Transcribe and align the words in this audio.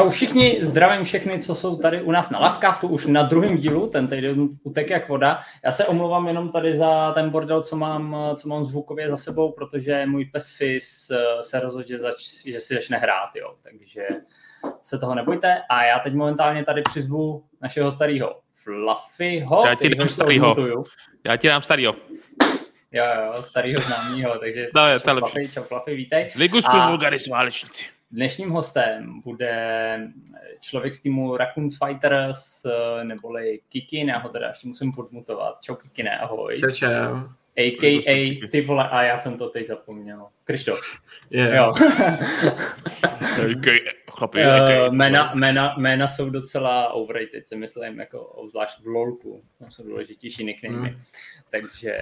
čau 0.00 0.10
všichni, 0.10 0.58
zdravím 0.60 1.04
všechny, 1.04 1.38
co 1.38 1.54
jsou 1.54 1.76
tady 1.76 2.02
u 2.02 2.10
nás 2.10 2.30
na 2.30 2.38
Lavcastu, 2.38 2.88
už 2.88 3.06
na 3.06 3.22
druhém 3.22 3.56
dílu, 3.56 3.86
ten 3.86 4.08
týden 4.08 4.48
utek 4.62 4.90
jak 4.90 5.08
voda. 5.08 5.40
Já 5.64 5.72
se 5.72 5.86
omlouvám 5.86 6.28
jenom 6.28 6.52
tady 6.52 6.76
za 6.76 7.12
ten 7.12 7.30
bordel, 7.30 7.62
co 7.62 7.76
mám, 7.76 8.16
co 8.36 8.48
mám 8.48 8.64
zvukově 8.64 9.10
za 9.10 9.16
sebou, 9.16 9.52
protože 9.52 10.06
můj 10.06 10.24
pes 10.24 10.56
Fizz 10.56 11.10
eh, 11.10 11.42
se 11.42 11.60
rozhodl, 11.60 11.88
že, 11.88 11.98
zač, 11.98 12.44
že 12.46 12.60
si 12.60 12.74
začne 12.74 12.96
hrát, 12.96 13.36
jo. 13.36 13.54
takže 13.62 14.06
se 14.82 14.98
toho 14.98 15.14
nebojte. 15.14 15.62
A 15.70 15.84
já 15.84 15.98
teď 15.98 16.14
momentálně 16.14 16.64
tady 16.64 16.82
přizvu 16.82 17.44
našeho 17.60 17.90
starého 17.90 18.40
Fluffyho. 18.54 19.66
Já 19.66 19.74
ti 19.74 19.94
dám 19.94 20.08
starýho. 20.08 20.56
Já 21.24 21.36
ti 21.36 21.48
dám 21.48 21.62
starýho. 21.62 21.96
Jo, 22.92 23.04
jo, 23.04 23.42
starýho 23.42 23.80
známýho, 23.80 24.38
takže 24.38 24.68
no, 24.74 24.86
je, 24.86 25.00
čau, 25.00 25.18
Fluffy, 25.18 25.48
čau 25.48 25.62
Fluffy, 25.62 25.94
vítej. 25.94 26.30
Ligus 26.36 26.64
pro 26.68 26.86
Vulgaris 26.86 27.28
válečníci. 27.28 27.99
Dnešním 28.12 28.50
hostem 28.50 29.20
bude 29.20 30.12
člověk 30.60 30.94
z 30.94 31.00
týmu 31.00 31.36
Raccoons 31.36 31.78
Fighters, 31.84 32.66
neboli 33.02 33.60
Kikin, 33.68 34.08
já 34.08 34.18
ho 34.18 34.28
teda 34.28 34.48
ještě 34.48 34.68
musím 34.68 34.92
podmutovat. 34.92 35.60
Čau 35.60 35.74
Kikine, 35.74 36.18
ahoj. 36.18 36.56
Čau, 36.58 36.70
čau. 36.70 37.16
A.K.A. 37.56 38.48
ty 38.50 38.60
vole, 38.60 38.88
a 38.88 39.02
já 39.02 39.18
jsem 39.18 39.38
to 39.38 39.48
teď 39.48 39.66
zapomněl. 39.66 40.26
Krištof. 40.44 40.80
Yeah. 41.30 41.52
Jo. 41.56 41.72
Chlapi, 44.10 44.38
uh, 44.46 44.94
jména, 44.94 45.32
jména, 45.34 45.74
jména, 45.78 46.08
jsou 46.08 46.30
docela 46.30 46.92
overrated, 46.92 47.48
si 47.48 47.56
myslím, 47.56 48.00
jako 48.00 48.20
obzvlášť 48.20 48.80
v 48.80 48.86
LoLku. 48.86 49.42
Tam 49.58 49.70
jsou 49.70 49.82
důležitější 49.82 50.44
nicknamy. 50.44 50.90
Mm. 50.90 51.00
Takže 51.50 51.98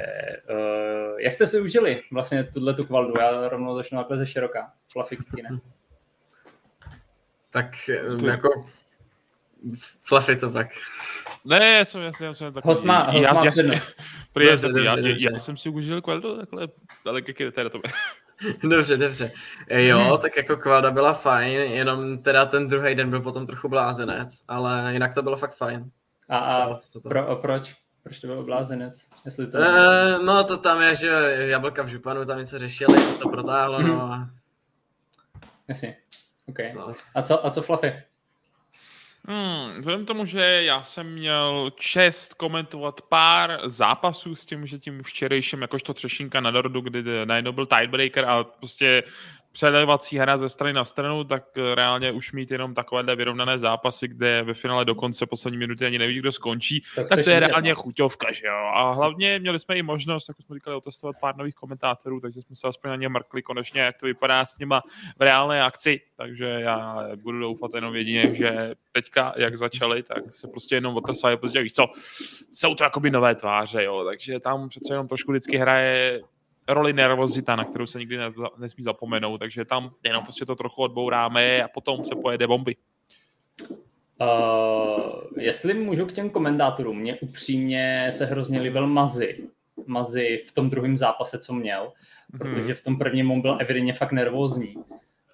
uh, 0.50 1.20
jak 1.20 1.32
jste 1.32 1.46
si 1.46 1.60
užili 1.60 2.02
vlastně 2.12 2.44
tuhle 2.44 2.74
tu 2.74 2.86
kvaldu? 2.86 3.14
Já 3.20 3.48
rovnou 3.48 3.76
začnu 3.76 3.98
takhle 3.98 4.16
ze 4.16 4.26
široká. 4.26 4.72
Fluffy 4.92 5.16
Kikine. 5.16 5.48
Tak 7.50 7.66
to... 8.18 8.26
jako 8.26 8.66
Fluffy, 10.02 10.36
co 10.36 10.50
pak? 10.50 10.68
Ne, 11.44 11.72
já 11.78 11.84
jsem, 11.84 12.00
já 12.00 12.12
jsem, 12.12 12.26
já 12.26 12.34
jsem 12.34 12.52
takový... 12.52 12.70
Host 12.70 12.84
má, 12.84 13.02
host 13.02 13.22
já, 13.22 13.32
má 13.32 13.44
já, 13.44 13.50
přednost. 13.50 13.88
já, 14.40 14.50
já, 14.82 14.96
já, 14.98 15.30
já, 15.32 15.38
jsem 15.38 15.56
si 15.56 15.68
užil 15.68 16.02
kvaldu 16.02 16.38
takhle, 16.38 16.68
ale 17.06 17.22
Kikine, 17.22 17.52
teda 17.52 17.70
to 17.70 17.80
Dobře, 18.68 18.96
dobře. 18.96 19.32
Jo, 19.70 19.98
hmm. 19.98 20.18
tak 20.18 20.36
jako 20.36 20.56
kvalda 20.56 20.90
byla 20.90 21.12
fajn, 21.12 21.60
jenom 21.60 22.18
teda 22.18 22.46
ten 22.46 22.68
druhý 22.68 22.94
den 22.94 23.10
byl 23.10 23.20
potom 23.20 23.46
trochu 23.46 23.68
blázenec, 23.68 24.44
ale 24.48 24.90
jinak 24.92 25.14
to 25.14 25.22
bylo 25.22 25.36
fakt 25.36 25.56
fajn. 25.56 25.90
A, 26.28 26.38
a 26.38 26.74
to... 26.92 27.00
pro, 27.00 27.36
proč? 27.36 27.74
Proč 28.02 28.20
to 28.20 28.26
byl 28.26 28.44
blázenec? 28.44 29.08
Jestli 29.24 29.46
to... 29.46 29.58
E, 29.58 30.18
no 30.18 30.44
to 30.44 30.56
tam 30.56 30.82
je, 30.82 30.96
že 30.96 31.08
jablka 31.38 31.82
v 31.82 31.88
županu 31.88 32.24
tam 32.24 32.38
něco 32.38 32.58
řešili, 32.58 32.98
že 32.98 33.18
to 33.18 33.28
protáhlo, 33.28 33.78
hmm. 33.78 33.88
no 33.88 34.02
a... 34.02 34.30
Jasně, 35.68 35.96
OK. 36.48 36.58
No. 36.74 36.92
A 37.14 37.22
co, 37.22 37.46
a 37.46 37.50
co 37.50 37.62
Fluffy? 37.62 37.92
Hmm, 39.30 39.78
vzhledem 39.78 40.06
tomu, 40.06 40.24
že 40.24 40.40
já 40.40 40.82
jsem 40.82 41.12
měl 41.12 41.70
čest 41.76 42.34
komentovat 42.34 43.00
pár 43.02 43.60
zápasů 43.64 44.34
s 44.34 44.46
tím, 44.46 44.66
že 44.66 44.78
tím 44.78 45.02
včerejším 45.02 45.62
jakožto 45.62 45.94
třešinka 45.94 46.40
na 46.40 46.50
dorodu, 46.50 46.80
kdy 46.80 47.26
najednou 47.26 47.52
byl 47.52 47.66
tiebreaker 47.66 48.24
a 48.24 48.44
prostě 48.44 49.02
předávací 49.58 50.18
hra 50.18 50.38
ze 50.38 50.48
strany 50.48 50.72
na 50.72 50.84
stranu, 50.84 51.24
tak 51.24 51.44
eh, 51.58 51.74
reálně 51.74 52.12
už 52.12 52.32
mít 52.32 52.50
jenom 52.50 52.74
takovéhle 52.74 53.16
vyrovnané 53.16 53.58
zápasy, 53.58 54.08
kde 54.08 54.42
ve 54.42 54.54
finále 54.54 54.84
do 54.84 54.94
konce 54.94 55.26
poslední 55.26 55.58
minuty 55.58 55.86
ani 55.86 55.98
neví, 55.98 56.18
kdo 56.18 56.32
skončí, 56.32 56.82
tak, 56.96 57.08
tak 57.08 57.24
to 57.24 57.30
je 57.30 57.40
reálně 57.40 57.74
chuťovka, 57.74 58.32
že 58.32 58.46
jo. 58.46 58.70
A 58.74 58.92
hlavně 58.92 59.38
měli 59.38 59.58
jsme 59.58 59.76
i 59.76 59.82
možnost, 59.82 60.28
jako 60.28 60.42
jsme 60.42 60.54
říkali, 60.54 60.76
otestovat 60.76 61.16
pár 61.20 61.36
nových 61.36 61.54
komentátorů, 61.54 62.20
takže 62.20 62.42
jsme 62.42 62.56
se 62.56 62.68
aspoň 62.68 62.90
na 62.90 62.96
ně 62.96 63.08
mrkli 63.08 63.42
konečně, 63.42 63.80
jak 63.80 63.96
to 63.96 64.06
vypadá 64.06 64.46
s 64.46 64.58
nima 64.58 64.82
v 65.18 65.22
reálné 65.22 65.62
akci, 65.62 66.00
takže 66.16 66.46
já 66.46 67.08
budu 67.16 67.40
doufat 67.40 67.70
jenom 67.74 67.94
jedině, 67.94 68.34
že 68.34 68.74
teďka, 68.92 69.34
jak 69.36 69.56
začali, 69.56 70.02
tak 70.02 70.32
se 70.32 70.48
prostě 70.48 70.74
jenom 70.74 70.96
otrsají, 70.96 71.36
protože 71.36 71.62
víš 71.62 71.74
co, 71.74 71.86
jsou 72.50 72.74
to 72.74 72.84
jakoby 72.84 73.10
nové 73.10 73.34
tváře, 73.34 73.84
jo, 73.84 74.04
takže 74.04 74.40
tam 74.40 74.68
přece 74.68 74.92
jenom 74.92 75.08
trošku 75.08 75.32
vždycky 75.32 75.56
hraje 75.56 76.22
roli 76.68 76.92
nervozita, 76.92 77.56
na 77.56 77.64
kterou 77.64 77.86
se 77.86 77.98
nikdy 77.98 78.16
ne, 78.16 78.32
nesmí 78.58 78.84
zapomenout, 78.84 79.38
takže 79.38 79.64
tam 79.64 79.90
jenom 80.04 80.22
prostě 80.22 80.46
to 80.46 80.56
trochu 80.56 80.82
odbouráme 80.82 81.62
a 81.62 81.68
potom 81.68 82.04
se 82.04 82.14
pojede 82.14 82.46
bomby. 82.46 82.76
Uh, 84.20 85.38
jestli 85.38 85.74
můžu 85.74 86.06
k 86.06 86.12
těm 86.12 86.30
komentátorům, 86.30 86.98
mě 86.98 87.16
upřímně 87.16 88.08
se 88.12 88.26
hrozně 88.26 88.60
líbil 88.60 88.86
Mazy. 88.86 89.38
Mazy 89.86 90.44
v 90.46 90.52
tom 90.52 90.70
druhém 90.70 90.96
zápase, 90.96 91.38
co 91.38 91.54
měl, 91.54 91.92
mhm. 92.32 92.38
protože 92.38 92.74
v 92.74 92.82
tom 92.82 92.98
prvním 92.98 93.30
on 93.30 93.40
byl 93.40 93.58
evidentně 93.60 93.92
fakt 93.92 94.12
nervózní 94.12 94.76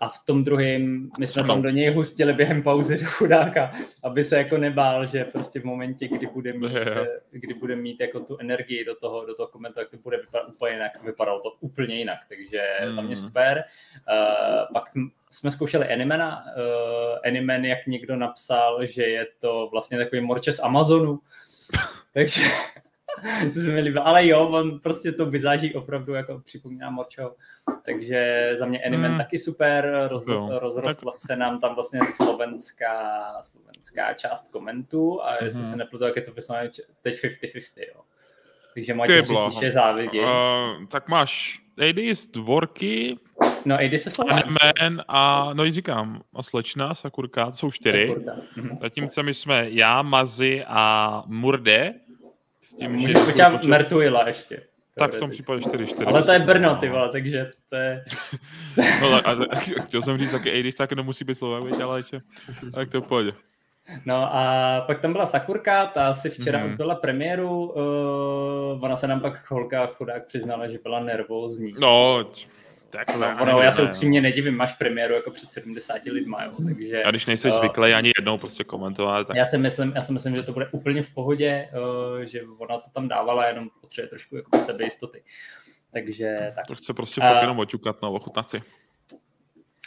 a 0.00 0.08
v 0.08 0.24
tom 0.24 0.44
druhém 0.44 1.10
my 1.18 1.26
jsme 1.26 1.46
tam 1.46 1.62
do 1.62 1.70
něj 1.70 1.94
hustili 1.94 2.32
během 2.32 2.62
pauzy 2.62 2.98
do 2.98 3.06
chudáka, 3.06 3.70
aby 4.02 4.24
se 4.24 4.36
jako 4.36 4.58
nebál, 4.58 5.06
že 5.06 5.24
prostě 5.24 5.60
v 5.60 5.64
momentě, 5.64 6.08
kdy 6.08 6.26
bude 6.26 6.52
mít, 6.52 6.72
yeah. 6.72 7.06
kdy 7.30 7.54
bude 7.54 7.76
mít 7.76 8.00
jako 8.00 8.20
tu 8.20 8.36
energii 8.38 8.84
do 8.84 8.94
toho, 8.94 9.26
do 9.26 9.34
toho 9.34 9.48
komentu, 9.48 9.80
tak 9.80 9.90
to 9.90 9.96
bude 9.96 10.16
vypadat 10.16 10.48
úplně 10.48 10.72
jinak. 10.72 11.02
Vypadalo 11.04 11.40
to 11.40 11.50
úplně 11.60 11.94
jinak, 11.94 12.18
takže 12.28 12.62
mm. 12.86 12.92
za 12.92 13.02
mě 13.02 13.16
super. 13.16 13.64
Uh, 14.10 14.72
pak 14.72 14.84
jsme 15.30 15.50
zkoušeli 15.50 15.88
Animena. 15.88 16.44
Uh, 16.56 17.18
Animen, 17.24 17.64
jak 17.64 17.86
někdo 17.86 18.16
napsal, 18.16 18.86
že 18.86 19.02
je 19.02 19.26
to 19.38 19.68
vlastně 19.72 19.98
takový 19.98 20.20
morče 20.20 20.52
z 20.52 20.60
Amazonu. 20.60 21.20
takže 22.14 22.42
to 23.54 23.60
se 23.60 23.68
mi 23.68 23.80
líbilo. 23.80 24.06
Ale 24.06 24.26
jo, 24.26 24.48
on 24.48 24.80
prostě 24.80 25.12
to 25.12 25.26
vyzáží 25.26 25.74
opravdu 25.74 26.14
jako 26.14 26.38
připomíná 26.44 26.90
Morčo. 26.90 27.34
Takže 27.84 28.50
za 28.54 28.66
mě 28.66 28.82
Animen 28.82 29.10
hmm. 29.10 29.18
taky 29.18 29.38
super, 29.38 30.06
roz, 30.10 30.24
rozrostla 30.58 31.12
tak... 31.12 31.20
se 31.20 31.36
nám 31.36 31.60
tam 31.60 31.74
vlastně 31.74 32.00
slovenská, 32.16 33.24
slovenská 33.42 34.14
část 34.14 34.48
komentů 34.48 35.22
a 35.22 35.44
jestli 35.44 35.62
hmm. 35.62 35.70
se 35.70 35.76
nepletu, 35.76 36.04
tak 36.04 36.16
je 36.16 36.22
to 36.22 36.32
vysloveně 36.32 36.70
teď 37.02 37.14
50-50, 37.14 37.60
jo. 37.94 38.00
Takže 38.74 39.22
to 39.22 39.48
píše 39.48 39.70
závidě. 39.70 40.20
Uh, 40.20 40.86
tak 40.88 41.08
máš 41.08 41.60
z 42.12 42.26
dvorky, 42.26 43.18
No, 43.64 43.74
AD 43.74 44.00
se 44.00 44.10
Slovák. 44.10 44.44
Animen 44.44 45.04
a, 45.08 45.50
no 45.54 45.72
říkám, 45.72 46.22
a 46.34 46.42
slečna, 46.42 46.94
Sakurka, 46.94 47.46
to 47.46 47.52
jsou 47.52 47.70
čtyři. 47.70 48.06
Sakurka. 48.08 48.32
Mhm. 48.56 48.78
Zatímco 48.80 49.22
my 49.22 49.34
jsme 49.34 49.70
já, 49.70 50.02
Mazi 50.02 50.64
a 50.66 51.22
Murde, 51.26 51.94
s 52.74 52.76
tím, 52.76 52.92
Můžeš 52.92 53.12
že... 53.12 53.24
počítat 53.24 53.64
Mertuila 53.64 54.28
ještě. 54.28 54.62
Tak 54.98 55.14
v 55.14 55.16
tom 55.16 55.30
případě 55.30 55.60
4-4. 55.60 56.06
Ale 56.06 56.22
to 56.22 56.32
je 56.32 56.38
Brno, 56.38 56.76
ty 56.76 56.88
vole, 56.88 57.08
takže 57.08 57.50
to 57.70 57.76
je... 57.76 58.04
no, 59.00 59.14
a, 59.14 59.18
a, 59.18 59.56
chtěl 59.86 60.02
jsem 60.02 60.18
říct 60.18 60.32
taky 60.32 60.58
Adis, 60.58 60.74
tak 60.74 60.92
nemusí 60.92 61.24
být 61.24 61.34
Slovak, 61.34 61.64
víš, 61.64 61.80
ale 61.80 61.98
ještě, 61.98 62.20
tak 62.74 62.90
to 62.90 63.02
pojde. 63.02 63.32
No 64.04 64.36
a 64.36 64.80
pak 64.86 65.00
tam 65.00 65.12
byla 65.12 65.26
Sakurka, 65.26 65.86
ta 65.86 66.14
si 66.14 66.30
včera 66.30 66.66
mm. 66.66 66.76
byla 66.76 66.94
premiéru, 66.94 67.72
uh, 67.72 68.84
ona 68.84 68.96
se 68.96 69.06
nám 69.06 69.20
pak 69.20 69.50
holka 69.50 69.86
chudák 69.86 70.26
přiznala, 70.26 70.68
že 70.68 70.78
byla 70.82 71.00
nervózní. 71.00 71.74
No, 71.80 72.24
tak 72.94 73.16
no, 73.16 73.36
ono, 73.42 73.60
já 73.62 73.72
se 73.72 73.82
upřímně 73.82 74.20
nedivím, 74.20 74.56
máš 74.56 74.72
premiéru 74.72 75.14
jako 75.14 75.30
před 75.30 75.50
70 75.50 76.04
lidma, 76.04 76.44
jo, 76.44 76.52
takže... 76.64 77.04
A 77.04 77.10
když 77.10 77.26
nejsi 77.26 77.50
uh, 77.50 77.56
zvyklý 77.56 77.92
ani 77.92 78.12
jednou 78.18 78.38
prostě 78.38 78.64
komentovat, 78.64 79.26
tak... 79.26 79.36
Já 79.36 79.44
si 79.44 79.58
myslím, 79.58 79.92
já 79.94 80.00
si 80.00 80.12
myslím, 80.12 80.36
že 80.36 80.42
to 80.42 80.52
bude 80.52 80.68
úplně 80.72 81.02
v 81.02 81.10
pohodě, 81.10 81.68
uh, 81.72 82.20
že 82.20 82.42
ona 82.58 82.78
to 82.78 82.90
tam 82.90 83.08
dávala, 83.08 83.46
jenom 83.46 83.68
potřebuje 83.80 84.08
trošku 84.08 84.36
jako 84.36 84.58
sebejistoty. 84.58 85.22
Takže 85.92 86.52
tak. 86.54 86.66
To 86.66 86.74
chce 86.74 86.94
prostě 86.94 87.20
uh, 87.20 87.26
fakt 87.26 87.42
jenom 87.42 87.58
oťukat, 87.58 88.02
no, 88.02 88.12
ochutnat 88.12 88.50
si. 88.50 88.62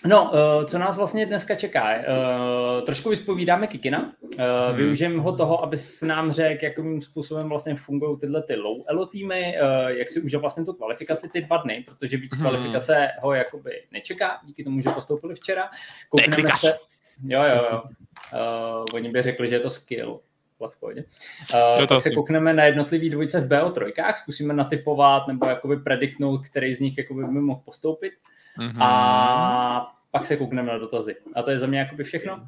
No, 0.05 0.31
uh, 0.31 0.65
co 0.65 0.79
nás 0.79 0.97
vlastně 0.97 1.25
dneska 1.25 1.55
čeká? 1.55 1.95
Uh, 1.95 2.85
trošku 2.85 3.09
vyspovídáme 3.09 3.67
Kikina. 3.67 4.13
Uh, 4.21 4.29
hmm. 4.69 4.77
Využijeme 4.77 5.21
ho 5.21 5.35
toho, 5.35 5.63
aby 5.63 5.77
s 5.77 6.01
nám 6.01 6.31
řekl, 6.31 6.65
jakým 6.65 7.01
způsobem 7.01 7.49
vlastně 7.49 7.75
fungují 7.75 8.17
tyhle 8.17 8.43
ty 8.43 8.55
low 8.55 8.77
elo 8.87 9.05
týmy, 9.05 9.55
jak 9.87 10.09
si 10.09 10.21
užil 10.21 10.39
vlastně 10.39 10.65
tu 10.65 10.73
kvalifikaci 10.73 11.29
ty 11.29 11.41
dva 11.41 11.57
dny, 11.57 11.83
protože 11.87 12.17
víc 12.17 12.35
hmm. 12.35 12.41
kvalifikace 12.41 13.07
ho 13.21 13.33
jakoby 13.33 13.71
nečeká, 13.91 14.39
díky 14.45 14.63
tomu, 14.63 14.81
že 14.81 14.89
postoupili 14.89 15.35
včera. 15.35 15.69
Koukneme 16.09 16.49
se... 16.57 16.77
Jo, 17.23 17.43
jo, 17.43 17.65
jo. 17.71 17.83
Uh, 18.33 18.85
oni 18.93 19.09
by 19.09 19.21
řekli, 19.21 19.47
že 19.47 19.55
je 19.55 19.59
to 19.59 19.69
skill. 19.69 20.19
V 20.69 20.79
pohodě. 20.79 21.03
Uh, 21.79 21.85
tak 21.85 22.01
se 22.01 22.11
koukneme 22.11 22.53
na 22.53 22.63
jednotlivý 22.63 23.09
dvojice 23.09 23.41
v 23.41 23.47
BO3, 23.47 24.13
zkusíme 24.15 24.53
natypovat 24.53 25.27
nebo 25.27 25.45
jakoby 25.45 25.77
prediktnout, 25.77 26.47
který 26.47 26.73
z 26.73 26.79
nich 26.79 26.97
jakoby 26.97 27.23
by 27.23 27.41
mohl 27.41 27.61
postoupit. 27.65 28.13
Mm-hmm. 28.57 28.83
A 28.83 29.93
pak 30.11 30.25
se 30.25 30.37
koukneme 30.37 30.71
na 30.71 30.77
dotazy. 30.77 31.15
A 31.35 31.41
to 31.41 31.51
je 31.51 31.59
za 31.59 31.67
mě 31.67 31.79
jakoby 31.79 32.03
všechno. 32.03 32.47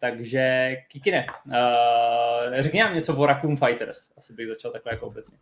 Takže 0.00 0.76
Kikine, 0.88 1.26
uh, 1.46 1.52
řekni 2.60 2.80
nám 2.80 2.94
něco 2.94 3.16
o 3.16 3.26
Raccoon 3.26 3.56
Fighters. 3.56 4.10
Asi 4.18 4.32
bych 4.32 4.48
začal 4.48 4.72
takhle 4.72 4.92
jako 4.92 5.06
obecně. 5.06 5.38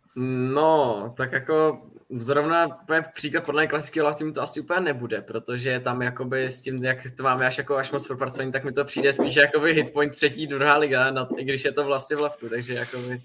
No, 0.53 1.13
tak 1.17 1.31
jako 1.31 1.81
zrovna 2.09 2.67
příklad 3.13 3.45
podle 3.45 3.67
klasického 3.67 4.07
love 4.07 4.31
to 4.31 4.41
asi 4.41 4.59
úplně 4.59 4.79
nebude, 4.79 5.21
protože 5.21 5.79
tam 5.79 6.01
jakoby 6.01 6.45
s 6.45 6.61
tím, 6.61 6.83
jak 6.83 6.97
to 7.17 7.23
máme 7.23 7.47
až 7.47 7.57
jako 7.57 7.77
až 7.77 7.91
moc 7.91 8.07
propracovaný, 8.07 8.51
tak 8.51 8.63
mi 8.63 8.71
to 8.71 8.85
přijde 8.85 9.13
spíš 9.13 9.35
jakoby 9.35 9.73
hitpoint 9.73 10.15
třetí, 10.15 10.47
druhá 10.47 10.77
liga, 10.77 11.11
na, 11.11 11.27
i 11.37 11.43
když 11.43 11.65
je 11.65 11.71
to 11.71 11.83
vlastně 11.83 12.15
v 12.15 12.19
lavku, 12.19 12.49
takže 12.49 12.73
jakoby... 12.73 13.21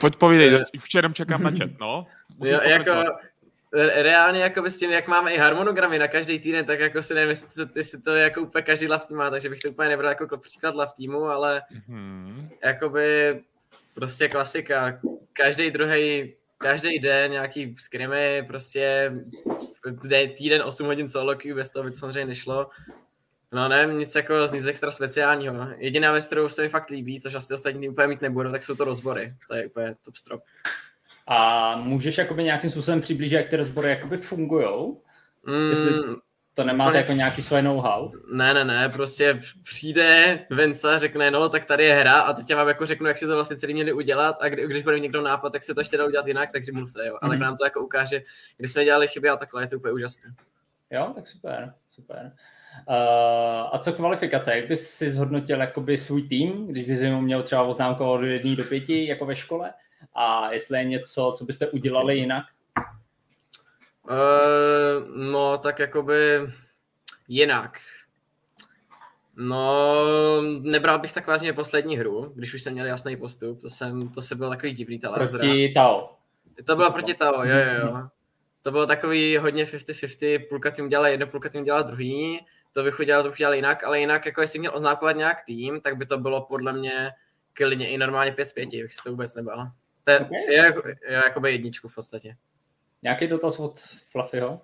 Pojď 0.00 0.16
povídej, 0.16 0.64
včera 0.80 1.12
čekám 1.12 1.42
na 1.42 1.50
chat, 1.50 1.70
no. 1.80 2.06
jo, 2.44 2.60
jako, 2.62 2.92
reálně 3.72 4.40
jako 4.40 4.70
s 4.70 4.78
tím, 4.78 4.90
jak 4.90 5.08
máme 5.08 5.32
i 5.32 5.38
harmonogramy 5.38 5.98
na 5.98 6.08
každý 6.08 6.38
týden, 6.38 6.64
tak 6.64 6.80
jako 6.80 7.02
si 7.02 7.14
nevím, 7.14 7.28
jestli 7.28 7.66
to, 7.66 7.78
jestli 7.78 8.02
to 8.02 8.14
jako 8.14 8.40
úplně 8.40 8.62
každý 8.62 8.86
love 8.88 9.04
team 9.08 9.18
má, 9.18 9.30
takže 9.30 9.48
bych 9.48 9.60
to 9.60 9.68
úplně 9.68 9.88
nebral 9.88 10.08
jako 10.08 10.38
příklad 10.38 10.74
love 10.74 10.92
týmu, 10.96 11.24
ale 11.24 11.62
mm-hmm. 11.88 12.48
jakoby 12.64 13.40
prostě 13.94 14.28
klasika. 14.28 15.00
Každý 15.32 15.70
druhý 15.70 16.34
každý 16.58 16.98
den 16.98 17.30
nějaký 17.30 17.74
skrimy, 17.78 18.44
prostě 18.46 19.12
týden 20.38 20.62
8 20.62 20.86
hodin 20.86 21.08
solo 21.08 21.34
queue, 21.34 21.54
bez 21.54 21.70
toho 21.70 21.84
by 21.84 21.90
to 21.90 21.96
samozřejmě 21.96 22.24
nešlo. 22.24 22.70
No 23.52 23.68
nevím, 23.68 23.98
nic 23.98 24.14
jako 24.14 24.34
nic 24.52 24.66
extra 24.66 24.90
speciálního. 24.90 25.68
Jediná 25.76 26.12
věc, 26.12 26.26
kterou 26.26 26.48
se 26.48 26.62
mi 26.62 26.68
fakt 26.68 26.90
líbí, 26.90 27.20
což 27.20 27.34
asi 27.34 27.54
ostatní 27.54 27.88
úplně 27.88 28.08
mít 28.08 28.22
nebudou, 28.22 28.52
tak 28.52 28.64
jsou 28.64 28.74
to 28.74 28.84
rozbory. 28.84 29.34
To 29.48 29.54
je 29.54 29.66
úplně 29.66 29.96
top 30.04 30.16
strop. 30.16 30.42
A 31.26 31.76
můžeš 31.76 32.18
jakoby 32.18 32.44
nějakým 32.44 32.70
způsobem 32.70 33.00
přiblížit, 33.00 33.36
jak 33.36 33.48
ty 33.48 33.56
rozbory 33.56 33.88
jakoby 33.88 34.16
fungujou? 34.16 35.02
Mm, 35.46 35.70
Jestli 35.70 35.90
to 36.54 36.64
nemáte 36.64 36.92
ne, 36.92 36.98
jako 36.98 37.12
nějaký 37.12 37.42
svoje 37.42 37.62
know-how? 37.62 38.12
Ne, 38.32 38.54
ne, 38.54 38.64
ne, 38.64 38.88
prostě 38.88 39.38
přijde 39.62 40.38
Venca, 40.50 40.98
řekne, 40.98 41.30
no, 41.30 41.48
tak 41.48 41.64
tady 41.64 41.84
je 41.84 41.94
hra 41.94 42.20
a 42.20 42.32
teď 42.32 42.50
já 42.50 42.56
vám 42.56 42.68
jako 42.68 42.86
řeknu, 42.86 43.06
jak 43.06 43.18
si 43.18 43.26
to 43.26 43.34
vlastně 43.34 43.56
celý 43.56 43.74
měli 43.74 43.92
udělat 43.92 44.36
a 44.40 44.48
kdy, 44.48 44.66
když 44.66 44.82
bude 44.82 45.00
někdo 45.00 45.22
nápad, 45.22 45.52
tak 45.52 45.62
se 45.62 45.74
to 45.74 45.80
ještě 45.80 45.96
dá 45.96 46.06
udělat 46.06 46.26
jinak, 46.26 46.50
takže 46.52 46.72
mluvte, 46.72 47.06
jo. 47.06 47.18
Ale 47.22 47.36
mm. 47.36 47.42
nám 47.42 47.56
to 47.56 47.64
jako 47.64 47.84
ukáže, 47.84 48.22
kdy 48.56 48.68
jsme 48.68 48.84
dělali 48.84 49.08
chyby 49.08 49.28
a 49.28 49.36
takhle, 49.36 49.62
je 49.62 49.66
to 49.66 49.76
úplně 49.76 49.92
úžasné. 49.92 50.34
Jo, 50.90 51.12
tak 51.14 51.28
super, 51.28 51.74
super. 51.90 52.32
Uh, 52.88 52.94
a 53.72 53.78
co 53.78 53.92
kvalifikace? 53.92 54.56
Jak 54.56 54.68
bys 54.68 54.90
si 54.90 55.10
zhodnotil 55.10 55.60
jakoby 55.60 55.98
svůj 55.98 56.22
tým, 56.22 56.66
když 56.66 56.84
bys 56.84 57.02
mu 57.02 57.20
měl 57.20 57.42
třeba 57.42 57.62
oznámku 57.62 58.04
od 58.04 58.22
jedné 58.22 58.56
do 58.56 58.64
pěti, 58.64 59.06
jako 59.06 59.26
ve 59.26 59.36
škole? 59.36 59.72
A 60.16 60.52
jestli 60.52 60.78
je 60.78 60.84
něco, 60.84 61.32
co 61.36 61.44
byste 61.44 61.66
udělali 61.70 62.16
jinak? 62.16 62.44
Uh, 64.10 65.16
no, 65.16 65.58
tak 65.58 65.78
jakoby 65.78 66.52
jinak. 67.28 67.78
No, 69.36 70.42
nebral 70.42 70.98
bych 70.98 71.12
tak 71.12 71.26
vážně 71.26 71.52
poslední 71.52 71.96
hru, 71.96 72.32
když 72.34 72.54
už 72.54 72.62
jsem 72.62 72.72
měl 72.72 72.86
jasný 72.86 73.16
postup. 73.16 73.60
To, 73.60 73.70
jsem, 73.70 74.08
to 74.08 74.22
se 74.22 74.34
byl 74.34 74.48
takový 74.48 74.72
divný 74.72 74.98
telezdra. 74.98 75.38
Proti 75.38 75.72
Tao. 75.72 76.16
To 76.64 76.76
bylo 76.76 76.92
proti 76.92 77.14
Tao, 77.14 77.44
jo, 77.44 77.56
jo, 77.56 77.86
jo. 77.86 78.08
To 78.62 78.70
bylo 78.70 78.86
takový 78.86 79.36
hodně 79.36 79.64
50-50, 79.64 80.48
půlka 80.48 80.70
tým 80.70 80.88
dělala 80.88 81.08
jedno, 81.08 81.26
půlka 81.26 81.48
tým 81.48 81.64
dělala 81.64 81.82
druhý. 81.82 82.40
To 82.72 82.82
bych 82.82 83.00
udělal, 83.00 83.22
to 83.22 83.28
bych 83.28 83.36
udělal 83.36 83.54
jinak, 83.54 83.84
ale 83.84 84.00
jinak, 84.00 84.26
jako 84.26 84.40
jestli 84.40 84.58
měl 84.58 84.72
oznákovat 84.74 85.16
nějak 85.16 85.42
tým, 85.42 85.80
tak 85.80 85.96
by 85.96 86.06
to 86.06 86.18
bylo 86.18 86.46
podle 86.46 86.72
mě 86.72 87.10
klidně 87.52 87.88
i 87.88 87.98
normálně 87.98 88.32
5 88.32 88.44
z 88.44 88.52
5, 88.52 88.68
bych 88.68 88.94
si 88.94 89.02
to 89.04 89.10
vůbec 89.10 89.34
nebál. 89.34 89.70
To 90.06 90.12
je, 90.12 90.20
okay. 90.20 90.38
je, 90.48 90.56
jako, 90.56 90.88
je 90.88 90.96
jakoby 91.12 91.52
jedničku 91.52 91.88
v 91.88 91.94
podstatě. 91.94 92.36
Nějaký 93.02 93.26
dotaz 93.26 93.58
od 93.58 93.80
Fluffyho? 94.10 94.60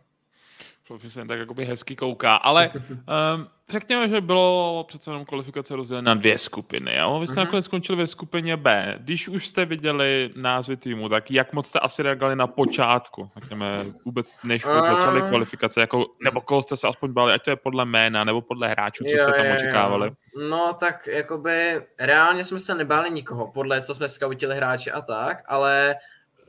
Fluffy 0.93 1.11
se 1.11 1.21
jen 1.21 1.29
tak 1.29 1.39
jakoby 1.39 1.65
hezky 1.65 1.97
kouká, 1.97 2.37
ale 2.37 2.71
um, 2.75 3.47
řekněme, 3.69 4.09
že 4.09 4.21
bylo 4.21 4.85
přece 4.89 5.11
jenom 5.11 5.25
kvalifikace 5.25 5.77
rozdělena 5.77 6.15
na 6.15 6.21
dvě 6.21 6.39
skupiny. 6.39 6.97
Jo? 6.97 7.21
Vy 7.21 7.27
jste 7.27 7.37
uh-huh. 7.37 7.45
nakonec 7.45 7.65
skončili 7.65 7.99
ve 7.99 8.07
skupině 8.07 8.57
B. 8.57 8.99
Když 8.99 9.29
už 9.29 9.47
jste 9.47 9.65
viděli 9.65 10.31
názvy 10.37 10.77
týmu, 10.77 11.09
tak 11.09 11.31
jak 11.31 11.53
moc 11.53 11.69
jste 11.69 11.79
asi 11.79 12.03
reagovali 12.03 12.37
na 12.37 12.47
počátku? 12.47 13.31
Řekněme, 13.37 13.85
vůbec 14.05 14.37
než 14.45 14.65
vůbec 14.65 14.85
začaly 14.85 15.23
kvalifikace, 15.23 15.81
jako, 15.81 16.07
nebo 16.25 16.41
koho 16.41 16.63
jste 16.63 16.77
se 16.77 16.89
aspoň 16.89 17.13
bali, 17.13 17.33
ať 17.33 17.45
to 17.45 17.51
je 17.51 17.57
podle 17.57 17.85
jména 17.85 18.25
nebo 18.25 18.41
podle 18.41 18.69
hráčů, 18.69 19.05
co 19.05 19.17
jo, 19.17 19.19
jste 19.19 19.33
tam 19.33 19.47
jo, 19.47 19.55
očekávali? 19.55 20.07
Jo. 20.09 20.49
No 20.49 20.73
tak 20.73 21.07
jakoby 21.07 21.83
reálně 21.99 22.45
jsme 22.45 22.59
se 22.59 22.75
nebáli 22.75 23.11
nikoho, 23.11 23.51
podle 23.55 23.83
co 23.83 23.95
jsme 23.95 24.09
scoutili 24.09 24.57
hráči 24.57 24.91
a 24.91 25.01
tak, 25.01 25.43
ale 25.47 25.95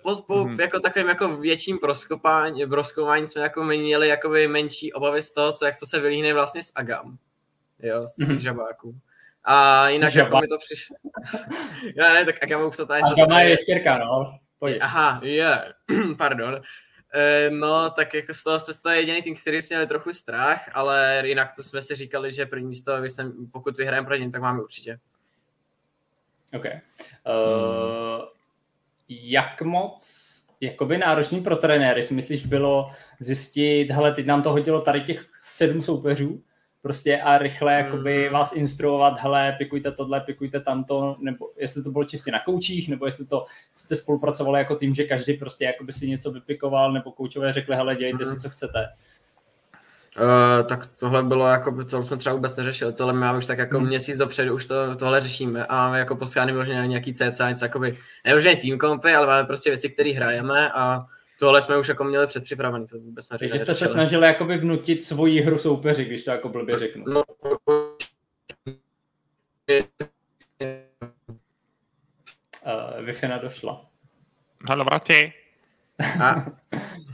po, 0.04 0.22
po 0.22 0.34
mm-hmm. 0.34 0.62
jako 0.62 0.80
takovým 0.80 1.08
jako 1.08 1.38
větším 1.38 1.80
proskoumání 2.70 3.28
jsme 3.28 3.42
jako 3.42 3.64
měli 3.64 4.08
jakoby 4.08 4.48
menší 4.48 4.94
obavy 4.94 5.22
z 5.22 5.34
toho, 5.34 5.54
co, 5.54 5.66
jak 5.66 5.76
co 5.76 5.86
se 5.86 6.00
vylíhne 6.00 6.34
vlastně 6.34 6.64
s 6.64 6.72
Agam. 6.76 7.18
Jo, 7.80 8.08
z 8.08 8.16
těch 8.16 8.28
mm-hmm. 8.28 8.40
žabáků. 8.40 8.96
A 9.44 9.88
jinak 9.88 10.12
Žaba. 10.12 10.28
jako 10.28 10.42
mi 10.42 10.48
to 10.48 10.58
přišlo. 10.58 10.96
Já 11.96 12.14
ne, 12.14 12.26
tak 12.26 12.44
Agama 12.44 12.66
už 12.66 12.78
to 12.78 12.86
tady... 12.86 13.02
Agama 13.02 13.42
je 13.42 13.58
štěrka, 13.58 13.98
no. 13.98 14.40
Pojď. 14.60 14.78
Aha, 14.82 15.20
je, 15.24 15.34
yeah. 15.34 15.64
pardon. 16.18 16.62
E, 17.14 17.50
no, 17.50 17.90
tak 17.90 18.14
jako 18.14 18.34
z 18.34 18.44
toho 18.44 18.60
jste 18.60 18.74
to 18.74 18.90
jediný 18.90 19.22
tým, 19.22 19.36
který 19.36 19.62
jsme 19.62 19.76
měli 19.76 19.88
trochu 19.88 20.14
strach, 20.14 20.70
ale 20.74 21.24
jinak 21.26 21.56
to 21.56 21.64
jsme 21.64 21.82
si 21.82 21.96
říkali, 21.96 22.34
že 22.34 22.46
první 22.46 22.68
místo, 22.68 22.94
pokud 23.52 23.78
vyhrajeme 23.78 24.08
proti 24.08 24.22
ním, 24.22 24.32
tak 24.32 24.42
máme 24.42 24.62
určitě. 24.62 25.00
OK. 26.54 26.66
Uh, 26.66 28.26
jak 29.10 29.62
moc 29.62 30.34
jakoby 30.62 30.98
náročný 30.98 31.42
pro 31.42 31.56
trenéry 31.56 32.04
si 32.04 32.14
myslíš 32.14 32.46
bylo 32.46 32.92
zjistit, 33.20 33.92
hele, 33.92 34.14
teď 34.14 34.26
nám 34.26 34.44
to 34.44 34.52
hodilo 34.52 34.82
tady 34.82 35.02
těch 35.02 35.26
sedm 35.42 35.82
soupeřů, 35.82 36.42
prostě 36.82 37.22
a 37.22 37.38
rychle 37.38 37.74
jakoby 37.74 38.24
hmm. 38.24 38.34
vás 38.34 38.54
instruovat, 38.54 39.20
hele, 39.20 39.56
pikujte 39.58 39.92
tohle, 39.92 40.20
pikujte 40.20 40.60
tamto, 40.60 41.16
nebo 41.20 41.50
jestli 41.58 41.84
to 41.84 41.92
bylo 41.92 42.04
čistě 42.04 42.32
na 42.32 42.40
koučích, 42.40 42.90
nebo 42.90 43.06
jestli 43.06 43.26
to 43.26 43.46
jste 43.76 43.96
spolupracovali 43.96 44.60
jako 44.60 44.76
tým, 44.76 44.94
že 44.94 45.04
každý 45.04 45.34
prostě 45.34 45.66
jakoby 45.66 45.92
si 45.92 46.10
něco 46.10 46.32
vypikoval, 46.32 46.94
nebo 46.94 47.12
koučové 47.12 47.54
řekli, 47.54 47.76
hele, 47.76 47.96
dělejte 47.96 48.24
hmm. 48.24 48.36
si, 48.36 48.42
co 48.42 48.50
chcete. 48.50 48.88
Uh, 50.22 50.68
tak 50.68 50.88
tohle 51.00 51.24
bylo 51.24 51.48
jako, 51.48 51.84
to 51.84 52.04
jsme 52.04 52.18
třeba 52.18 52.36
vůbec 52.36 52.58
neřešili, 52.58 52.94
tohle 52.94 53.14
máme 53.14 53.38
už 53.38 53.46
tak 53.46 53.58
jako 53.58 53.78
hmm. 53.78 53.88
měsíc 53.88 54.18
dopředu, 54.18 54.56
už 54.56 54.66
to, 54.66 54.96
tohle 54.96 55.22
řešíme 55.22 55.66
a 55.66 55.76
máme 55.76 56.00
jako 56.00 56.16
posílány 56.16 56.54
možná 56.54 56.86
nějaký 56.86 57.14
CC, 57.14 57.42
něco 57.48 57.66
jakoby, 57.66 57.98
ne 58.26 58.56
tým 58.56 58.78
kompy, 58.78 59.14
ale 59.14 59.28
máme 59.28 59.44
prostě 59.44 59.70
věci, 59.70 59.90
které 59.90 60.12
hrajeme 60.12 60.72
a 60.72 61.06
tohle 61.40 61.62
jsme 61.62 61.78
už 61.78 61.88
jako 61.88 62.04
měli 62.04 62.28
předpřipravený, 62.28 62.88
to 62.88 63.00
vůbec 63.00 63.26
jsme 63.26 63.38
Takže 63.38 63.60
jste 63.60 63.76
se 63.76 63.88
snažili 63.88 64.28
jakoby 64.28 64.58
vnutit 64.58 65.04
svoji 65.04 65.42
hru 65.42 65.58
soupeři, 65.58 66.06
když 66.06 66.24
to 66.24 66.32
jako 66.32 66.50
blbě 66.50 66.80
řeknu. 66.80 67.06
No, 67.08 67.24
Uh, 72.66 73.06
Wi-Fi 73.06 73.42
došla. 73.42 73.86
Halo, 74.70 74.86
vrati. 74.86 75.34
A, 76.24 76.46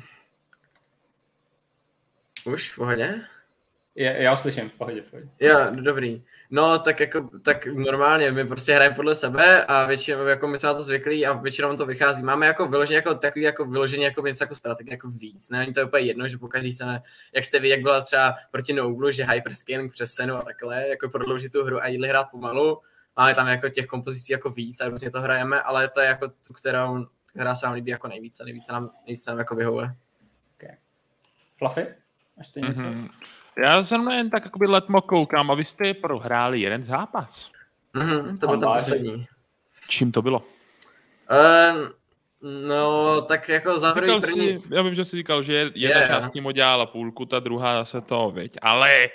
už, 2.50 2.72
v 2.72 2.76
pohodě? 2.76 3.22
Je, 3.96 4.16
já 4.20 4.36
slyším, 4.36 4.70
v 4.70 4.74
pohodě, 4.74 5.02
v 5.02 5.12
pohodě. 5.12 5.30
Jo, 5.40 5.58
dobrý. 5.72 6.24
No, 6.50 6.80
tak 6.80 7.00
jako, 7.00 7.30
tak 7.44 7.66
normálně, 7.66 8.32
my 8.32 8.46
prostě 8.46 8.74
hrajeme 8.74 8.96
podle 8.96 9.16
sebe 9.16 9.66
a 9.66 9.86
většinou, 9.86 10.26
jako 10.26 10.48
my 10.48 10.60
jsme 10.60 10.68
na 10.68 10.74
to 10.74 10.84
zvyklí 10.84 11.26
a 11.26 11.34
většinou 11.34 11.78
to 11.78 11.86
vychází. 11.86 12.24
Máme 12.24 12.46
jako 12.46 12.68
vyloženě 12.68 12.96
jako 12.96 13.16
takový 13.16 13.46
jako 13.46 13.66
vyloženě 13.66 14.06
jako 14.06 14.22
něco 14.22 14.44
jako 14.44 14.56
strategie 14.56 14.94
jako 14.94 15.10
víc. 15.10 15.50
Ne, 15.50 15.74
to 15.74 15.80
je 15.80 15.86
úplně 15.86 16.04
jedno, 16.04 16.28
že 16.28 16.38
pokaždý 16.38 16.72
chceme, 16.72 17.02
jak 17.34 17.46
jste 17.46 17.60
vy, 17.60 17.70
jak 17.70 17.82
byla 17.82 18.02
třeba 18.02 18.36
proti 18.52 18.74
Nouglu, 18.74 19.12
že 19.12 19.26
hyperscaling 19.26 19.92
přes 19.92 20.14
senu 20.14 20.36
a 20.36 20.42
takhle, 20.42 20.88
jako 20.88 21.10
prodloužit 21.10 21.52
tu 21.52 21.64
hru 21.64 21.84
a 21.84 21.88
jít 21.88 22.06
hrát 22.06 22.28
pomalu. 22.32 22.82
Máme 23.18 23.36
tam 23.36 23.48
jako 23.48 23.70
těch 23.70 23.86
kompozicí 23.86 24.34
jako 24.34 24.50
víc 24.50 24.82
a 24.82 24.90
různě 24.90 25.12
to 25.12 25.22
hrajeme, 25.22 25.62
ale 25.62 25.90
to 25.90 26.00
je 26.00 26.08
jako 26.08 26.28
tu, 26.28 26.54
kterou, 26.54 27.06
která 27.26 27.56
se 27.56 27.66
nám 27.66 27.76
líbí 27.76 27.92
jako 27.92 28.08
nejvíce, 28.08 28.44
nejvíce 28.44 28.72
nám, 28.72 28.92
nejvíce 29.06 29.32
nám 29.32 29.40
jako 29.40 29.56
vyhovuje. 29.56 29.96
Okay. 30.56 30.76
Fluffy? 31.58 31.88
Ještě 32.40 32.60
něco? 32.60 32.82
Mm-hmm. 32.82 33.10
Já 33.64 33.84
jsem 33.84 34.08
jen 34.08 34.30
tak 34.30 34.46
jakoby 34.46 34.68
letmo 34.68 35.02
koukám 35.02 35.52
a 35.52 35.56
vy 35.56 35.66
jste 35.66 35.94
prohráli 35.94 36.62
jeden 36.62 36.84
zápas. 36.84 37.52
Mm-hmm, 37.96 38.40
to 38.40 38.48
byl 38.48 38.60
ten 38.60 38.70
poslední. 38.74 39.26
Čím 39.88 40.12
to 40.12 40.22
bylo? 40.22 40.44
Um, 41.30 41.90
no, 42.68 43.22
tak 43.22 43.50
jako 43.50 43.80
za 43.80 43.94
první... 43.94 44.20
první... 44.20 44.48
Si, 44.48 44.62
já 44.72 44.82
vím, 44.82 44.96
že 44.96 45.06
jsi 45.06 45.18
říkal, 45.18 45.44
že 45.44 45.54
jedna 45.54 46.00
yeah. 46.00 46.08
část 46.08 46.30
tím 46.30 46.52
dělala 46.54 46.86
půlku, 46.86 47.26
ta 47.26 47.40
druhá 47.40 47.86
se 47.86 48.02
to, 48.02 48.32
viď. 48.32 48.58
Ale 48.62 49.10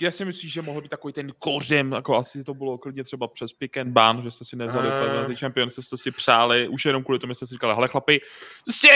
já 0.00 0.10
si 0.10 0.24
myslím, 0.24 0.50
že 0.50 0.62
mohl 0.62 0.80
být 0.80 0.88
takový 0.88 1.12
ten 1.12 1.32
kořem, 1.38 1.92
jako 1.92 2.16
asi 2.16 2.44
to 2.44 2.54
bylo 2.54 2.78
klidně 2.78 3.04
třeba 3.04 3.28
přes 3.28 3.52
pick 3.52 3.76
and 3.76 3.92
ban, 3.92 4.22
že 4.22 4.30
jste 4.30 4.44
si 4.44 4.56
nevzali 4.56 4.88
uh. 4.88 5.26
ty 5.26 5.36
čempiony, 5.36 5.70
jste 5.70 5.96
si 5.96 6.10
přáli, 6.10 6.68
už 6.68 6.84
jenom 6.84 7.04
kvůli 7.04 7.18
tomu 7.18 7.34
jste 7.34 7.46
si 7.46 7.54
říkali, 7.54 7.74
hele 7.74 7.88
chlapi, 7.88 8.20
prostě 8.64 8.88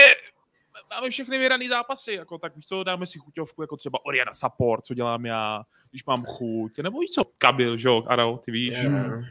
máme 0.89 1.09
všechny 1.09 1.37
vyhraný 1.37 1.67
zápasy, 1.67 2.13
jako 2.13 2.37
tak 2.37 2.55
víš 2.55 2.65
co, 2.65 2.83
dáme 2.83 3.05
si 3.05 3.19
chuťovku, 3.19 3.61
jako 3.61 3.77
třeba 3.77 4.05
Oriana 4.05 4.33
Support, 4.33 4.85
co 4.85 4.93
dělám 4.93 5.25
já, 5.25 5.63
když 5.89 6.05
mám 6.05 6.23
chuť, 6.23 6.79
nebo 6.79 6.99
víš 6.99 7.09
co, 7.09 7.23
Kabil, 7.37 7.77
že 7.77 7.87
jo, 7.87 8.03
Aro, 8.07 8.39
ty 8.45 8.51
víš. 8.51 8.73
Yeah. 8.83 9.25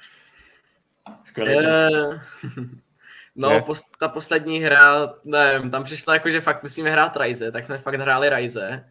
Skvělé. 1.25 1.91
Yeah. 1.93 2.27
No, 3.37 3.51
yeah. 3.51 3.65
pos, 3.65 3.83
ta 3.99 4.09
poslední 4.09 4.59
hra, 4.61 5.15
nevím, 5.25 5.71
tam 5.71 5.85
přišla 5.85 6.15
jako, 6.15 6.31
že 6.31 6.41
fakt 6.41 6.63
musíme 6.63 6.91
hrát 6.91 7.17
Ryze, 7.17 7.53
tak 7.53 7.65
jsme 7.65 7.79
fakt 7.79 7.95
hráli 7.95 8.29
Ryze. 8.29 8.91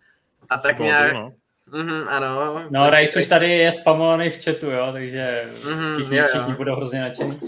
A 0.50 0.58
tak 0.58 0.77
to 0.77 0.84
nějak, 0.84 1.13
no. 1.13 1.34
Mm-hmm, 1.72 2.06
ano. 2.10 2.63
No, 2.70 2.90
Rice 2.90 3.22
už 3.22 3.30
tady 3.30 3.50
je 3.50 3.72
spamovaný 3.72 4.30
v 4.30 4.44
chatu, 4.44 4.70
jo, 4.72 4.90
takže 4.92 5.51
mm-hmm, 5.63 5.94
všichni, 5.94 6.18
jo, 6.18 6.24
jo. 6.24 6.30
všichni 6.30 6.54
budou 6.54 6.75
hrozně 6.75 7.01
nadšení. 7.01 7.40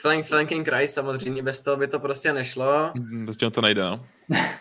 Flank, 0.00 0.24
flanking 0.26 0.68
Rice 0.68 0.94
samozřejmě, 0.94 1.42
bez 1.42 1.60
toho 1.60 1.76
by 1.76 1.88
to 1.88 2.00
prostě 2.00 2.32
nešlo. 2.32 2.90
Mm, 2.94 3.26
bez 3.26 3.36
toho 3.36 3.50
to 3.50 3.60
nejde, 3.60 3.82
no. 3.82 4.06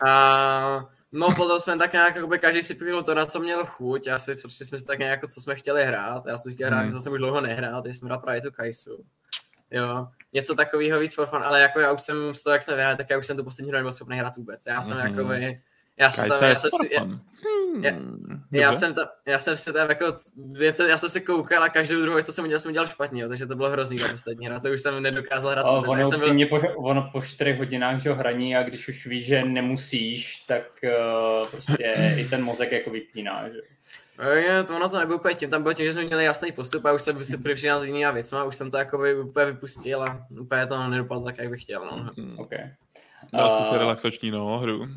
A 0.07 0.85
no, 1.11 1.33
potom 1.35 1.59
jsme 1.59 1.77
tak 1.77 1.93
nějak, 1.93 2.15
jakoby 2.15 2.39
každý 2.39 2.63
si 2.63 2.75
piknul 2.75 3.03
to, 3.03 3.15
na 3.15 3.25
co 3.25 3.39
měl 3.39 3.65
chuť. 3.65 4.07
Já 4.07 4.19
si 4.19 4.35
prostě 4.35 4.65
jsme 4.65 4.79
si 4.79 4.85
tak 4.85 4.99
nějak, 4.99 5.11
jako, 5.11 5.27
co 5.27 5.41
jsme 5.41 5.55
chtěli 5.55 5.85
hrát. 5.85 6.25
Já 6.25 6.37
jsem 6.37 6.53
chtěl 6.53 6.67
hrát, 6.67 6.85
mm. 6.85 6.99
jsem 6.99 7.13
už 7.13 7.19
dlouho 7.19 7.41
nehrál, 7.41 7.81
teď 7.81 7.95
jsem 7.95 8.05
hrál 8.05 8.19
právě 8.19 8.41
tu 8.41 8.51
Kaisu. 8.51 9.03
Jo, 9.71 10.07
něco 10.33 10.55
takového 10.55 10.99
víc 10.99 11.13
for 11.13 11.25
fun, 11.25 11.43
ale 11.43 11.61
jako 11.61 11.79
já 11.79 11.91
už 11.91 12.01
jsem 12.01 12.35
z 12.35 12.43
toho, 12.43 12.53
jak 12.53 12.63
jsem 12.63 12.75
vyhrál, 12.75 12.95
tak 12.95 13.09
já 13.09 13.17
už 13.17 13.25
jsem 13.25 13.37
tu 13.37 13.43
poslední 13.43 13.69
hru 13.69 13.77
nebyl 13.77 13.91
schopný 13.91 14.17
hrát 14.17 14.37
vůbec. 14.37 14.63
Já 14.67 14.81
jsem 14.81 14.97
mm. 14.97 15.03
jakoby, 15.03 15.61
Já 15.99 16.11
jsem 16.11 16.29
tam, 16.29 16.43
já 16.43 16.55
jsem 16.55 16.69
si, 16.71 16.93
já, 16.93 17.03
Hmm, 17.03 17.83
já- 17.83 18.61
já 18.61 18.75
jsem, 18.75 18.93
tam, 18.93 19.05
já 19.25 19.39
jsem 19.39 19.57
si 19.57 19.73
tam 19.73 19.89
jako 19.89 20.13
něco, 20.35 20.83
já 20.83 20.97
jsem 20.97 21.09
si 21.09 21.21
koukal 21.21 21.63
a 21.63 21.69
každou 21.69 22.01
druhou, 22.01 22.21
co 22.21 22.33
jsem 22.33 22.45
udělal, 22.45 22.59
jsem 22.59 22.71
udělal 22.71 22.87
špatně, 22.87 23.21
jo, 23.21 23.29
takže 23.29 23.45
to 23.45 23.55
bylo 23.55 23.69
hrozný 23.69 23.97
ta 23.97 24.07
poslední 24.07 24.45
hra, 24.45 24.59
to 24.59 24.69
už 24.69 24.81
jsem 24.81 25.03
nedokázal 25.03 25.51
hrát. 25.51 25.65
Já 25.65 25.71
ono, 25.71 26.05
jsem 26.05 26.37
byl, 26.37 26.47
po, 26.47 26.59
ono 26.77 27.09
po 27.11 27.21
čtyřech 27.21 27.57
hodinách 27.57 28.01
že 28.01 28.13
hraní 28.13 28.55
a 28.55 28.63
když 28.63 28.87
už 28.87 29.07
víš, 29.07 29.25
že 29.25 29.43
nemusíš, 29.43 30.37
tak 30.37 30.63
uh, 30.83 31.49
prostě 31.49 31.93
i 32.17 32.27
ten 32.29 32.43
mozek 32.43 32.71
jako 32.71 32.89
vypíná. 32.89 33.49
Že? 33.49 33.59
je, 34.33 34.63
to 34.63 34.75
ono 34.75 34.89
to 34.89 34.99
nebylo 34.99 35.19
úplně 35.19 35.35
tím, 35.35 35.49
tam 35.49 35.61
bylo 35.61 35.73
tím, 35.73 35.85
že 35.85 35.93
jsme 35.93 36.03
měli 36.03 36.25
jasný 36.25 36.51
postup 36.51 36.85
a 36.85 36.93
už 36.93 37.01
jsem 37.01 37.23
si 37.23 37.37
připřinal 37.37 37.83
jinými 37.83 38.11
věcma, 38.13 38.43
už 38.43 38.55
jsem 38.55 38.71
to 38.71 38.77
jako 38.77 38.97
by 38.97 39.15
úplně 39.15 39.45
vypustil 39.45 40.03
a 40.03 40.25
úplně 40.39 40.65
to 40.65 40.89
nedopadlo 40.89 41.23
tak, 41.23 41.37
jak 41.37 41.49
bych 41.49 41.63
chtěl. 41.63 41.85
No. 41.85 42.11
Okay. 42.37 42.69
Dal 43.33 43.51
jsi 43.51 43.63
si 43.63 43.71
Uh, 43.71 43.77
relaxační 43.77 44.31
no, 44.31 44.59
hru. 44.59 44.87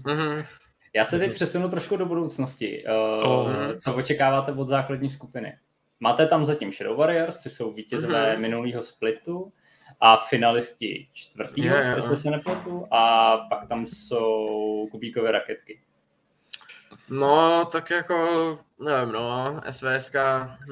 Mhm. 0.94 1.00
Já 1.00 1.04
se 1.04 1.18
teď 1.18 1.32
přesunu 1.34 1.68
trošku 1.68 1.96
do 1.96 2.06
budoucnosti. 2.06 2.84
Uh, 2.86 3.28
Oh. 3.28 3.52
Co 3.78 3.94
očekáváte 3.94 4.52
od 4.52 4.68
základní 4.68 5.10
skupiny? 5.10 5.58
Máte 6.00 6.26
tam 6.26 6.44
zatím 6.44 6.72
Shadow 6.72 6.96
Warriors, 6.98 7.42
ty 7.42 7.50
jsou 7.50 7.72
vítězové 7.72 8.32
Mhm. 8.32 8.42
minulého 8.42 8.82
splitu 8.82 9.52
a 10.00 10.16
finalisti 10.16 11.08
čtvrtýho, 11.12 11.76
jo. 11.76 11.96
jestli 11.96 12.16
se 12.16 12.30
nepletu, 12.30 12.86
a 12.90 13.36
pak 13.36 13.68
tam 13.68 13.86
jsou 13.86 14.88
kubíkové 14.90 15.30
raketky. 15.32 15.80
No, 17.10 17.64
tak 17.64 17.90
jako, 17.90 18.58
nevím, 18.84 19.12
no, 19.12 19.60
SVSK, 19.70 20.14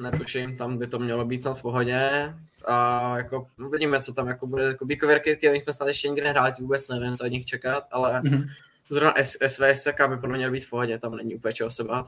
netuším, 0.01 0.57
tam 0.57 0.77
by 0.77 0.87
to 0.87 0.99
mělo 0.99 1.25
být 1.25 1.41
snad 1.41 1.57
v 1.57 1.61
pohodě. 1.61 2.33
A 2.67 3.17
jako 3.17 3.47
uvidíme, 3.65 4.01
co 4.01 4.13
tam 4.13 4.27
jako 4.27 4.47
bude. 4.47 4.73
Kubíkové 4.73 5.13
raketky, 5.13 5.49
my 5.51 5.59
jsme 5.61 5.73
snad 5.73 5.87
ještě 5.87 6.07
nikdy 6.07 6.21
nehráli, 6.21 6.51
vůbec 6.61 6.87
nevím, 6.87 7.15
co 7.15 7.23
od 7.23 7.27
nich 7.27 7.45
čekat, 7.45 7.83
ale 7.91 8.21
Mhm. 8.23 8.45
Zrovna 8.89 9.13
S- 9.17 9.37
SVSK 9.47 10.07
by 10.09 10.15
podle 10.17 10.27
mě 10.29 10.37
měl 10.37 10.51
být 10.51 10.65
v 10.65 10.69
pohodě, 10.69 10.97
tam 10.97 11.15
není 11.15 11.35
úplně 11.35 11.53
čeho 11.53 11.69
se 11.71 11.83
bát. 11.83 12.05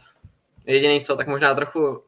Jediný 0.66 1.02
co, 1.02 1.16
tak 1.16 1.28
možná 1.28 1.54
trochu 1.56 2.02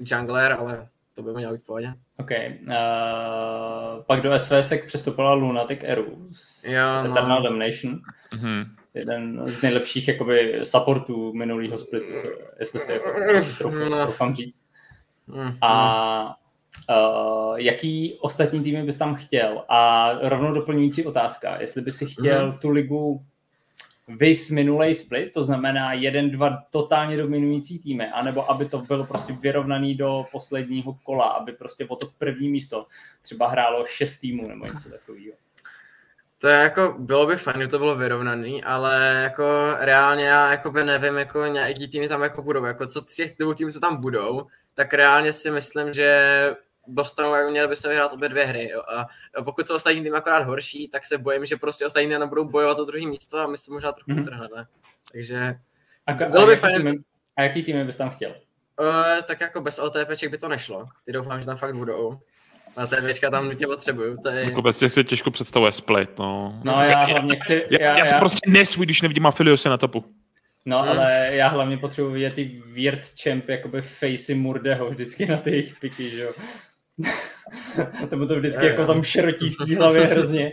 jungler, 0.00 0.52
ale 0.58 0.88
to 1.14 1.22
by 1.22 1.32
mělo 1.32 1.52
být 1.52 1.62
v 1.62 1.66
pohodě. 1.66 1.92
OK. 2.18 2.30
Uh, 2.30 4.02
pak 4.06 4.20
do 4.20 4.38
SVSek 4.38 4.84
přestoupila 4.86 5.32
Lunatic 5.32 5.78
Eru 5.82 6.28
z 6.30 6.64
Jo, 6.64 6.82
no. 7.04 7.10
Eternal 7.10 7.42
Damnation. 7.42 8.00
Mhm. 8.34 8.64
Jeden 8.94 9.42
z 9.48 9.62
nejlepších 9.62 10.08
jakoby 10.08 10.60
supportů 10.62 11.32
minulého 11.32 11.78
splitu, 11.78 12.06
jestli 12.58 12.80
se 12.80 12.92
jako 12.92 13.08
troufám, 13.58 13.88
No. 13.90 14.02
troufám 14.04 14.34
říct. 14.34 14.66
Mm, 15.26 15.58
A 15.62 16.36
uh, 16.90 17.56
jaký 17.58 18.18
ostatní 18.20 18.62
týmy 18.62 18.82
bys 18.82 18.96
tam 18.96 19.14
chtěl? 19.14 19.64
A 19.68 20.10
rovnou 20.28 20.52
doplňující 20.54 21.06
otázka, 21.06 21.60
jestli 21.60 21.82
by 21.82 21.92
si 21.92 22.06
chtěl 22.06 22.48
Mhm. 22.48 22.58
tu 22.58 22.70
ligu 22.70 23.24
vys 24.08 24.50
minulej 24.50 24.94
split, 24.94 25.32
to 25.32 25.44
znamená 25.44 25.92
jeden, 25.92 26.30
dva 26.30 26.62
totálně 26.70 27.16
dominující 27.16 27.78
týmy, 27.78 28.08
anebo 28.08 28.50
aby 28.50 28.68
to 28.68 28.78
bylo 28.78 29.06
prostě 29.06 29.32
vyrovnaný 29.32 29.94
do 29.94 30.26
posledního 30.32 30.98
kola, 31.02 31.24
aby 31.24 31.52
prostě 31.52 31.86
o 31.88 31.96
to 31.96 32.06
první 32.18 32.48
místo 32.48 32.86
třeba 33.22 33.48
hrálo 33.48 33.84
šest 33.86 34.16
týmů 34.16 34.48
nebo 34.48 34.66
něco 34.66 34.90
takového. 34.90 35.36
To 36.40 36.48
je 36.48 36.56
jako, 36.56 36.94
bylo 36.98 37.26
by 37.26 37.36
fajn, 37.36 37.56
kdyby 37.56 37.70
to 37.70 37.78
bylo 37.78 37.96
vyrovnaný, 37.96 38.64
ale 38.64 39.20
jako 39.22 39.74
reálně 39.78 40.24
já 40.24 40.50
jako 40.50 40.70
by 40.70 40.84
nevím, 40.84 41.14
jako 41.16 41.46
nějaký 41.46 41.88
týmy 41.88 42.08
tam 42.08 42.22
jako 42.22 42.42
budou, 42.42 42.64
jako 42.64 42.86
co 42.86 43.00
z 43.00 43.16
těch 43.16 43.30
dvou 43.38 43.54
týmů, 43.54 43.70
co 43.70 43.80
tam 43.80 43.96
budou, 43.96 44.46
tak 44.74 44.94
reálně 44.94 45.32
si 45.32 45.50
myslím, 45.50 45.92
že 45.92 46.56
dostanou, 46.86 47.34
jako 47.34 47.50
měli 47.50 47.68
bychom 47.68 47.90
vyhrát 47.90 48.12
obě 48.12 48.28
dvě 48.28 48.44
hry, 48.46 48.68
jo. 48.68 48.82
A 48.96 49.06
pokud 49.42 49.66
jsou 49.66 49.74
ostatní 49.76 50.02
týmy 50.02 50.16
akorát 50.16 50.42
horší, 50.42 50.88
tak 50.88 51.06
se 51.06 51.18
bojím, 51.18 51.46
že 51.46 51.56
prostě 51.56 51.86
ostatní 51.86 52.08
týmy 52.08 52.26
budou 52.26 52.44
bojovat 52.44 52.78
o 52.78 52.84
druhé 52.84 53.06
místo 53.06 53.38
a 53.38 53.46
my 53.46 53.58
se 53.58 53.72
možná 53.72 53.92
trochu 53.92 54.10
Mhm. 54.10 54.20
utrhneme. 54.22 54.66
Takže, 55.12 55.54
A, 56.06 56.14
ka- 56.14 56.30
Bylo 56.30 56.42
a, 56.42 56.46
by 56.46 56.52
jaký 56.52 56.60
fajn, 56.60 56.76
týmy, 56.76 56.92
a 57.36 57.42
jaký 57.42 57.62
týmy 57.62 57.84
bys 57.84 57.96
tam 57.96 58.10
chtěl? 58.10 58.30
uh, 58.80 59.22
tak 59.26 59.40
jako 59.40 59.60
bez 59.60 59.78
OTPček 59.78 60.30
by 60.30 60.38
to 60.38 60.48
nešlo. 60.48 60.86
Ty 61.06 61.12
doufám, 61.12 61.40
že 61.40 61.46
tam 61.46 61.56
fakt 61.56 61.74
budou. 61.76 62.18
A 62.76 62.86
TPčka 62.86 63.30
tam 63.30 63.48
nutně 63.48 63.66
potřebuju, 63.66 64.16
to 64.22 64.28
je... 64.28 64.40
Jako 64.48 64.62
bez 64.62 64.78
těch 64.78 64.92
se 64.92 65.04
těžko 65.04 65.30
představuje 65.30 65.72
split, 65.72 66.18
no. 66.18 66.60
No 66.64 66.72
já 66.82 67.04
hlavně 67.04 67.36
chci... 67.36 67.66
Já, 67.70 67.78
já, 67.80 67.98
já 67.98 68.06
jsem 68.06 68.18
prostě 68.18 68.50
nesvůj, 68.50 68.86
když 68.86 69.02
nevidím 69.02 69.26
Afiliose 69.26 69.68
na 69.68 69.76
topu. 69.76 70.04
No, 70.66 70.82
Hmm. 70.82 70.90
ale 70.90 71.28
já 71.32 71.48
hlavně 71.48 71.78
potřebuji 71.78 72.10
vidět 72.12 72.34
ty 72.34 72.62
weird 72.66 73.00
champ, 73.22 73.48
jakoby 73.48 73.82
facey 73.82 74.34
Murdeho 74.34 74.90
vždycky 74.90 75.26
na 75.26 75.36
ty 75.36 75.50
jejich 75.50 75.80
piky, 75.80 76.10
že 76.10 76.22
jo. 76.22 76.32
Tomu 78.10 78.26
to 78.26 78.36
vždycky 78.36 78.64
Jo, 78.64 78.70
jako 78.70 78.86
tam 78.86 79.02
šerotí 79.02 79.50
v 79.50 79.56
té 79.66 79.76
hlavě 79.76 80.06
hrozně. 80.06 80.52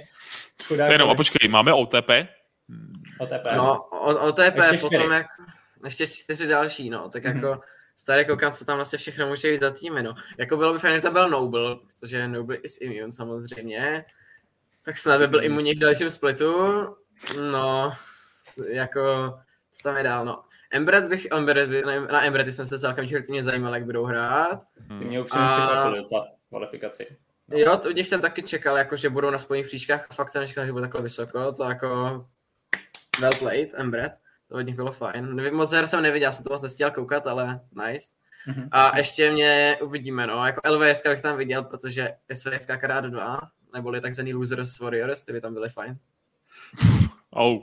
Chudák. 0.68 0.92
Jenom, 0.92 1.10
a 1.10 1.16
počkej, 1.16 1.50
máme 1.50 1.74
OTP? 1.74 2.10
OTP. 3.20 3.46
No, 3.56 3.84
o, 3.84 4.28
OTP, 4.28 4.40
Ještě 4.40 4.62
ještě 4.72 4.78
potom 4.78 5.00
čtyři. 5.02 5.14
jak, 5.14 5.26
ještě 5.86 6.08
čtyři 6.08 6.48
další, 6.48 6.90
no, 6.90 7.10
tak 7.10 7.24
jako 7.24 7.62
staré 7.98 8.26
koukám, 8.26 8.52
co 8.52 8.66
tam 8.66 8.76
vlastně 8.76 9.00
všechno 9.00 9.28
může 9.28 9.52
jít 9.52 9.62
za 9.62 9.72
týmy, 9.72 10.04
no. 10.04 10.14
Jako 10.38 10.58
bylo 10.58 10.74
by 10.74 10.80
fajn, 10.80 10.96
že 10.96 11.02
to 11.02 11.12
byl 11.12 11.30
Noble, 11.30 11.76
protože 11.76 12.28
Noble 12.28 12.56
is 12.58 12.82
immune 12.82 13.12
samozřejmě, 13.12 14.06
tak 14.82 14.98
snad 14.98 15.18
by 15.18 15.28
byl 15.28 15.40
Mhm. 15.40 15.46
imunní 15.46 15.74
v 15.74 15.80
dalším 15.80 16.10
splitu, 16.10 16.56
no, 17.52 17.94
jako, 18.70 19.34
co 19.72 19.84
tam 19.84 19.98
je 19.98 20.04
dál, 20.04 20.26
no. 20.26 20.44
Embred 20.72 21.08
bych, 21.08 21.28
Embred 21.32 21.70
by, 21.70 21.82
na, 22.12 22.26
Embredy 22.26 22.52
jsem 22.52 22.66
se 22.66 22.80
celkem 22.80 23.06
mě 23.30 23.44
zajímalo, 23.44 23.76
jak 23.76 23.86
budou 23.86 24.04
hrát. 24.04 24.64
Ty 25.00 25.06
mě 25.06 25.22
upřímně 25.22 25.48
A- 25.48 25.58
překvapili 25.58 25.98
docela 26.00 26.28
v 26.46 26.50
kvalifikaci. 26.50 27.08
No. 27.48 27.58
Jo, 27.58 27.78
to, 27.78 27.90
od 27.90 27.96
nich 27.96 28.08
jsem 28.08 28.22
taky 28.22 28.44
čekal, 28.44 28.78
jako, 28.78 28.96
že 28.96 29.10
budou 29.10 29.30
na 29.30 29.38
spolních 29.38 29.66
příčkách, 29.66 30.08
fakt 30.14 30.32
jsem 30.32 30.42
nečekal, 30.42 30.66
že 30.66 30.72
budou 30.72 30.84
takhle 30.84 31.02
vysoko, 31.02 31.52
to 31.52 31.64
jako 31.64 31.88
well 33.20 33.32
played, 33.40 33.70
Embred, 33.74 34.12
to 34.50 34.56
od 34.56 34.62
nich 34.62 34.76
bylo 34.76 34.92
fajn. 34.92 35.36
Nevím, 35.36 35.54
Moc 35.54 35.72
her 35.72 35.88
jsem 35.88 36.02
neviděl, 36.02 36.28
já 36.28 36.32
jsem 36.32 36.44
to 36.44 36.50
moc 36.50 36.62
nestěl 36.62 36.92
koukat, 36.92 37.28
ale 37.28 37.60
nice. 37.88 38.06
Mhm. 38.48 38.70
A 38.72 38.98
ještě 38.98 39.32
mě 39.32 39.78
uvidíme, 39.82 40.28
no, 40.28 40.46
jako 40.46 40.62
LVS 40.70 41.04
bych 41.04 41.22
tam 41.22 41.38
viděl, 41.38 41.64
protože 41.64 42.10
SVS 42.34 42.66
krát 42.66 43.06
dva, 43.06 43.40
neboli 43.74 44.02
takzvaný 44.02 44.34
Losers 44.34 44.80
Warriors, 44.80 45.26
ty 45.26 45.34
by 45.34 45.42
tam 45.42 45.54
byly 45.54 45.70
fajn. 45.70 45.98
Oh. 47.30 47.62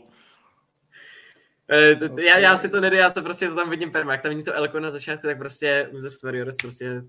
E, 1.72 1.96
t- 1.96 2.22
já, 2.24 2.38
já 2.38 2.56
si 2.56 2.68
to 2.68 2.80
nedě, 2.80 2.96
já 2.96 3.10
to 3.10 3.22
prostě 3.22 3.48
to 3.48 3.54
tam 3.54 3.70
vidím 3.70 3.90
perma, 3.92 4.12
jak 4.12 4.22
tam 4.22 4.28
vidím 4.30 4.44
to 4.44 4.54
Elko 4.54 4.80
na 4.80 4.90
začátku, 4.90 5.26
tak 5.26 5.38
prostě 5.38 5.88
Losers 5.92 6.22
Warriors 6.22 6.56
prostě 6.56 7.02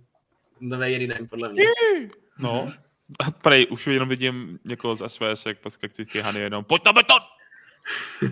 nové 0.60 0.92
jediném, 0.92 1.28
podle 1.28 1.50
mě. 1.50 1.64
No. 2.40 2.72
A 3.20 3.32
prej, 3.32 3.68
už 3.70 3.88
jenom 3.88 4.10
vidím 4.10 4.60
někoho 4.66 4.96
z 4.96 5.04
SVS, 5.10 5.46
jak 5.46 5.60
perspektivky 5.60 6.22
Hany 6.22 6.40
jenom, 6.40 6.64
pojď 6.64 6.82
na 6.86 6.94
beton! 6.94 7.20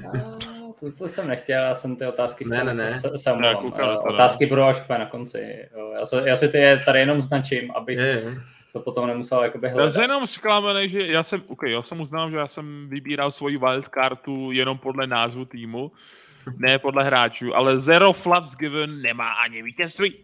A, 0.09 0.37
To, 0.79 0.91
to, 0.91 1.07
jsem 1.07 1.27
nechtěl, 1.27 1.63
já 1.63 1.73
jsem 1.73 1.95
ty 1.95 2.05
otázky 2.05 2.45
Ne, 2.45 2.57
chtěl. 2.57 2.65
ne, 2.65 2.73
ne. 2.73 2.93
Se, 2.93 3.17
se 3.17 3.31
omlouvám. 3.31 3.63
Ne, 3.63 3.71
Eh, 3.83 3.85
no. 3.87 4.01
otázky 4.13 4.45
budou 4.45 4.63
až 4.63 4.87
na 4.87 5.05
konci. 5.05 5.69
Jo, 5.77 5.93
Já, 5.99 6.05
se, 6.05 6.21
já 6.25 6.35
si 6.35 6.47
ty 6.49 6.57
je 6.57 6.79
tady 6.85 6.99
jenom 6.99 7.21
značím, 7.21 7.71
abych 7.71 7.97
Je, 7.97 8.05
je. 8.07 8.23
To 8.77 8.83
potom 8.83 9.07
nemusel 9.07 9.43
jakoby 9.43 9.67
Já 9.67 9.73
hledat. 9.73 9.93
jsem 9.93 10.01
jenom 10.01 10.27
zklamaný, 10.27 10.89
že 10.89 11.07
já 11.07 11.23
jsem, 11.23 11.43
okay, 11.47 11.71
já 11.71 11.81
jsem 11.81 12.01
uznal, 12.01 12.31
že 12.31 12.37
já 12.37 12.47
jsem 12.47 12.89
vybíral 12.89 13.31
svoji 13.31 13.57
wildcardu 13.57 14.51
jenom 14.51 14.77
podle 14.77 15.07
názvu 15.07 15.45
týmu, 15.45 15.91
ne 16.57 16.79
podle 16.79 17.03
hráčů, 17.03 17.55
ale 17.55 17.79
Zero 17.79 18.13
Flaps 18.13 18.55
Given 18.55 19.01
nemá 19.01 19.29
ani 19.31 19.63
vítězství. 19.63 20.15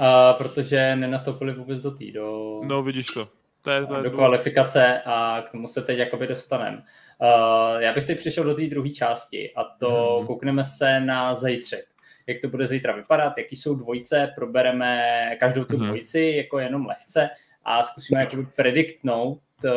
A, 0.00 0.32
protože 0.32 0.96
nenastoupili 0.96 1.52
vůbec 1.52 1.80
do 1.80 1.90
té, 1.90 2.04
do, 2.14 2.60
No 2.64 2.82
vidíš 2.82 3.06
to. 3.06 3.28
To 3.62 3.70
je, 3.70 3.86
to 3.86 3.96
je 3.96 4.02
do 4.02 4.10
kvalifikace 4.10 5.02
a 5.06 5.42
k 5.42 5.50
tomu 5.50 5.68
se 5.68 5.82
teď 5.82 5.98
jakoby 5.98 6.26
dostaneme. 6.26 6.76
Uh, 7.18 7.80
já 7.82 7.92
bych 7.92 8.04
teď 8.04 8.18
přišel 8.18 8.44
do 8.44 8.54
té 8.54 8.66
druhé 8.66 8.90
části 8.90 9.52
a 9.56 9.64
to 9.64 10.16
Mhm. 10.18 10.26
koukneme 10.26 10.64
se 10.64 11.00
na 11.00 11.34
zítřek. 11.34 11.84
Jak 12.26 12.40
to 12.40 12.48
bude 12.48 12.66
zítra 12.66 12.96
vypadat, 12.96 13.38
jaký 13.38 13.56
jsou 13.56 13.74
dvojce, 13.74 14.32
probereme 14.34 15.02
každou 15.40 15.64
tu 15.64 15.76
Mhm. 15.76 15.86
dvojici 15.86 16.32
jako 16.36 16.58
jenom 16.58 16.86
lehce 16.86 17.28
a 17.64 17.82
zkusíme 17.82 18.20
jakoby 18.20 18.46
prediktnout, 18.56 19.40
uh, 19.64 19.70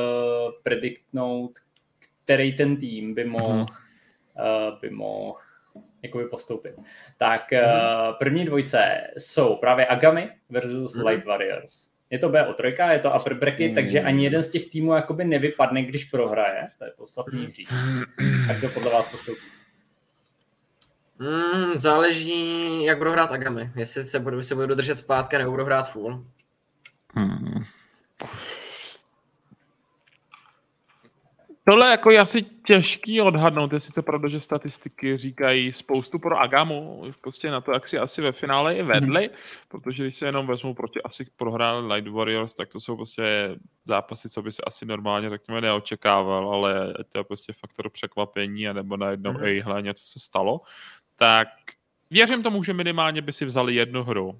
prediktnout, 0.64 1.52
který 2.24 2.54
ten 2.54 2.78
tým 2.78 3.14
by 3.14 3.26
mohl, 3.26 3.60
uh, 3.60 4.80
by 4.82 4.90
mohl 4.90 5.38
jakoby 6.04 6.26
postoupit. 6.26 6.76
Tak 7.18 7.42
uh, 7.54 8.18
první 8.20 8.46
dvojce 8.46 9.02
jsou 9.18 9.56
právě 9.56 9.86
Agami 9.86 10.30
versus. 10.50 10.96
Light 10.96 11.26
Warriors. 11.26 11.90
Je 12.10 12.20
to 12.20 12.30
BO3, 12.30 12.92
je 12.92 13.00
to 13.00 13.12
upper 13.20 13.34
bracket, 13.34 13.70
Mm. 13.70 13.76
takže 13.76 14.02
ani 14.02 14.24
jeden 14.24 14.44
z 14.44 14.50
těch 14.50 14.70
týmů 14.70 14.94
jakoby 14.94 15.26
nevypadne, 15.26 15.82
když 15.84 16.04
prohraje. 16.06 16.68
To 16.80 16.86
je 16.86 16.92
podstatný 16.98 17.52
říct. 17.52 17.70
Tak 18.48 18.62
to 18.62 18.70
podle 18.70 18.92
vás 18.92 19.12
postoupí. 19.12 19.42
Mm, 21.20 21.78
záleží, 21.78 22.84
jak 22.84 22.98
budou 22.98 23.12
hrát 23.12 23.32
Agami. 23.32 23.72
Jestli 23.76 24.04
se 24.04 24.20
budou, 24.20 24.42
se 24.42 24.56
budou 24.56 24.76
držet 24.76 24.96
zpátky, 24.96 25.38
nebo 25.38 25.52
budou 25.52 25.66
hrát 25.66 25.92
full. 25.92 26.26
Hmm. 27.14 27.66
Tohle 31.68 31.92
jako 31.92 32.12
je 32.12 32.20
asi 32.20 32.42
těžký 32.42 33.22
odhadnout, 33.22 33.74
je 33.74 33.80
sice 33.80 34.02
pravda, 34.02 34.28
že 34.28 34.42
statistiky 34.42 35.18
říkají 35.18 35.74
spoustu 35.74 36.20
pro 36.20 36.40
Agamu, 36.40 37.04
prostě 37.22 37.52
na 37.52 37.62
to, 37.62 37.72
jak 37.72 37.88
si 37.88 37.98
asi 37.98 38.22
ve 38.22 38.32
finále 38.32 38.76
i 38.76 38.84
vedli, 38.84 39.28
hmm. 39.28 39.38
protože 39.68 40.04
když 40.04 40.16
se 40.16 40.26
jenom 40.26 40.48
vezmu 40.48 40.74
proti 40.74 41.02
asi 41.02 41.26
prohráli 41.36 41.94
Light 41.94 42.14
Warriors, 42.14 42.54
tak 42.54 42.70
to 42.70 42.80
jsou 42.80 42.96
prostě 42.96 43.56
zápasy, 43.86 44.30
co 44.30 44.42
by 44.42 44.52
se 44.52 44.62
asi 44.68 44.86
normálně, 44.86 45.30
řekněme, 45.30 45.62
neočekával, 45.62 46.50
ale 46.50 46.94
to 47.10 47.18
je 47.18 47.24
prostě 47.24 47.54
faktor 47.54 47.90
překvapení, 47.90 48.66
nebo 48.74 48.98
najednou, 48.98 49.32
hmm. 49.32 49.44
ejhle, 49.44 49.82
něco 49.82 50.06
se 50.06 50.20
stalo, 50.20 50.62
tak 51.16 51.48
věřím 52.10 52.44
tomu, 52.44 52.64
že 52.64 52.74
minimálně 52.74 53.22
by 53.22 53.34
si 53.34 53.46
vzali 53.46 53.76
jednu 53.76 54.04
hru. 54.04 54.40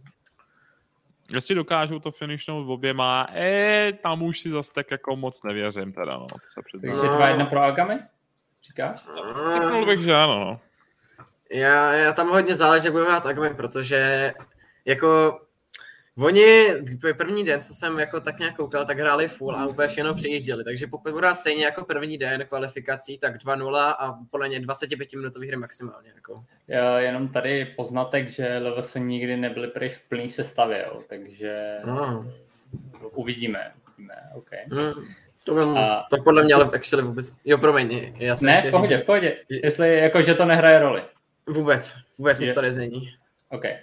Jestli 1.34 1.56
dokážou 1.56 2.00
to 2.00 2.12
finishnout 2.12 2.70
oběma, 2.70 3.28
e, 3.34 3.94
tam 4.04 4.24
už 4.24 4.40
si 4.40 4.52
zase 4.52 4.72
tak 4.74 4.92
jako 4.92 5.16
moc 5.16 5.44
nevěřím 5.44 5.94
teda, 5.94 6.18
no, 6.18 6.26
to 6.26 6.38
se 6.54 6.62
přiznám. 6.66 6.94
Takže 6.94 7.16
dva 7.16 7.28
jedna 7.28 7.46
pro 7.46 7.62
Agami? 7.62 8.00
Říkáš? 8.64 9.06
Typnul 9.54 9.86
bych, 9.86 10.00
že 10.00 10.16
ano, 10.16 10.40
no. 10.40 10.60
Já, 11.52 11.94
já 11.94 12.14
tam 12.14 12.30
hodně 12.30 12.56
záleží, 12.56 12.86
jak 12.86 12.94
budu 12.94 13.06
hrát 13.06 13.26
Agami, 13.26 13.54
protože 13.54 14.34
jako 14.86 15.40
Oni 16.20 16.68
první 17.18 17.44
den, 17.44 17.62
co 17.62 17.74
jsem 17.74 18.00
jako 18.00 18.20
tak 18.20 18.40
nějak 18.40 18.56
koukal, 18.56 18.86
tak 18.86 19.00
hráli 19.00 19.28
full 19.28 19.56
a 19.56 19.66
úplně 19.66 19.88
všechno 19.88 20.14
přejížděli, 20.14 20.64
takže 20.64 20.88
pokud 20.88 21.14
budou 21.14 21.36
stejně 21.36 21.66
jako 21.66 21.86
první 21.86 22.18
den 22.18 22.46
kvalifikací, 22.46 23.18
tak 23.18 23.44
2-0 23.44 23.76
a 23.76 24.20
podle 24.30 24.48
mě 24.48 24.60
25 24.60 25.14
minutový 25.14 25.48
hry 25.48 25.58
maximálně. 25.58 26.12
Jako. 26.16 26.44
Já, 26.68 27.00
jenom 27.00 27.30
tady 27.30 27.66
poznatek, 27.66 28.30
že 28.30 28.62
se 28.82 29.00
nikdy 29.00 29.38
nebyli 29.38 29.68
pryč 29.68 29.94
v 29.94 30.10
plný 30.10 30.30
sestavě, 30.30 30.86
jo, 30.88 31.02
takže 31.10 31.78
no. 31.86 32.32
uvidíme. 33.14 33.72
uvidíme 33.96 34.16
okay. 34.36 34.60
hmm. 34.72 34.92
To, 35.44 35.56
vím, 35.56 35.78
a... 35.78 36.06
to 36.10 36.18
podle 36.24 36.44
mě 36.44 36.54
ale 36.54 36.66
actually 36.66 37.04
vůbec, 37.04 37.40
jo 37.46 37.58
promiň. 37.58 38.14
Já 38.18 38.36
ne, 38.42 38.62
v 38.62 38.72
pohodě, 38.72 38.98
v 38.98 39.04
pohodě. 39.04 39.38
Jestli 39.50 39.98
jako, 39.98 40.22
že 40.22 40.34
to 40.34 40.46
nehraje 40.46 40.80
roli. 40.80 41.04
Vůbec, 41.48 41.96
vůbec 42.18 42.40
nic 42.40 42.54
tady 42.54 42.72
není. 42.72 43.10
Okay. 43.50 43.74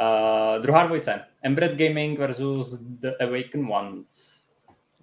Uh, 0.00 0.62
druhá 0.62 0.86
dvojce. 0.86 1.24
Embred 1.42 1.74
Gaming 1.74 2.18
versus 2.18 2.78
The 2.80 3.10
Awaken 3.20 3.66
Ones. 3.72 4.42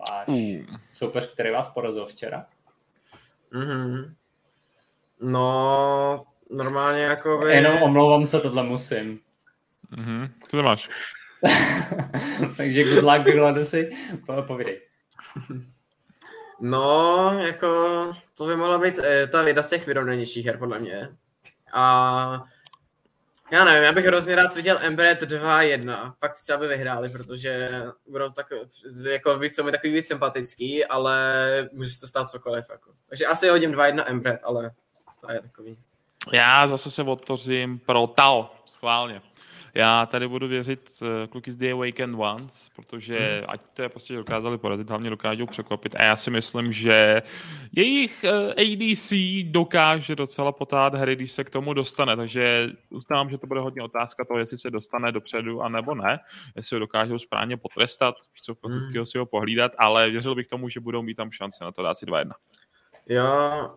Váš 0.09 0.27
mm. 0.27 0.77
soupeř, 0.91 1.33
který 1.33 1.51
vás 1.51 1.67
porazil 1.67 2.05
včera. 2.05 2.45
Mm-hmm. 3.53 4.13
No, 5.21 6.25
normálně 6.49 7.01
jako 7.01 7.37
by... 7.37 7.51
Jenom 7.51 7.81
omlouvám 7.81 8.25
se, 8.25 8.39
tohle 8.39 8.63
musím. 8.63 9.19
Mm-hmm. 9.91 10.29
Co 10.49 10.57
to 10.57 10.63
máš? 10.63 10.89
Takže 12.57 12.83
good 12.83 13.03
luck, 13.03 13.35
Gladysy. 13.35 13.89
Po, 14.25 14.41
povídej. 14.41 14.81
No, 16.61 17.39
jako 17.39 17.67
to 18.37 18.45
by 18.45 18.55
mohla 18.55 18.79
být 18.79 18.99
eh, 18.99 19.27
ta 19.27 19.41
věda 19.41 19.61
z 19.61 19.69
těch 19.69 19.87
vyrovnanějších 19.87 20.45
her, 20.45 20.57
podle 20.57 20.79
mě. 20.79 21.09
A 21.73 22.43
já 23.51 23.65
nevím, 23.65 23.83
já 23.83 23.91
bych 23.91 24.05
hrozně 24.05 24.35
rád 24.35 24.55
viděl 24.55 24.79
Embraer 24.81 25.17
2-1. 25.17 26.13
Fakt 26.19 26.33
chci, 26.33 26.53
aby 26.53 26.67
vyhráli, 26.67 27.09
protože 27.09 27.81
budou 28.07 28.29
tak, 28.29 28.47
jako 29.09 29.39
víc, 29.39 29.55
jsou 29.55 29.63
mi 29.63 29.71
takový 29.71 29.93
víc 29.93 30.07
sympatický, 30.07 30.85
ale 30.85 31.69
může 31.71 31.89
se 31.89 32.07
stát 32.07 32.29
cokoliv. 32.29 32.65
Jako. 32.69 32.91
Takže 33.09 33.25
asi 33.25 33.49
hodím 33.49 33.71
2-1 33.71 34.03
Embraer, 34.07 34.39
ale 34.43 34.71
to 35.21 35.31
je 35.31 35.41
takový. 35.41 35.77
Já 36.31 36.67
zase 36.67 36.91
se 36.91 37.03
odtořím 37.03 37.79
pro 37.79 38.07
Tao, 38.07 38.51
schválně. 38.65 39.21
Já 39.75 40.05
tady 40.05 40.27
budu 40.27 40.47
věřit 40.47 40.89
uh, 41.01 41.07
kluky 41.29 41.51
z 41.51 41.55
The 41.55 41.71
Awakened 41.71 42.19
Ones, 42.19 42.69
protože 42.75 43.37
hmm. 43.37 43.45
ať 43.47 43.61
to 43.73 43.81
je 43.81 43.89
prostě 43.89 44.15
dokázali 44.15 44.57
porazit, 44.57 44.89
hlavně 44.89 45.09
dokážou 45.09 45.45
překvapit. 45.45 45.95
A 45.95 46.03
já 46.03 46.15
si 46.15 46.31
myslím, 46.31 46.71
že 46.71 47.21
jejich 47.71 48.23
eh, 48.23 48.53
ADC 48.53 49.13
dokáže 49.43 50.15
docela 50.15 50.51
potát 50.51 50.95
hry, 50.95 51.15
když 51.15 51.31
se 51.31 51.43
k 51.43 51.49
tomu 51.49 51.73
dostane. 51.73 52.15
Takže 52.15 52.69
uznávám, 52.89 53.29
že 53.29 53.37
to 53.37 53.47
bude 53.47 53.59
hodně 53.59 53.81
otázka 53.81 54.25
toho, 54.25 54.39
jestli 54.39 54.57
se 54.57 54.71
dostane 54.71 55.11
dopředu 55.11 55.61
a 55.61 55.69
nebo 55.69 55.95
ne. 55.95 56.19
Jestli 56.55 56.75
ho 56.75 56.79
dokážou 56.79 57.19
správně 57.19 57.57
potrestat, 57.57 58.15
co 58.43 58.55
hmm. 58.65 59.05
si 59.05 59.17
ho 59.17 59.25
pohlídat, 59.25 59.71
ale 59.77 60.09
věřil 60.09 60.35
bych 60.35 60.47
tomu, 60.47 60.69
že 60.69 60.79
budou 60.79 61.01
mít 61.01 61.15
tam 61.15 61.31
šance 61.31 61.63
na 61.63 61.71
to 61.71 61.83
dát 61.83 61.97
si 61.97 62.05
2-1. 62.05 62.31
Jo, 63.09 63.75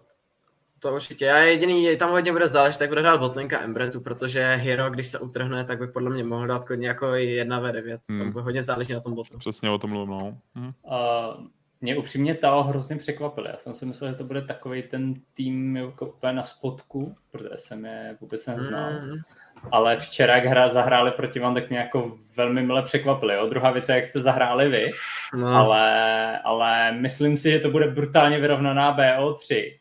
to 0.78 0.94
určitě. 0.94 1.24
Já 1.24 1.36
jediný, 1.38 1.96
tam 1.96 2.10
hodně 2.10 2.32
bude 2.32 2.48
záležet, 2.48 2.78
tak 2.78 2.88
bude 2.88 3.00
hrát 3.00 3.20
botlinka 3.20 3.60
Embretu, 3.60 4.00
protože 4.00 4.54
Hero, 4.54 4.90
když 4.90 5.06
se 5.06 5.18
utrhne, 5.18 5.64
tak 5.64 5.78
by 5.78 5.86
podle 5.86 6.10
mě 6.10 6.24
mohl 6.24 6.46
dát 6.46 6.64
klidně 6.64 6.88
jako 6.88 7.06
1v9. 7.06 7.98
Hmm. 8.08 8.18
Tam 8.18 8.32
bude 8.32 8.44
hodně 8.44 8.62
záležet 8.62 8.94
na 8.94 9.00
tom 9.00 9.14
botu. 9.14 9.38
Přesně 9.38 9.70
o 9.70 9.78
tom 9.78 9.90
mluvím, 9.90 10.10
no. 10.10 10.38
Hmm. 10.54 10.66
Uh, 10.66 11.46
mě 11.80 11.96
upřímně 11.96 12.34
Tao 12.34 12.62
hrozně 12.62 12.96
překvapil. 12.96 13.46
Já 13.46 13.56
jsem 13.56 13.74
si 13.74 13.86
myslel, 13.86 14.10
že 14.10 14.16
to 14.16 14.24
bude 14.24 14.42
takový 14.42 14.82
ten 14.82 15.14
tým 15.34 15.76
jako 15.76 16.06
úplně 16.06 16.32
na 16.32 16.42
spodku, 16.44 17.16
protože 17.30 17.48
jsem 17.54 17.84
je 17.84 18.16
vůbec 18.20 18.46
neznal. 18.46 18.90
Hmm. 18.90 19.18
Ale 19.72 19.96
včera, 19.96 20.36
jak 20.36 20.44
hra 20.44 20.68
zahráli 20.68 21.10
proti 21.10 21.40
vám, 21.40 21.54
tak 21.54 21.70
mě 21.70 21.78
jako 21.78 22.18
velmi 22.36 22.62
mile 22.62 22.82
překvapili. 22.82 23.34
Jo? 23.34 23.46
Druhá 23.46 23.70
věc 23.70 23.88
je, 23.88 23.94
jak 23.94 24.04
jste 24.04 24.22
zahráli 24.22 24.68
vy, 24.68 24.90
no. 25.36 25.48
ale, 25.48 26.38
ale 26.38 26.92
myslím 26.92 27.36
si, 27.36 27.50
že 27.50 27.60
to 27.60 27.70
bude 27.70 27.86
brutálně 27.86 28.38
vyrovnaná 28.38 28.96
BO3 28.96 29.72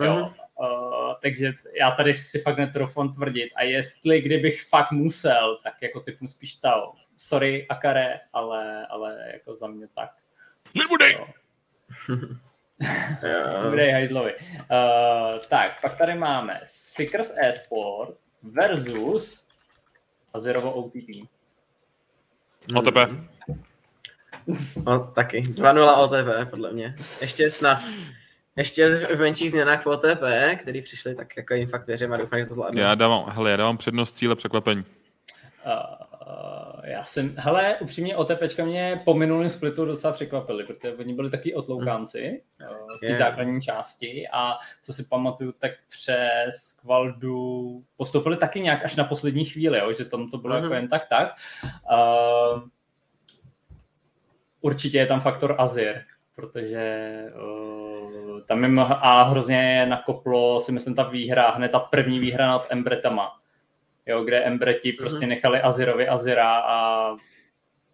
Jo? 0.00 0.12
Mm-hmm. 0.14 0.34
Uh, 0.58 1.14
takže 1.22 1.52
já 1.80 1.90
tady 1.90 2.14
si 2.14 2.38
fakt 2.38 2.58
netrofám 2.58 3.12
tvrdit. 3.12 3.50
A 3.56 3.62
jestli 3.62 4.20
kdybych 4.20 4.68
fakt 4.68 4.90
musel, 4.90 5.58
tak 5.62 5.74
jako 5.82 6.00
typu 6.00 6.26
spíš 6.26 6.54
Tao. 6.54 6.92
Sorry, 7.16 7.66
Akare, 7.68 8.20
ale, 8.32 8.86
ale 8.86 9.30
jako 9.32 9.54
za 9.54 9.66
mě 9.66 9.88
tak. 9.94 10.10
Nebudej! 10.74 11.16
Nebudej 13.62 13.92
hajzlovi. 13.92 14.34
Uh, 14.34 15.38
tak, 15.48 15.80
pak 15.80 15.98
tady 15.98 16.14
máme 16.14 16.60
Seekers 16.66 17.34
Esport 17.36 18.18
versus 18.42 19.48
Azerovo 20.34 20.72
OTP. 20.72 21.28
OTP. 22.76 22.96
No, 24.84 25.12
taky. 25.14 25.42
2-0 25.42 25.98
OTP, 25.98 26.50
podle 26.50 26.72
mě. 26.72 26.94
Ještě 27.20 27.50
s 27.50 27.60
nás 27.60 27.86
ještě 28.56 28.88
v 28.88 29.18
menších 29.18 29.50
změnách 29.50 29.82
v 29.82 29.86
OTP, 29.86 30.22
který 30.60 30.82
přišli, 30.82 31.14
tak 31.14 31.36
jako 31.36 31.54
jim 31.54 31.68
fakt 31.68 31.86
věřím 31.86 32.12
a 32.12 32.16
doufám, 32.16 32.40
že 32.40 32.46
to 32.46 32.54
zvládnu. 32.54 32.80
Já 32.80 32.94
dávám, 32.94 33.24
hele, 33.28 33.50
já 33.50 33.56
dávám 33.56 33.76
přednost 33.76 34.16
cíle 34.16 34.36
překvapení. 34.36 34.84
Uh, 35.66 36.86
já 36.86 37.04
jsem, 37.04 37.34
hele, 37.36 37.76
upřímně 37.80 38.16
OTPčka 38.16 38.64
mě 38.64 39.00
po 39.04 39.14
minulém 39.14 39.48
splitu 39.48 39.84
docela 39.84 40.12
překvapili, 40.12 40.64
protože 40.64 40.94
oni 40.94 41.14
byli 41.14 41.30
taky 41.30 41.54
otloukánci 41.54 42.42
mm. 42.60 42.66
uh, 42.68 42.96
v 42.96 43.00
té 43.00 43.06
yeah. 43.06 43.18
základní 43.18 43.62
části 43.62 44.28
a 44.32 44.56
co 44.82 44.92
si 44.92 45.04
pamatuju, 45.04 45.52
tak 45.52 45.70
přes 45.88 46.72
Kvaldu 46.80 47.84
postoupili 47.96 48.36
taky 48.36 48.60
nějak 48.60 48.84
až 48.84 48.96
na 48.96 49.04
poslední 49.04 49.44
chvíli, 49.44 49.78
jo, 49.78 49.92
že 49.92 50.04
tam 50.04 50.30
to 50.30 50.38
bylo 50.38 50.56
mm. 50.56 50.62
jako 50.62 50.74
jen 50.74 50.88
tak 50.88 51.08
tak. 51.08 51.34
Uh, 51.64 52.62
určitě 54.60 54.98
je 54.98 55.06
tam 55.06 55.20
faktor 55.20 55.54
Azir, 55.58 56.02
protože 56.36 57.24
uh, 57.42 58.40
tam 58.40 58.64
jim 58.64 58.78
a 58.80 59.22
hrozně 59.22 59.86
nakoplo, 59.86 60.60
si 60.60 60.72
myslím, 60.72 60.94
ta 60.94 61.02
výhra, 61.02 61.50
hned 61.50 61.68
ta 61.68 61.78
první 61.78 62.18
výhra 62.18 62.46
nad 62.46 62.66
Embretama, 62.70 63.32
jo, 64.06 64.24
kde 64.24 64.40
Embreti 64.40 64.92
mm-hmm. 64.92 64.96
prostě 64.96 65.26
nechali 65.26 65.60
Azirovi 65.60 66.08
Azira 66.08 66.58
a 66.58 67.10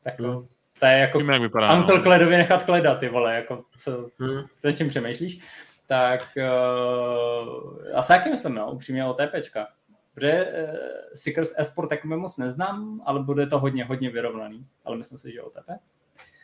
tak 0.03 0.19
mm. 0.19 0.47
to 0.79 0.87
je 0.87 0.99
jako 0.99 1.19
Víme, 1.19 1.33
jak 1.33 1.43
vypadá, 1.43 1.75
Uncle 1.75 1.97
no. 1.97 2.03
Kledovi 2.03 2.37
nechat 2.37 2.65
kleda, 2.65 2.95
ty 2.95 3.09
vole, 3.09 3.35
jako 3.35 3.65
co, 3.79 4.09
mm. 4.19 4.43
co 4.61 4.73
čím 4.73 4.89
přemýšlíš, 4.89 5.39
tak 5.87 6.29
uh, 6.37 7.87
já 7.95 8.03
se 8.03 8.13
jaký 8.13 8.31
myslím, 8.31 8.55
no, 8.55 8.73
upřímně 8.73 9.05
o 9.05 9.15
TPčka. 9.15 9.69
Protože 10.15 10.47
uh, 10.47 10.77
Seekers 11.15 11.55
Esport 11.59 11.89
tak 11.89 12.05
moc 12.05 12.39
neznám, 12.39 13.03
ale 13.07 13.23
bude 13.23 13.47
to 13.47 13.59
hodně, 13.59 13.85
hodně 13.85 14.11
vyrovnaný. 14.11 14.67
Ale 14.85 14.97
myslím 14.97 15.19
si, 15.19 15.33
že 15.33 15.43
OTP. 15.43 15.69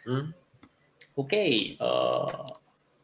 Mm. 0.06 0.32
OK. 1.18 1.32
Uh, 1.32 2.28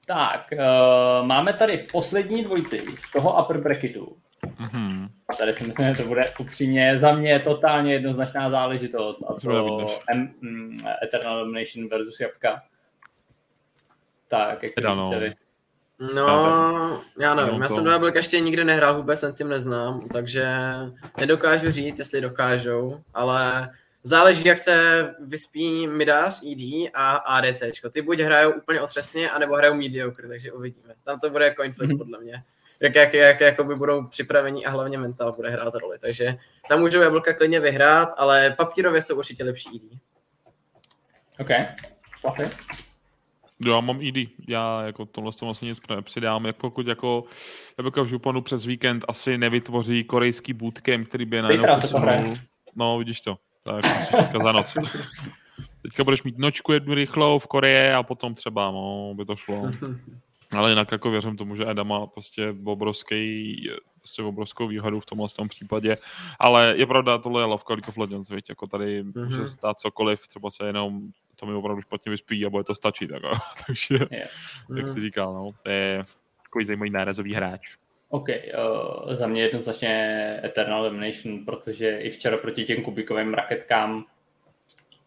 tak, 0.07 0.46
uh, 0.53 1.27
máme 1.27 1.53
tady 1.53 1.87
poslední 1.92 2.44
dvojici 2.44 2.85
z 2.98 3.12
toho 3.12 3.42
upper 3.42 3.61
bracketu. 3.61 4.16
Mm-hmm. 4.46 5.09
Tady 5.38 5.55
si 5.55 5.64
myslím, 5.64 5.87
že 5.87 6.03
to 6.03 6.09
bude 6.09 6.33
upřímně 6.38 6.98
za 6.98 7.14
mě 7.14 7.40
totálně 7.40 7.92
jednoznačná 7.92 8.50
záležitost. 8.50 9.22
A 9.22 9.35
to 9.35 9.87
M, 10.09 10.35
mm, 10.40 10.77
Eternal 11.03 11.38
Domination 11.38 11.88
versus 11.88 12.20
Jabka. 12.20 12.62
Tak, 14.29 14.62
jak 14.62 14.72
to 14.74 14.94
no. 14.94 15.12
No, 16.14 17.03
já 17.20 17.35
nevím, 17.35 17.62
já 17.62 17.68
jsem 17.68 17.85
Diabolka 17.85 18.18
ještě 18.18 18.40
nikdy 18.40 18.64
nehrál, 18.64 18.96
vůbec 18.96 19.20
jsem 19.20 19.35
tím 19.35 19.48
neznám, 19.48 20.09
takže 20.12 20.46
nedokážu 21.20 21.70
říct, 21.70 21.98
jestli 21.98 22.20
dokážou, 22.20 23.00
ale 23.14 23.70
záleží, 24.05 24.49
jak 24.49 24.59
se 24.59 25.03
vyspí 25.21 25.87
Midář, 25.87 26.43
ED 26.43 26.90
a 26.95 27.17
ADC. 27.17 27.62
Ty 27.90 28.03
buď 28.03 28.21
hrajou 28.21 28.53
úplně 28.53 28.81
otřesně, 28.81 29.31
anebo 29.31 29.57
hrajou 29.57 29.75
mediocre, 29.75 30.29
takže 30.29 30.53
uvidíme. 30.53 30.95
Tam 31.05 31.21
to 31.21 31.31
bude 31.31 31.55
coin 31.55 31.73
flip, 31.73 31.90
mm-hmm. 31.90 31.99
podle 31.99 32.21
mě. 32.21 32.45
Jak, 32.81 32.95
jak, 32.95 33.14
jak, 33.14 33.40
jak 33.40 33.67
by 33.67 33.75
budou 33.75 34.07
připraveni 34.07 34.64
a 34.67 34.71
hlavně 34.71 34.99
mental 34.99 35.33
bude 35.33 35.51
hrát 35.51 35.75
roli. 35.75 35.99
Takže 35.99 36.37
tam 36.69 36.81
můžou 36.81 37.01
jablka 37.01 37.33
klidně 37.33 37.61
vyhrát, 37.61 38.09
ale 38.17 38.55
papírově 38.59 39.03
jsou 39.03 39.17
určitě 39.19 39.45
lepší 39.45 39.69
ED. 39.77 39.99
OK. 41.40 41.51
Okay. 42.23 42.51
Já 43.67 43.81
mám 43.81 44.01
ED, 44.01 44.29
já 44.49 44.83
jako 44.83 45.07
tohle 45.07 45.33
s 45.33 45.37
tom 45.37 45.47
vlastně 45.47 45.69
nic 45.69 45.81
nepřidám, 45.90 46.47
jak 46.47 46.57
pokud 46.57 46.87
jako 46.87 47.25
Rebecca 47.79 48.03
v 48.03 48.07
Županu 48.07 48.43
přes 48.43 48.67
víkend 48.67 49.05
asi 49.09 49.38
nevytvoří 49.38 50.05
korejský 50.05 50.53
bootcamp, 50.53 51.09
který 51.09 51.25
by 51.25 51.43
najednou. 51.43 51.67
No, 52.77 52.99
vidíš 52.99 53.21
to, 53.21 53.38
tak 53.64 53.85
musíš 53.85 54.42
za 54.44 54.53
noc. 54.53 54.77
Teďka 55.83 56.05
budeš 56.05 56.22
mít 56.22 56.38
nočku 56.38 56.72
jednu 56.72 56.94
rychlou 56.94 57.38
v 57.38 57.46
Koreji 57.46 57.92
a 57.92 58.03
potom 58.03 58.35
třeba, 58.35 58.70
no, 58.70 59.14
by 59.16 59.24
to 59.24 59.37
šlo. 59.37 59.70
Ale 60.57 60.70
jinak 60.70 60.92
jako 60.92 61.11
věřím 61.11 61.37
tomu, 61.37 61.57
že 61.57 61.70
Eda 61.70 61.83
má 61.83 62.07
prostě 62.07 62.55
obrovský, 62.64 63.57
prostě 63.98 64.22
obrovskou 64.22 64.68
výhodu 64.68 65.00
v 65.00 65.07
tomhle 65.07 65.29
tom 65.37 65.48
případě. 65.48 65.98
Ale 66.38 66.74
je 66.77 66.87
pravda, 66.87 67.18
tohle 67.18 67.42
je 67.42 67.46
lovka 67.46 67.74
League 67.74 67.88
of 67.88 67.96
Legends, 67.96 68.31
viď? 68.31 68.48
jako 68.48 68.66
tady 68.66 69.03
mm-hmm. 69.03 69.24
může 69.24 69.46
stát 69.46 69.79
cokoliv, 69.79 70.29
třeba 70.29 70.50
se 70.50 70.66
jenom 70.66 71.00
to 71.37 71.46
mi 71.46 71.55
opravdu 71.55 71.83
špatně 71.83 72.11
vyspí 72.11 72.46
a 72.46 72.50
bude 72.50 72.64
to 72.64 72.74
stačit. 72.74 73.11
Jako. 73.11 73.29
Takže, 73.66 73.98
yeah. 74.11 74.31
jak 74.77 74.88
si 74.88 75.00
říkal, 75.00 75.35
no, 75.35 75.50
to 75.62 75.70
je 75.70 76.05
takový 76.42 76.64
zajímavý 76.64 76.90
nárazový 76.90 77.35
hráč. 77.35 77.77
OK, 78.14 78.29
uh, 78.29 79.14
za 79.14 79.27
mě 79.27 79.42
jednoznačně 79.42 80.40
Eternal 80.44 80.85
Domination, 80.85 81.44
protože 81.44 81.98
i 81.98 82.11
včera 82.11 82.37
proti 82.37 82.64
těm 82.64 82.83
kubikovým 82.83 83.35
raketkám 83.35 84.05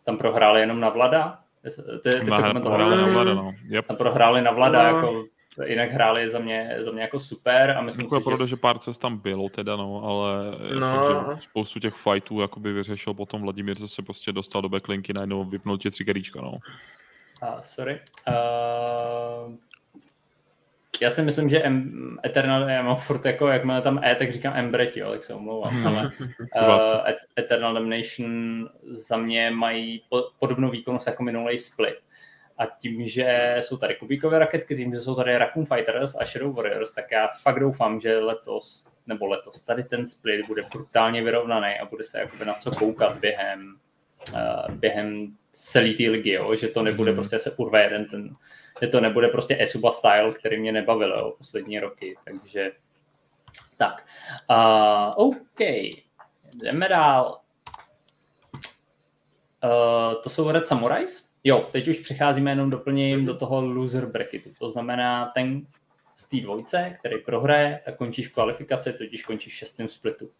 tam 0.03 0.17
prohráli 0.17 0.59
jenom 0.59 0.79
na 0.79 0.89
Vlada. 0.89 1.39
Ty, 2.03 2.09
ty 2.11 2.31
jste 2.31 2.59
prohráli 2.61 2.97
na 2.97 3.07
Vlada, 3.07 3.33
no. 3.33 3.51
Yep. 3.71 3.85
Tam 3.85 3.97
prohráli 3.97 4.41
na 4.41 4.51
Vlada, 4.51 4.91
no. 4.91 4.97
jako 4.97 5.23
jinak 5.65 5.91
hráli 5.91 6.29
za 6.29 6.39
mě, 6.39 6.77
za 6.79 6.91
mě 6.91 7.01
jako 7.01 7.19
super 7.19 7.71
a 7.71 7.81
myslím 7.81 8.05
jako 8.05 8.19
si, 8.19 8.23
pravda, 8.23 8.45
že... 8.45 8.49
že 8.49 8.55
pár 8.61 8.77
cest 8.77 8.97
tam 8.97 9.17
bylo 9.17 9.49
teda, 9.49 9.75
no, 9.75 10.03
ale 10.03 10.31
no. 10.79 11.25
Že 11.35 11.41
spoustu 11.41 11.79
těch 11.79 11.93
fightů 11.93 12.41
jakoby 12.41 12.73
vyřešil 12.73 13.13
potom 13.13 13.41
Vladimír, 13.41 13.77
co 13.77 13.87
se 13.87 14.01
prostě 14.01 14.31
dostal 14.31 14.61
do 14.61 14.69
backlinky, 14.69 15.13
najednou 15.13 15.43
vypnul 15.43 15.77
tě 15.77 15.91
tři 15.91 16.03
garíčka, 16.03 16.41
no. 16.41 16.51
Uh, 16.51 17.61
sorry. 17.61 17.99
Uh, 18.27 19.53
já 21.01 21.09
si 21.09 21.21
myslím, 21.21 21.49
že 21.49 21.63
M- 21.63 22.17
Eternal, 22.25 22.69
já 22.69 22.81
mám 22.81 22.95
furt 22.95 23.25
jako, 23.25 23.47
jak 23.47 23.63
máme 23.63 23.81
tam 23.81 24.03
E, 24.03 24.15
tak 24.15 24.31
říkám 24.31 24.53
Embret, 24.55 24.97
jo, 24.97 25.11
tak 25.11 25.23
se 25.23 25.33
omlouvám, 25.33 25.73
hmm. 25.73 25.87
ale 25.87 26.11
uh, 26.55 27.13
Eternal 27.39 27.73
Damnation 27.73 28.69
za 28.83 29.17
mě 29.17 29.51
mají 29.51 30.03
po, 30.09 30.23
podobnou 30.39 30.69
výkonnost 30.69 31.07
jako 31.07 31.23
minulý 31.23 31.57
split. 31.57 31.95
A 32.57 32.65
tím, 32.65 33.07
že 33.07 33.55
jsou 33.59 33.77
tady 33.77 33.95
kubíkové 33.95 34.39
raketky, 34.39 34.75
tím, 34.75 34.93
že 34.93 34.99
jsou 34.99 35.15
tady 35.15 35.37
Raccoon 35.37 35.65
Fighters 35.65 36.15
a 36.15 36.25
Shadow 36.25 36.55
Warriors, 36.55 36.93
tak 36.93 37.11
já 37.11 37.27
fakt 37.41 37.59
doufám, 37.59 37.99
že 37.99 38.19
letos, 38.19 38.87
nebo 39.07 39.25
letos, 39.25 39.61
tady 39.61 39.83
ten 39.83 40.07
split 40.07 40.47
bude 40.47 40.63
brutálně 40.73 41.23
vyrovnaný 41.23 41.79
a 41.81 41.85
bude 41.85 42.03
se 42.03 42.19
jakoby 42.19 42.45
na 42.45 42.53
co 42.53 42.71
koukat 42.71 43.17
během, 43.19 43.75
uh, 44.33 44.75
během 44.75 45.27
celé 45.51 45.93
té 45.93 46.03
ligy, 46.03 46.31
jo? 46.31 46.55
že 46.55 46.67
to 46.67 46.83
nebude 46.83 47.11
mm. 47.11 47.15
prostě 47.15 47.39
se 47.39 47.51
urve 47.51 47.83
jeden 47.83 48.05
ten, 48.05 48.35
že 48.81 48.87
to 48.87 49.01
nebude 49.01 49.27
prostě 49.27 49.57
Esuba 49.59 49.91
style, 49.91 50.33
který 50.33 50.59
mě 50.59 50.71
nebavil 50.71 51.09
jo, 51.09 51.33
poslední 51.37 51.79
roky, 51.79 52.15
takže 52.25 52.71
tak. 53.77 54.05
Uh, 54.49 55.27
OK, 55.27 55.59
jdeme 56.63 56.89
dál. 56.89 57.39
Uh, 59.63 60.21
to 60.23 60.29
jsou 60.29 60.51
Red 60.51 60.67
Samurais? 60.67 61.29
Jo, 61.43 61.67
teď 61.71 61.87
už 61.87 61.99
přecházíme 61.99 62.51
jenom 62.51 62.69
doplněním 62.69 63.25
do 63.25 63.37
toho 63.37 63.65
loser 63.65 64.05
bracketu. 64.05 64.49
To 64.59 64.69
znamená 64.69 65.25
ten 65.25 65.67
z 66.15 66.27
té 66.27 66.37
dvojce, 66.37 66.97
který 66.99 67.21
prohraje, 67.21 67.81
tak 67.85 67.97
končíš 67.97 68.27
kvalifikaci, 68.27 68.93
totiž 68.93 69.23
končíš 69.23 69.53
v 69.53 69.57
šestém 69.57 69.87
splitu. 69.87 70.31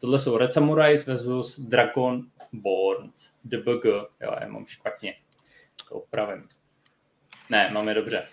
Tohle 0.00 0.18
jsou 0.18 0.36
Red 0.36 0.52
Samurais 0.52 1.06
versus 1.06 1.60
Dragon 1.60 2.22
Borns. 2.52 3.32
DBG, 3.44 3.84
jo, 4.20 4.36
já 4.40 4.48
mám 4.48 4.66
špatně. 4.66 5.14
To 5.88 5.94
opravím. 5.94 6.48
Ne, 7.50 7.70
máme 7.72 7.94
dobře. 7.94 8.26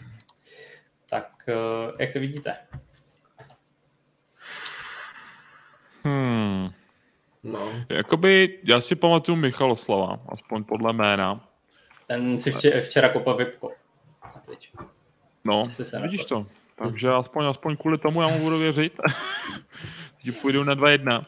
Tak 1.10 1.32
uh, 1.48 1.96
jak 2.00 2.14
to 2.14 2.20
vidíte? 2.20 2.58
Hmm. 6.04 6.70
No. 7.44 7.86
Jakoby, 7.90 8.60
já 8.64 8.82
si 8.82 8.96
pamatuju 8.96 9.38
Michaloslava, 9.38 10.20
aspoň 10.30 10.64
podle 10.64 10.94
jména. 10.94 11.50
Ten 12.08 12.40
si 12.40 12.52
včera, 12.52 12.82
včera 12.82 13.10
kopal 13.10 13.38
vypko. 13.38 13.72
No, 15.44 15.64
vidíš 16.02 16.26
to. 16.26 16.48
Takže 16.76 17.10
aspoň, 17.10 17.46
aspoň 17.46 17.78
kvůli 17.78 17.98
tomu 17.98 18.22
já 18.22 18.28
mu 18.28 18.40
budu 18.40 18.58
věřit. 18.58 19.00
že 20.26 20.32
půjdu 20.32 20.64
na 20.64 20.76
2-1. 20.76 21.26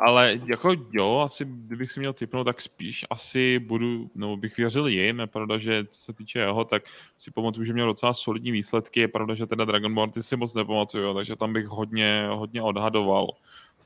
Ale 0.00 0.40
jako 0.46 0.74
jo, 0.92 1.22
asi 1.26 1.44
kdybych 1.44 1.92
si 1.92 2.00
měl 2.00 2.12
typnout, 2.12 2.44
tak 2.44 2.60
spíš 2.60 3.04
asi 3.10 3.58
budu, 3.58 4.10
no 4.14 4.36
bych 4.36 4.56
věřil 4.56 4.86
jim, 4.86 5.20
je 5.20 5.26
pravda, 5.26 5.58
že 5.58 5.84
co 5.84 6.00
se 6.00 6.12
týče 6.12 6.38
jeho, 6.38 6.64
tak 6.64 6.82
si 7.16 7.30
pamatuju, 7.30 7.64
že 7.64 7.72
měl 7.72 7.86
docela 7.86 8.14
solidní 8.14 8.50
výsledky, 8.50 9.00
je 9.00 9.08
pravda, 9.08 9.34
že 9.34 9.46
teda 9.46 9.64
Dragon 9.64 9.94
Ball 9.94 10.10
ty 10.10 10.22
si 10.22 10.36
moc 10.36 10.54
nepamatuju, 10.54 11.14
takže 11.14 11.36
tam 11.36 11.52
bych 11.52 11.66
hodně, 11.66 12.28
hodně 12.30 12.62
odhadoval. 12.62 13.30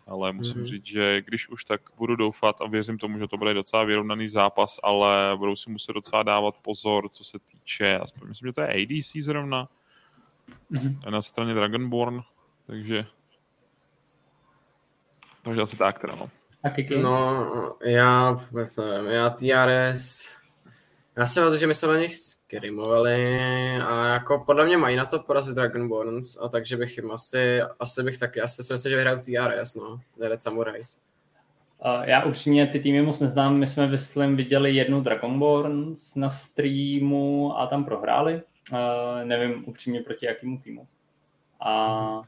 Ale 0.06 0.32
musím 0.32 0.62
mm-hmm. 0.62 0.66
říct, 0.66 0.86
že 0.86 1.22
když 1.26 1.48
už 1.48 1.64
tak 1.64 1.80
budu 1.98 2.16
doufat 2.16 2.60
a 2.60 2.68
věřím 2.68 2.98
tomu, 2.98 3.18
že 3.18 3.28
to 3.28 3.36
bude 3.36 3.54
docela 3.54 3.84
vyrovnaný 3.84 4.28
zápas, 4.28 4.80
ale 4.82 5.32
budou 5.36 5.56
si 5.56 5.70
muset 5.70 5.92
docela 5.92 6.22
dávat 6.22 6.54
pozor, 6.62 7.08
co 7.08 7.24
se 7.24 7.38
týče, 7.38 7.98
aspoň 7.98 8.28
myslím, 8.28 8.48
že 8.48 8.52
to 8.52 8.60
je 8.60 8.68
ADC 8.68 9.12
zrovna, 9.24 9.68
mm-hmm. 10.72 11.10
na 11.10 11.22
straně 11.22 11.54
Dragonborn, 11.54 12.22
takže 12.66 13.06
takže 15.42 15.62
asi 15.62 15.76
tak 15.76 15.98
teda, 15.98 16.14
no. 16.14 16.30
A 16.62 16.70
Kiki? 16.70 16.98
No, 16.98 17.76
já 17.84 18.30
vůbec 18.30 18.76
nevím. 18.76 19.10
Já 19.10 19.30
TRS... 19.30 20.42
Já 21.16 21.26
si 21.26 21.34
to, 21.34 21.56
že 21.56 21.66
my 21.66 21.74
jsme 21.74 21.88
na 21.88 21.98
nich 21.98 22.16
skrimovali 22.16 23.36
a 23.76 24.04
jako 24.06 24.42
podle 24.46 24.66
mě 24.66 24.76
mají 24.76 24.96
na 24.96 25.04
to 25.04 25.18
porazit 25.18 25.54
Dragonborns 25.54 26.38
a 26.40 26.48
takže 26.48 26.76
bych 26.76 26.96
jim 26.96 27.10
asi, 27.10 27.62
asi 27.80 28.02
bych 28.02 28.18
taky, 28.18 28.40
asi 28.40 28.62
si 28.62 28.72
myslím, 28.72 28.90
že 28.90 28.96
vyhraju 28.96 29.18
TRS, 29.18 29.74
no, 29.74 30.00
Red 30.20 30.40
Samurais. 30.40 31.02
Uh, 31.84 32.02
já 32.02 32.24
upřímně 32.24 32.66
ty 32.66 32.80
týmy 32.80 33.02
moc 33.02 33.20
neznám, 33.20 33.58
my 33.58 33.66
jsme 33.66 33.86
myslím 33.86 34.36
viděli 34.36 34.74
jednu 34.74 35.00
Dragonborns 35.00 36.14
na 36.14 36.30
streamu 36.30 37.58
a 37.58 37.66
tam 37.66 37.84
prohráli. 37.84 38.42
Uh, 38.72 38.78
nevím 39.24 39.64
upřímně 39.66 40.00
proti 40.00 40.26
jakému 40.26 40.58
týmu. 40.58 40.86
A 41.60 42.22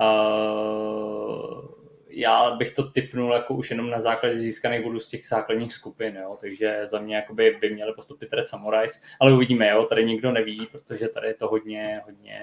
uh, 0.00 1.81
já 2.14 2.50
bych 2.50 2.70
to 2.70 2.90
typnul 2.90 3.32
jako 3.32 3.54
už 3.54 3.70
jenom 3.70 3.90
na 3.90 4.00
základě 4.00 4.38
získaných 4.38 4.84
bodů 4.84 5.00
z 5.00 5.08
těch 5.08 5.28
základních 5.28 5.72
skupin, 5.72 6.16
jo? 6.16 6.38
takže 6.40 6.82
za 6.84 6.98
mě 6.98 7.16
jakoby 7.16 7.58
by 7.60 7.70
měli 7.70 7.92
postupit 7.94 8.32
Red 8.32 8.48
Samurais, 8.48 9.02
ale 9.20 9.32
uvidíme, 9.32 9.68
jo? 9.68 9.84
tady 9.84 10.04
nikdo 10.04 10.32
neví, 10.32 10.66
protože 10.72 11.08
tady 11.08 11.28
je 11.28 11.34
to 11.34 11.48
hodně, 11.48 12.00
hodně 12.04 12.40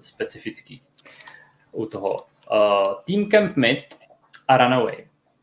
specifický 0.00 0.82
u 1.72 1.86
toho. 1.86 2.16
Uh, 2.50 2.94
Team 3.06 3.28
Camp 3.28 3.56
Mid 3.56 3.84
a 4.48 4.56
Runaway. 4.56 4.96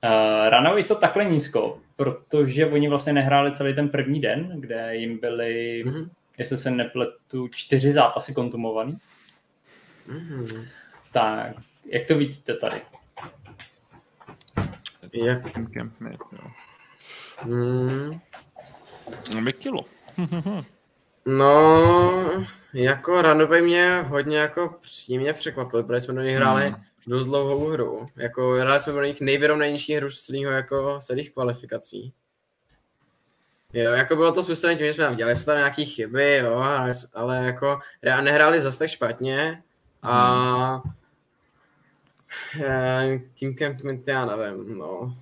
Uh, 0.04 0.50
Runaway 0.50 0.84
jsou 0.84 0.96
takhle 0.96 1.26
nízko, 1.26 1.80
protože 1.96 2.66
oni 2.66 2.89
vlastně 2.89 3.13
nehráli 3.13 3.56
celý 3.56 3.76
ten 3.76 3.89
první 3.89 4.22
den, 4.22 4.54
kde 4.60 4.96
jim 4.96 5.20
byly, 5.20 5.84
mm-hmm. 5.86 6.10
jestli 6.38 6.58
se 6.58 6.72
nepletu, 6.72 7.48
čtyři 7.48 7.92
zápasy 7.92 8.34
kontumovaný. 8.34 8.98
Mm-hmm. 10.08 10.68
Tak, 11.12 11.56
jak 11.86 12.08
to 12.08 12.18
vidíte 12.18 12.54
tady? 12.54 12.82
Jak? 15.13 15.52
Camp 15.52 15.99
Mate, 15.99 16.17
jo. 16.32 16.52
Hmm. 17.38 18.19
No, 19.36 19.52
kilo. 19.52 19.86
no, 21.26 22.45
jako 22.73 23.21
Runaway 23.21 23.62
mě 23.62 24.06
hodně 24.08 24.38
jako 24.38 24.76
přímě 24.82 25.34
překvapil, 25.34 25.84
protože 25.84 25.99
jsme 25.99 26.13
do 26.13 26.21
nich 26.21 26.36
hráli 26.36 26.65
hmm. 26.65 26.84
dost 27.08 27.26
dlouhou 27.26 27.67
hru. 27.67 28.08
Jako 28.15 28.52
hráli 28.52 28.80
jsme 28.80 28.93
do 28.93 29.04
nich 29.04 29.21
nejvyrovnanější 29.21 29.95
hru 29.95 30.10
z 30.10 30.21
celého 30.21 30.52
jako 30.52 30.99
celých 31.02 31.32
kvalifikací. 31.32 32.13
Jo, 33.73 33.91
jako 33.91 34.15
bylo 34.15 34.32
to 34.32 34.43
způsobené 34.43 34.78
tím, 34.78 34.86
že 34.86 34.93
jsme 34.93 35.06
tam 35.06 35.15
dělali 35.15 35.36
jsme 35.36 35.45
tam 35.45 35.58
nějaký 35.58 35.86
chyby, 35.86 36.36
jo, 36.36 36.65
ale 37.13 37.45
jako 37.45 37.80
nehráli 38.21 38.62
zase 38.62 38.80
tak 38.80 38.89
špatně 38.89 39.63
a 40.02 40.82
hmm 40.86 40.93
Team 43.39 43.56
Campment, 43.56 44.08
já 44.08 44.26
nevím, 44.26 44.78
no. 44.78 45.17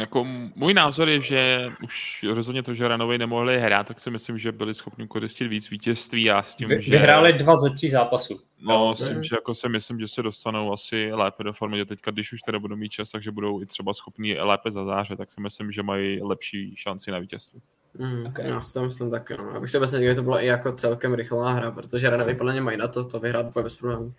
Jako 0.00 0.24
můj 0.54 0.74
názor 0.74 1.08
je, 1.08 1.20
že 1.20 1.68
už 1.84 2.24
rozhodně 2.34 2.62
to, 2.62 2.74
že 2.74 2.88
Ranovej 2.88 3.18
nemohli 3.18 3.60
hrát, 3.60 3.86
tak 3.86 4.00
si 4.00 4.10
myslím, 4.10 4.38
že 4.38 4.52
byli 4.52 4.74
schopni 4.74 5.08
koristit 5.08 5.48
víc 5.48 5.70
vítězství 5.70 6.30
a 6.30 6.42
s 6.42 6.54
tím, 6.54 6.68
Vy, 6.68 6.80
že... 6.80 6.90
Vyhráli 6.90 7.32
dva 7.32 7.56
ze 7.56 7.70
tří 7.70 7.90
zápasů. 7.90 8.40
No, 8.62 8.94
s 8.94 9.08
tím, 9.08 9.22
že 9.22 9.36
jako 9.36 9.54
si 9.54 9.68
myslím, 9.68 10.00
že 10.00 10.08
se 10.08 10.22
dostanou 10.22 10.72
asi 10.72 11.12
lépe 11.12 11.44
do 11.44 11.52
formy, 11.52 11.78
že 11.78 11.84
teďka, 11.84 12.10
když 12.10 12.32
už 12.32 12.40
teda 12.40 12.58
budou 12.58 12.76
mít 12.76 12.88
čas, 12.88 13.10
takže 13.10 13.30
budou 13.30 13.62
i 13.62 13.66
třeba 13.66 13.94
schopni 13.94 14.40
lépe 14.40 14.70
zazářet, 14.70 15.16
tak 15.16 15.30
si 15.30 15.40
myslím, 15.40 15.72
že 15.72 15.82
mají 15.82 16.22
lepší 16.22 16.74
šanci 16.76 17.10
na 17.10 17.18
vítězství. 17.18 17.60
Mm, 17.98 18.26
okay. 18.26 18.48
Já 18.48 18.60
si 18.60 18.72
to 18.72 18.84
myslím 18.84 19.10
taky, 19.10 19.36
no. 19.38 19.50
Abych 19.50 19.70
si 19.70 19.76
obecně 19.76 20.08
že 20.08 20.14
to 20.14 20.22
byla 20.22 20.40
i 20.40 20.46
jako 20.46 20.72
celkem 20.72 21.14
rychlá 21.14 21.52
hra, 21.52 21.70
protože 21.70 22.10
Ranovej 22.10 22.34
podle 22.34 22.52
mě 22.52 22.60
mají 22.60 22.78
na 22.78 22.88
to, 22.88 23.04
to 23.04 23.20
vyhrát 23.20 23.46
bez 23.46 23.74
problémů. 23.74 24.14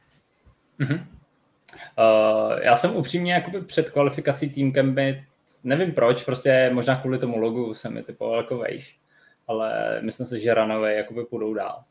Mm-hmm. 0.82 1.06
Uh, 1.98 2.60
já 2.62 2.78
jsem 2.78 2.96
upřímně 2.96 3.34
jakoby 3.34 3.62
před 3.62 3.89
kvalifikací 3.89 4.50
Team 4.50 4.72
Gambit, 4.72 5.17
nevím 5.63 5.91
proč, 5.91 6.24
prostě 6.24 6.70
možná 6.74 6.96
kvůli 6.96 7.20
tomu 7.20 7.38
logu 7.38 7.74
jsem 7.74 7.98
je 7.98 8.04
typoval 8.04 8.38
jako 8.38 8.58
vejš, 8.58 8.98
ale 9.48 10.00
myslím 10.02 10.26
si, 10.26 10.39
že 10.39 10.54
Runaway 10.54 10.96
jakoby 10.96 11.26
půjdou 11.26 11.54
dál. 11.54 11.84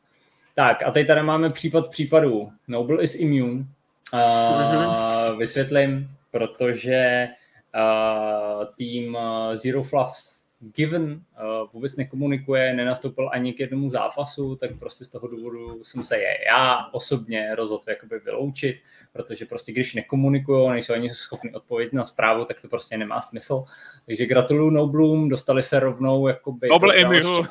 Tak 0.55 0.83
a 0.83 0.91
teď 0.91 1.07
tady 1.07 1.23
máme 1.23 1.51
případ 1.51 1.89
případů. 1.89 2.53
Noble 2.69 3.03
is 3.03 3.15
immune. 3.15 3.65
Uh, 4.13 4.21
mm-hmm. 4.21 5.39
Vysvětlím, 5.39 6.11
protože 6.31 7.29
uh, 7.75 8.65
tým 8.77 9.19
Zero 9.55 9.83
Fluffs 9.83 10.40
Given 10.61 11.13
uh, 11.13 11.69
vůbec 11.73 11.97
nekomunikuje, 11.97 12.75
nenastoupil 12.75 13.31
ani 13.33 13.53
k 13.53 13.61
jednomu 13.61 13.89
zápasu, 13.89 14.57
tak 14.57 14.71
prostě 14.79 15.05
z 15.05 15.09
toho 15.09 15.29
důvodu 15.29 15.85
jsem 15.85 16.03
se 16.03 16.19
je 16.19 16.39
já 16.47 16.87
osobně 16.93 17.55
rozhodl 17.55 17.83
jakoby 17.87 18.19
vyloučit, 18.19 18.77
protože 19.13 19.47
prostě 19.47 19.73
když 19.73 19.95
nekomunikují, 19.95 20.71
nejsou 20.71 20.93
ani 20.93 21.15
schopni 21.15 21.53
odpovědět 21.53 21.93
na 21.93 22.05
zprávu, 22.05 22.45
tak 22.45 22.61
to 22.63 22.69
prostě 22.69 22.99
nemá 22.99 23.21
smysl. 23.21 23.65
Takže 24.07 24.27
gratuluju 24.27 24.71
Nobloom, 24.71 25.29
dostali 25.29 25.63
se 25.63 25.81
rovnou 25.81 26.29
jakoby... 26.29 26.69
Noble. 26.69 27.01
Jo, 27.01 27.45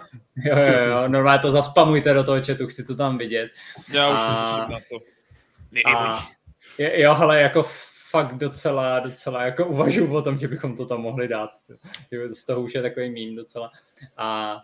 jo, 0.46 0.84
jo, 0.90 1.08
normálně 1.08 1.42
to 1.42 1.52
zaspamujte 1.52 2.14
do 2.14 2.24
toho 2.24 2.42
chatu, 2.42 2.68
chci 2.68 2.84
to 2.84 2.96
tam 2.96 3.18
vidět. 3.18 3.52
Já 3.94 4.10
už 4.10 4.18
a... 4.20 4.68
na 4.72 4.78
to. 4.90 5.00
A... 5.86 6.28
Jo, 6.98 7.16
ale 7.20 7.42
jako 7.42 7.64
fakt 8.10 8.38
docela, 8.38 9.00
docela 9.00 9.44
jako 9.44 9.66
uvažuji 9.66 10.16
o 10.16 10.22
tom, 10.22 10.38
že 10.38 10.48
bychom 10.48 10.78
to 10.78 10.86
tam 10.86 11.02
mohli 11.02 11.28
dát. 11.28 11.50
Z 12.30 12.46
toho 12.46 12.62
už 12.62 12.76
je 12.76 12.82
takový 12.82 13.10
mím 13.10 13.36
docela. 13.36 13.72
A 14.18 14.62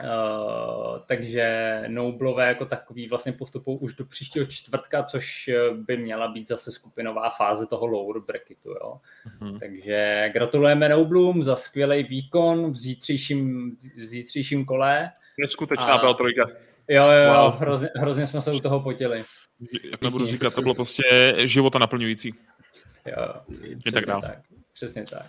Uh, 0.00 0.98
takže 1.06 1.84
Noblové 1.88 2.48
jako 2.48 2.66
takový 2.66 3.08
vlastně 3.08 3.32
postupují 3.32 3.78
už 3.78 3.94
do 3.94 4.04
příštího 4.04 4.46
čtvrtka, 4.46 5.02
což 5.02 5.50
by 5.72 5.96
měla 5.96 6.28
být 6.28 6.48
zase 6.48 6.72
skupinová 6.72 7.30
fáze 7.30 7.66
toho 7.66 7.86
lower 7.86 8.22
bracketu. 8.22 8.70
Jo. 8.70 9.00
Uh-huh. 9.40 9.58
Takže 9.58 10.30
gratulujeme 10.32 10.88
Noblům 10.88 11.42
za 11.42 11.56
skvělý 11.56 12.02
výkon 12.02 12.70
v 12.70 12.76
zítřejším, 12.76 13.70
v 13.74 14.04
zítřejším 14.04 14.64
kole. 14.64 15.10
Neskutečná 15.40 15.94
a... 15.94 16.14
trojka. 16.14 16.44
Jo, 16.88 17.04
jo, 17.04 17.34
jo, 17.34 17.42
wow. 17.42 17.60
hrozně, 17.60 17.88
hrozně 17.96 18.26
jsme 18.26 18.42
se 18.42 18.52
u 18.52 18.60
toho 18.60 18.80
potili 18.80 19.24
jak 19.90 20.02
nebudu 20.02 20.26
říkat, 20.26 20.54
to 20.54 20.62
bylo 20.62 20.74
prostě 20.74 21.34
života 21.38 21.78
naplňující. 21.78 22.34
Jo, 23.06 23.34
přesně 23.78 23.92
tak, 23.92 24.06
dál. 24.06 24.20
tak. 24.20 24.38
Přesně 24.72 25.04
tak. 25.04 25.26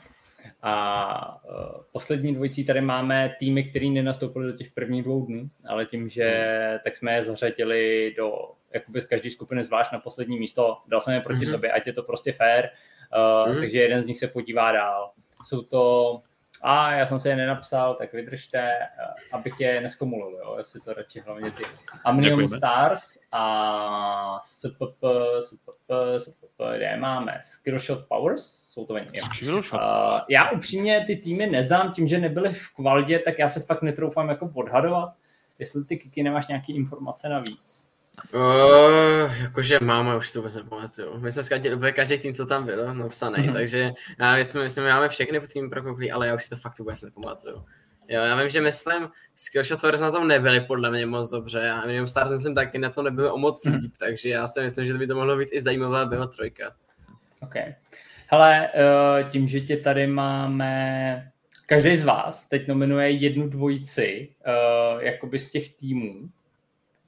A 0.62 1.44
uh, 1.46 1.84
poslední 1.92 2.34
dvojicí 2.34 2.66
tady 2.66 2.82
máme 2.82 3.36
týmy, 3.40 3.63
které 3.63 3.86
nenastoupily 3.86 4.52
do 4.52 4.58
těch 4.58 4.72
prvních 4.72 5.04
dvou 5.04 5.26
dnů, 5.26 5.50
ale 5.68 5.86
tím, 5.86 6.10
že 6.10 6.24
hmm. 6.70 6.80
tak 6.84 6.96
jsme 6.96 7.16
je 7.16 7.24
zařadili 7.24 8.13
do 8.18 8.32
jakoby 8.74 9.02
z 9.02 9.06
každé 9.06 9.30
skupiny 9.30 9.63
zvlášť 9.63 9.92
na 9.92 10.00
poslední 10.00 10.40
místo, 10.40 10.78
dal 10.88 11.02
jsem 11.02 11.13
je 11.13 11.22
proti 11.22 11.46
hmm. 11.46 11.54
sobě, 11.54 11.72
ať 11.72 11.88
je 11.88 11.94
to 11.94 12.04
prostě 12.04 12.34
fair, 12.34 12.66
uh, 12.66 13.52
hmm. 13.52 13.62
takže 13.62 13.80
jeden 13.80 14.02
z 14.02 14.06
nich 14.06 14.18
se 14.18 14.28
podívá 14.28 14.72
dál. 14.72 15.12
Jsou 15.46 15.62
to 15.62 16.22
a 16.63 16.91
já 16.91 17.06
jsem 17.06 17.20
si 17.20 17.30
je 17.30 17.36
nenapsal, 17.36 17.96
tak 17.96 18.13
vydržte, 18.13 18.60
eh, 18.60 18.88
abych 19.32 19.60
je 19.60 19.82
neskomulil, 19.82 20.39
jo, 20.43 20.56
jestli 20.58 20.82
to 20.82 20.93
radši 20.93 21.20
hlavně 21.20 21.52
ty. 21.52 21.63
Amnium 22.06 22.48
Stars 22.48 23.02
a 23.32 24.39
SPP, 24.43 25.04
SPP, 25.39 25.91
SPP, 26.17 26.62
kde 26.78 26.98
máme? 26.98 27.41
Skillshot 27.43 28.08
Powers, 28.08 28.43
jsou 28.43 28.86
to 28.86 28.93
oni. 28.93 29.08
Uh, 29.74 29.80
já 30.30 30.50
upřímně 30.52 31.04
ty 31.08 31.15
týmy 31.15 31.48
neznám 31.48 31.91
tím, 31.91 32.08
že 32.08 32.17
nebyly 32.17 32.54
v 32.54 32.70
kvaldě, 32.70 33.20
tak 33.20 33.39
já 33.39 33.50
se 33.50 33.60
fakt 33.60 33.82
netroufám 33.82 34.30
jako 34.30 34.52
odhadovat, 34.54 35.13
jestli 35.60 35.86
ty 35.86 35.98
kiky 35.98 36.24
nemáš 36.24 36.48
nějaké 36.48 36.74
informace 36.74 37.30
navíc. 37.30 37.96
Uh, 38.34 39.41
jakože 39.41 39.80
máme, 39.82 40.17
už 40.17 40.32
to 40.32 40.39
vůbec 40.39 40.56
nepamatuju. 40.56 41.19
My 41.19 41.32
jsme 41.32 41.43
zkratili 41.43 41.75
úplně 41.75 41.91
každý 41.91 42.17
tým, 42.17 42.34
co 42.34 42.45
tam 42.45 42.65
byl, 42.65 42.93
napsaný, 42.93 43.36
mm-hmm. 43.38 43.53
takže 43.53 43.91
já, 44.19 44.36
my, 44.36 44.45
jsme, 44.45 44.63
my 44.63 44.69
jsme 44.69 44.89
máme 44.89 45.10
všechny 45.10 45.39
tým 45.39 45.69
prokoukli, 45.69 46.12
ale 46.12 46.27
já 46.27 46.36
už 46.36 46.43
si 46.43 46.49
to 46.49 46.56
fakt 46.56 46.80
vůbec 46.80 47.01
nepamatuju. 47.01 47.65
Jo, 48.10 48.21
já 48.21 48.36
vím, 48.36 48.49
že 48.49 48.62
myslím, 48.62 49.10
Skillshot 49.36 49.82
Wars 49.82 49.99
na 49.99 50.12
tom 50.12 50.27
nebyli 50.27 50.60
podle 50.60 50.91
mě 50.91 51.06
moc 51.06 51.32
dobře, 51.32 51.69
a 51.69 51.86
Minimum 51.86 52.08
Stars 52.08 52.30
myslím 52.30 52.56
taky 52.56 52.77
na 52.77 52.89
to 52.89 53.01
nebylo 53.01 53.34
o 53.34 53.38
moc 53.38 53.65
líp, 53.65 53.93
takže 53.99 54.30
já 54.30 54.47
si 54.47 54.62
myslím, 54.62 54.86
že 54.86 54.93
by 54.93 55.08
to 55.08 55.15
mohlo 55.15 55.38
být 55.38 55.49
i 55.51 55.62
zajímavá 55.62 56.06
byla 56.06 56.27
trojka. 56.27 56.71
OK. 57.41 57.53
Hele, 58.27 58.69
eh, 58.73 59.23
tím, 59.23 59.47
že 59.47 59.62
tě 59.62 59.77
tady 59.77 60.08
máme, 60.08 61.32
každý 61.65 61.97
z 61.97 62.03
vás 62.03 62.45
teď 62.45 62.67
nominuje 62.67 63.10
jednu 63.10 63.47
dvojici, 63.49 64.30
uh, 64.47 65.03
jakoby 65.03 65.39
z 65.39 65.51
těch 65.51 65.75
týmů, 65.75 66.30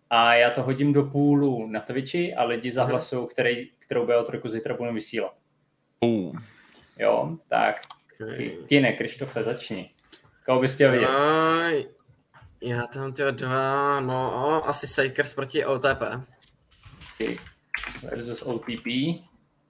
a 0.09 0.33
já 0.33 0.49
to 0.49 0.63
hodím 0.63 0.93
do 0.93 1.03
půlu 1.03 1.67
na 1.67 1.79
Twitchi 1.79 2.35
a 2.35 2.43
lidi 2.43 2.71
zahlasují, 2.71 3.27
který, 3.27 3.69
kterou 3.79 4.05
BO3 4.05 4.49
zítra 4.49 4.75
budeme 4.75 4.95
vysílat. 4.95 5.33
Uh. 5.99 6.35
Jo, 6.99 7.37
tak 7.47 7.81
okay. 8.21 8.51
Kine, 8.67 8.93
Krištofe, 8.93 9.43
začni. 9.43 9.89
Koho 10.45 10.61
bys 10.61 10.75
chtěl 10.75 10.91
vidět? 10.91 11.09
Uh, 11.09 11.99
já 12.61 12.87
tam 12.87 13.13
ty 13.13 13.23
dva, 13.31 13.99
no, 13.99 14.67
asi 14.67 14.87
Sakers 14.87 15.33
proti 15.33 15.65
OTP. 15.65 16.01
Versus 18.03 18.41
OTP. 18.41 18.87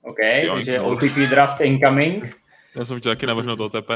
OK, 0.01 0.17
jo, 0.43 0.53
takže. 0.53 0.79
OTP 0.79 1.15
draft 1.29 1.61
incoming. 1.61 2.39
Já 2.75 2.85
jsem 2.85 2.99
chtěl 2.99 3.11
taky 3.11 3.25
navrhnout 3.25 3.59
OTP. 3.59 3.89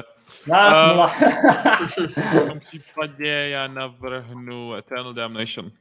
Nás 0.47 0.93
uh, 0.93 2.08
v 2.08 2.47
tom 2.47 2.60
případě 2.60 3.27
já 3.27 3.67
navrhnu 3.67 4.75
Eternal 4.75 5.13
Damnation. 5.13 5.71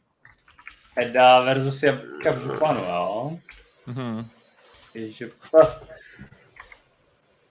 Eda 0.97 1.41
versus 1.41 1.83
Jabka 1.83 2.31
v 2.33 2.43
županu, 2.43 2.85
jo? 2.85 3.39
Mhm. 3.87 4.29
Ježip. 4.95 5.35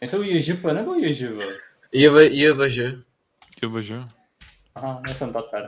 Nejsou 0.01 0.21
JŽP 0.21 0.63
nebo? 0.63 0.95
JV, 0.95 2.17
JVŽ. 2.31 2.79
JVŽ. 3.63 3.91
Aha, 4.75 5.01
já 5.07 5.13
jsem 5.13 5.33
Tatar. 5.33 5.67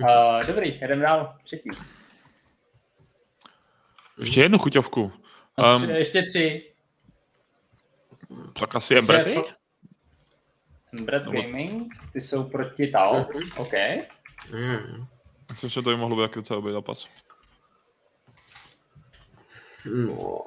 Uh, 0.00 0.46
dobrý, 0.46 0.74
jdem 0.76 1.00
dál. 1.00 1.36
Třetí. 1.44 1.70
Ještě 4.18 4.40
jednu 4.40 4.58
chuťovku. 4.58 5.12
Um, 5.56 5.82
tři, 5.82 5.92
ještě 5.92 6.22
tři. 6.22 6.72
Tak 8.60 8.74
asi 8.74 8.94
je 8.94 9.02
Brad 9.02 9.26
Brad 11.04 11.22
Gaming, 11.22 11.92
ty 12.12 12.20
jsou 12.20 12.44
proti 12.44 12.86
Tao. 12.86 13.26
OK. 13.56 13.72
Mm. 14.52 15.06
Myslím, 15.52 15.70
že 15.70 15.82
to 15.82 15.90
by 15.90 15.96
mohlo 15.96 16.16
být 16.16 16.34
docela 16.34 16.60
dobrý 16.60 16.72
zápas. 16.72 17.08
No. 19.84 20.40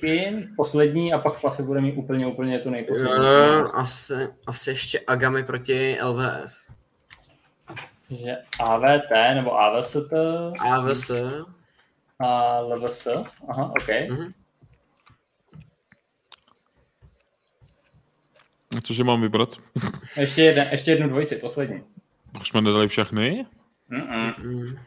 Pin, 0.00 0.52
poslední 0.56 1.12
a 1.12 1.18
pak 1.18 1.38
Fluffy 1.38 1.62
bude 1.62 1.80
mít 1.80 1.96
úplně, 1.96 2.26
úplně 2.26 2.58
tu 2.58 2.70
nejpotřebnější. 2.70 3.20
Uh, 3.20 3.80
asi, 3.80 4.28
asi 4.46 4.70
ještě 4.70 5.00
Agami 5.06 5.44
proti 5.44 5.98
LVS. 6.02 6.72
Že 8.10 8.36
AVT 8.60 9.10
nebo 9.34 9.60
AVST? 9.60 10.12
AVS. 10.70 11.10
A 12.18 12.60
LVS? 12.60 13.06
Aha, 13.48 13.70
OK. 13.70 13.88
Mm-hmm. 13.88 14.32
Cože 18.82 19.04
mám 19.04 19.20
vybrat? 19.20 19.48
ještě, 20.16 20.42
jeden, 20.42 20.68
ještě 20.72 20.90
jednu 20.90 21.08
dvojici, 21.08 21.36
poslední. 21.36 21.93
Už 22.40 22.48
jsme 22.48 22.60
nedali 22.60 22.88
všechny? 22.88 23.46
Mm-mm. 23.90 24.78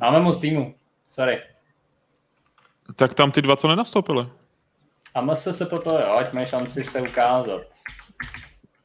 Máme 0.00 0.20
moc 0.20 0.40
týmu, 0.40 0.74
sorry. 1.10 1.40
Tak 2.96 3.14
tam 3.14 3.32
ty 3.32 3.42
dva, 3.42 3.56
co 3.56 3.68
nenastoupili. 3.68 4.26
A 5.14 5.20
MS 5.20 5.48
se 5.50 5.66
proto, 5.66 5.98
jo, 5.98 6.16
ať 6.18 6.32
mají 6.32 6.46
šanci 6.46 6.84
se 6.84 7.00
ukázat. 7.00 7.60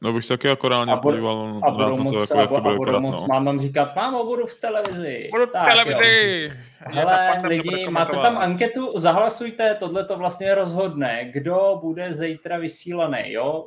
No 0.00 0.12
bych 0.12 0.24
se 0.24 0.34
taky 0.34 0.48
jako 0.48 0.68
reálně 0.68 0.96
podíval 0.96 1.60
a 1.62 1.70
budou 1.70 1.96
moc, 1.96 2.28
to, 2.28 2.40
jako, 2.40 2.56
a, 2.56 2.58
a 2.58 2.74
budou 2.74 3.00
moc, 3.00 3.20
no. 3.20 3.40
mám 3.40 3.60
říkat, 3.60 3.96
mámo, 3.96 4.24
budu 4.24 4.46
v 4.46 4.60
televizi. 4.60 5.28
Budu 5.30 5.46
v 5.46 5.50
tak, 5.50 5.68
televizi. 5.68 6.52
Hele, 6.78 7.42
lidi, 7.44 7.88
máte 7.90 8.16
tam 8.16 8.38
anketu, 8.38 8.92
zahlasujte, 8.98 9.74
tohle 9.74 10.04
to 10.04 10.16
vlastně 10.16 10.54
rozhodne, 10.54 11.30
kdo 11.32 11.78
bude 11.82 12.14
zítra 12.14 12.58
vysílaný, 12.58 13.32
jo. 13.32 13.66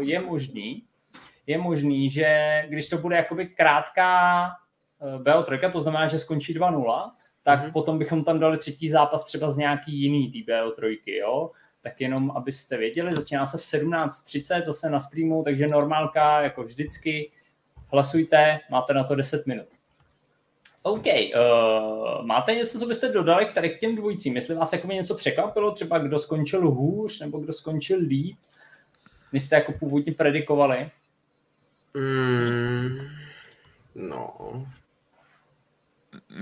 Je 0.00 0.20
možný, 0.20 0.82
je 1.46 1.58
možný, 1.58 2.10
že 2.10 2.62
když 2.68 2.88
to 2.88 2.98
bude 2.98 3.16
jakoby 3.16 3.46
krátká 3.46 4.48
eh, 5.00 5.18
BO3, 5.18 5.72
to 5.72 5.80
znamená, 5.80 6.06
že 6.06 6.18
skončí 6.18 6.58
2-0, 6.58 7.10
tak 7.42 7.64
mm-hmm. 7.64 7.72
potom 7.72 7.98
bychom 7.98 8.24
tam 8.24 8.38
dali 8.38 8.58
třetí 8.58 8.88
zápas 8.88 9.24
třeba 9.24 9.50
z 9.50 9.56
nějaký 9.56 10.02
jiný 10.02 10.32
tý 10.32 10.44
BO3, 10.44 10.98
jo? 11.06 11.50
Tak 11.82 12.00
jenom, 12.00 12.30
abyste 12.30 12.76
věděli, 12.76 13.14
začíná 13.14 13.46
se 13.46 13.58
v 13.58 13.60
17.30 13.60 14.64
zase 14.64 14.90
na 14.90 15.00
streamu, 15.00 15.42
takže 15.42 15.68
normálka, 15.68 16.42
jako 16.42 16.62
vždycky, 16.62 17.30
hlasujte, 17.92 18.60
máte 18.70 18.94
na 18.94 19.04
to 19.04 19.14
10 19.14 19.46
minut. 19.46 19.66
OK, 20.82 21.06
uh, 21.06 22.26
máte 22.26 22.54
něco, 22.54 22.78
co 22.78 22.86
byste 22.86 23.08
dodali 23.08 23.46
k 23.46 23.52
tady 23.52 23.70
k 23.70 23.78
těm 23.78 23.96
dvojicím? 23.96 24.36
Jestli 24.36 24.54
vás 24.54 24.72
jako 24.72 24.86
něco 24.86 25.14
překvapilo, 25.14 25.70
třeba 25.70 25.98
kdo 25.98 26.18
skončil 26.18 26.70
hůř, 26.70 27.20
nebo 27.20 27.38
kdo 27.38 27.52
skončil 27.52 27.98
líp, 27.98 28.36
než 29.32 29.42
jste 29.42 29.56
jako 29.56 29.72
původně 29.72 30.12
predikovali? 30.12 30.90
Mm, 31.96 32.98
no. 33.94 34.30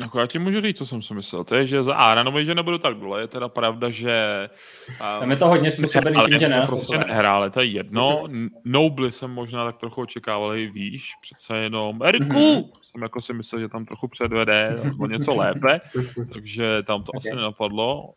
Jako 0.03 0.21
já 0.21 0.27
ti 0.27 0.39
můžu 0.39 0.61
říct, 0.61 0.79
co 0.79 0.87
jsem 0.87 1.03
si 1.03 1.15
myslel. 1.15 1.45
To 1.45 1.55
je, 1.55 1.67
že 1.67 1.83
za 1.83 1.95
A 1.95 2.15
ranový, 2.15 2.45
že 2.45 2.55
nebudu 2.55 2.79
tak 2.79 2.95
dole. 2.95 3.21
Je 3.21 3.27
teda 3.27 3.49
pravda, 3.49 3.91
že... 3.91 4.49
Tam 4.99 5.31
je 5.31 5.37
to 5.37 5.49
hodně 5.49 5.71
způsobený 5.71 6.17
tím, 6.29 6.39
že 6.39 6.49
ne. 6.49 6.67
prostě 6.67 6.99
nehrál, 6.99 7.37
ale 7.37 7.51
to 7.51 7.61
je 7.61 7.67
jedno. 7.67 8.25
Nobly 8.65 9.13
jsem 9.13 9.31
možná 9.31 9.65
tak 9.65 9.77
trochu 9.77 10.01
očekával 10.01 10.57
i 10.57 10.67
výš. 10.67 11.11
Přece 11.23 11.57
jenom 11.57 12.03
Eriku! 12.03 12.25
Mm-hmm. 12.25 12.71
Jsem 12.83 13.03
jako 13.03 13.23
si 13.23 13.33
myslel, 13.33 13.61
že 13.61 13.69
tam 13.69 13.85
trochu 13.85 14.09
předvede 14.09 14.81
nebo 14.85 15.07
něco 15.07 15.35
lépe. 15.35 15.81
takže 16.33 16.83
tam 16.83 17.03
to 17.03 17.13
okay. 17.13 17.31
asi 17.31 17.37
nenapadlo 17.37 18.15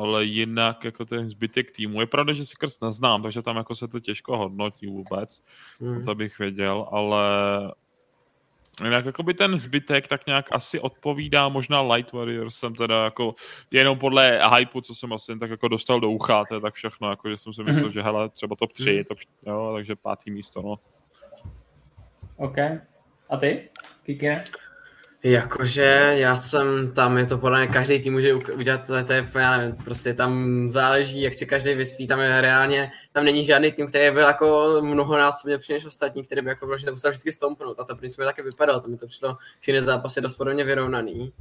ale 0.00 0.24
jinak 0.24 0.84
jako 0.84 1.04
ten 1.04 1.28
zbytek 1.28 1.70
týmu. 1.70 2.00
Je 2.00 2.06
pravda, 2.06 2.32
že 2.32 2.46
si 2.46 2.56
krst 2.56 2.82
neznám, 2.82 3.22
takže 3.22 3.42
tam 3.42 3.56
jako 3.56 3.74
se 3.74 3.88
to 3.88 4.00
těžko 4.00 4.36
hodnotí 4.36 4.86
vůbec, 4.86 5.42
mm. 5.80 6.04
to 6.04 6.14
bych 6.14 6.38
věděl, 6.38 6.88
ale 6.90 7.22
Jinak 8.84 9.06
jako 9.06 9.22
by 9.22 9.34
ten 9.34 9.58
zbytek 9.58 10.08
tak 10.08 10.26
nějak 10.26 10.46
asi 10.52 10.80
odpovídá, 10.80 11.48
možná 11.48 11.82
Light 11.82 12.12
Warriors 12.12 12.56
jsem 12.56 12.74
teda 12.74 13.04
jako 13.04 13.34
jenom 13.70 13.98
podle 13.98 14.40
hypeu, 14.56 14.80
co 14.80 14.94
jsem 14.94 15.12
asi 15.12 15.38
tak 15.38 15.50
jako 15.50 15.68
dostal 15.68 16.00
do 16.00 16.10
ucha, 16.10 16.44
to 16.44 16.54
je 16.54 16.60
tak 16.60 16.74
všechno, 16.74 17.10
jako 17.10 17.30
že 17.30 17.36
jsem 17.36 17.52
si 17.52 17.62
myslel, 17.62 17.88
mm-hmm. 17.88 17.92
že 17.92 18.02
hele, 18.02 18.28
třeba 18.28 18.56
top 18.56 18.72
3, 18.72 18.84
mm-hmm. 18.84 19.04
top, 19.04 19.18
jo, 19.46 19.72
takže 19.74 19.96
pátý 19.96 20.30
místo, 20.30 20.62
no. 20.62 20.76
OK. 22.36 22.58
A 23.30 23.36
ty, 23.36 23.68
Kikine? 24.02 24.44
Jakože 25.22 26.12
já 26.16 26.36
jsem 26.36 26.92
tam, 26.92 27.18
je 27.18 27.26
to 27.26 27.38
podle 27.38 27.58
mě 27.58 27.66
každý 27.66 28.00
tým 28.00 28.12
může 28.12 28.34
udělat, 28.34 28.86
to 28.86 29.12
je, 29.12 29.28
já 29.38 29.56
nevím, 29.56 29.76
prostě 29.84 30.14
tam 30.14 30.64
záleží, 30.68 31.22
jak 31.22 31.34
si 31.34 31.46
každý 31.46 31.74
vyspí, 31.74 32.06
tam 32.06 32.20
je 32.20 32.40
reálně, 32.40 32.92
tam 33.12 33.24
není 33.24 33.44
žádný 33.44 33.72
tým, 33.72 33.86
který 33.86 34.10
byl 34.10 34.22
jako 34.22 34.78
mnohonásobně 34.80 35.54
lepší 35.54 35.72
než 35.72 35.84
ostatní, 35.84 36.22
který 36.22 36.42
by 36.42 36.48
jako 36.48 36.78
že 36.78 36.84
to 36.84 36.90
musel 36.90 37.10
vždycky 37.10 37.32
stoupnout 37.32 37.80
a 37.80 37.84
to 37.84 37.96
principně 37.96 38.24
taky 38.24 38.42
vypadalo, 38.42 38.80
to 38.80 38.88
mi 38.88 38.96
to 38.96 39.06
přišlo 39.06 39.36
všechny 39.60 39.82
zápasy 39.82 40.20
dost 40.20 40.34
podobně 40.34 40.64
vyrovnaný. 40.64 41.32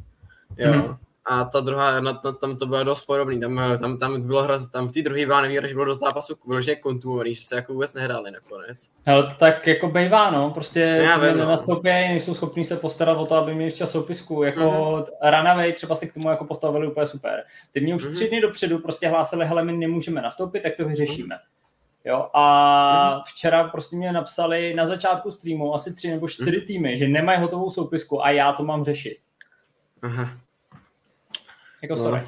Jo. 0.58 0.72
Mm-hmm 0.72 0.98
a 1.26 1.44
ta 1.44 1.60
druhá, 1.60 2.00
na, 2.00 2.22
na, 2.24 2.32
tam 2.32 2.58
to 2.58 2.66
bylo 2.66 2.84
dost 2.84 3.06
podobný, 3.06 3.40
tam, 3.40 3.62
tam, 3.80 3.98
tam 3.98 4.22
bylo 4.22 4.44
hraz, 4.44 4.70
tam 4.70 4.88
v 4.88 4.92
té 4.92 5.02
druhé 5.02 5.26
byla 5.26 5.42
nevýhoda, 5.42 5.68
že 5.68 5.74
bylo 5.74 5.86
dost 5.86 6.00
zápasů 6.00 6.36
vyloženě 6.48 6.76
kontumovaný, 6.76 7.34
že 7.34 7.42
se 7.42 7.56
jako 7.56 7.74
vůbec 7.74 7.94
nehráli 7.94 8.32
nakonec. 8.32 8.92
Ale 9.08 9.24
to 9.24 9.36
tak 9.36 9.68
jako 9.68 9.88
bejvá, 9.88 10.32
no, 10.32 10.52
prostě 10.52 10.80
Já 10.80 11.18
vím, 11.18 11.32
no. 11.32 11.38
nenastoupí, 11.38 11.90
nejsou 11.90 12.34
schopní 12.34 12.66
se 12.66 12.76
postarat 12.76 13.18
o 13.18 13.26
to, 13.26 13.36
aby 13.36 13.56
měli 13.56 13.72
včas 13.72 13.92
soupisku, 13.92 14.44
jako 14.44 14.62
mm-hmm. 14.62 15.32
Runaway 15.32 15.74
třeba 15.74 15.96
si 15.96 16.08
k 16.10 16.14
tomu 16.14 16.30
jako 16.30 16.46
postavili 16.46 16.88
úplně 16.88 17.06
super. 17.06 17.44
Ty 17.72 17.82
mě 17.82 17.96
už 17.96 18.06
mm-hmm. 18.06 18.14
tři 18.14 18.30
dny 18.30 18.42
dopředu 18.42 18.80
prostě 18.80 19.08
hlásili, 19.08 19.46
hele, 19.46 19.64
my 19.64 19.74
nemůžeme 19.74 20.22
nastoupit, 20.22 20.64
tak 20.64 20.76
to 20.76 20.86
vyřešíme. 20.86 21.36
Mm-hmm. 21.36 21.60
Jo, 22.06 22.30
a 22.34 23.12
mhm. 23.14 23.22
včera 23.26 23.64
prostě 23.64 23.96
mě 23.96 24.12
napsali 24.12 24.74
na 24.74 24.86
začátku 24.86 25.32
streamu 25.32 25.76
asi 25.76 25.94
tři 25.94 26.12
nebo 26.12 26.28
čtyři 26.28 26.58
mm. 26.58 26.66
týmy, 26.66 26.98
že 26.98 27.08
nemají 27.08 27.40
hotovou 27.40 27.70
soupisku 27.70 28.26
a 28.26 28.30
já 28.32 28.54
to 28.54 28.64
mám 28.64 28.84
řešit. 28.84 29.18
Aha. 30.02 30.30
Jako 31.84 31.96
no. 31.96 32.02
sorry. 32.02 32.22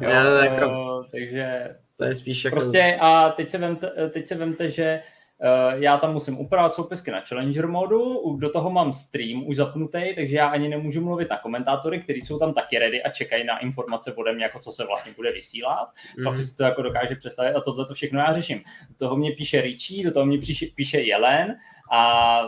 Jo, 0.00 0.10
já, 0.10 0.44
jako, 0.44 1.04
takže 1.10 1.68
to 1.98 2.04
je 2.04 2.14
spíš 2.14 2.44
jako... 2.44 2.56
Prostě 2.56 2.98
a 3.00 3.30
teď 3.30 3.50
se 3.50 3.58
vemte, 3.58 3.92
teď 4.10 4.26
se 4.26 4.34
vemte 4.34 4.70
že 4.70 5.00
Uh, 5.42 5.82
já 5.82 5.98
tam 5.98 6.12
musím 6.12 6.40
upravovat 6.40 6.74
soupisky 6.74 7.10
na 7.10 7.20
Challenger 7.20 7.66
modu, 7.66 8.36
do 8.38 8.50
toho 8.50 8.70
mám 8.70 8.92
stream 8.92 9.46
už 9.46 9.56
zapnutý, 9.56 10.14
takže 10.14 10.36
já 10.36 10.48
ani 10.48 10.68
nemůžu 10.68 11.04
mluvit 11.04 11.30
na 11.30 11.38
komentátory, 11.38 12.00
kteří 12.00 12.20
jsou 12.20 12.38
tam 12.38 12.54
taky 12.54 12.78
ready 12.78 13.02
a 13.02 13.10
čekají 13.10 13.44
na 13.44 13.58
informace 13.58 14.12
ode 14.12 14.32
mě, 14.32 14.44
jako 14.44 14.58
co 14.58 14.72
se 14.72 14.84
vlastně 14.84 15.12
bude 15.16 15.32
vysílat. 15.32 15.88
Mm. 16.18 16.24
Fafi 16.24 16.42
si 16.42 16.56
to 16.56 16.62
jako 16.62 16.82
dokáže 16.82 17.14
představit 17.16 17.54
a 17.54 17.60
tohle 17.60 17.86
to 17.86 17.94
všechno 17.94 18.20
já 18.20 18.32
řeším. 18.32 18.62
Do 18.88 18.94
toho 18.96 19.16
mě 19.16 19.32
píše 19.32 19.60
Richie, 19.60 20.04
do 20.04 20.12
toho 20.12 20.26
mě 20.26 20.38
píše, 20.38 20.66
píše 20.74 21.00
Jelen 21.00 21.56
a 21.92 22.42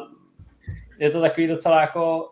je 0.98 1.10
to 1.10 1.20
takový 1.20 1.46
docela 1.46 1.80
jako 1.80 2.30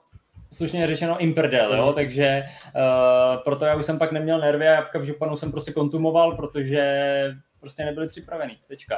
slušně 0.52 0.86
řečeno 0.86 1.18
imperdel, 1.18 1.74
jo, 1.74 1.86
mhm. 1.86 1.94
takže 1.94 2.44
uh, 2.44 3.42
proto 3.42 3.64
já 3.64 3.74
už 3.74 3.86
jsem 3.86 3.98
pak 3.98 4.12
neměl 4.12 4.38
nervy 4.40 4.68
a 4.68 4.72
jabka 4.72 4.98
v 4.98 5.04
županu 5.04 5.36
jsem 5.36 5.50
prostě 5.50 5.72
kontumoval, 5.72 6.36
protože 6.36 6.82
prostě 7.60 7.84
nebyli 7.84 8.06
připravený, 8.08 8.58
tečka. 8.68 8.96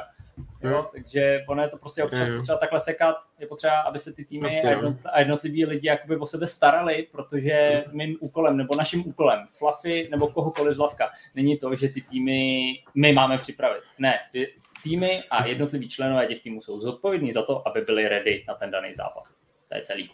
Jo, 0.63 0.89
takže 0.91 1.43
ono 1.47 1.61
je 1.61 1.67
to 1.67 1.77
prostě 1.77 2.03
občas 2.03 2.29
potřeba 2.37 2.57
takhle 2.57 2.79
sekat, 2.79 3.15
je 3.39 3.47
potřeba, 3.47 3.79
aby 3.79 3.99
se 3.99 4.13
ty 4.13 4.25
týmy 4.25 4.41
vlastně, 4.41 4.69
a, 4.69 4.71
jednot, 4.71 4.97
a 5.13 5.19
jednotliví 5.19 5.65
lidi 5.65 5.87
jakoby 5.87 6.17
o 6.17 6.25
sebe 6.25 6.47
starali, 6.47 7.07
protože 7.11 7.83
mm. 7.87 7.97
mým 7.97 8.17
úkolem, 8.19 8.57
nebo 8.57 8.75
naším 8.75 9.07
úkolem, 9.07 9.45
Fluffy 9.57 10.07
nebo 10.11 10.27
kohokoliv 10.27 10.75
z 10.75 10.77
Lavka, 10.77 11.09
není 11.35 11.57
to, 11.57 11.75
že 11.75 11.89
ty 11.89 12.01
týmy 12.01 12.71
my 12.95 13.13
máme 13.13 13.37
připravit. 13.37 13.81
Ne, 13.99 14.19
týmy 14.83 15.23
a 15.29 15.47
jednotliví 15.47 15.89
členové 15.89 16.25
těch 16.25 16.41
týmů 16.41 16.61
jsou 16.61 16.79
zodpovědní 16.79 17.33
za 17.33 17.43
to, 17.43 17.67
aby 17.67 17.81
byli 17.81 18.07
ready 18.07 18.43
na 18.47 18.53
ten 18.53 18.71
daný 18.71 18.93
zápas. 18.93 19.35
To 19.69 19.75
je 19.75 19.81
celý. 19.81 20.09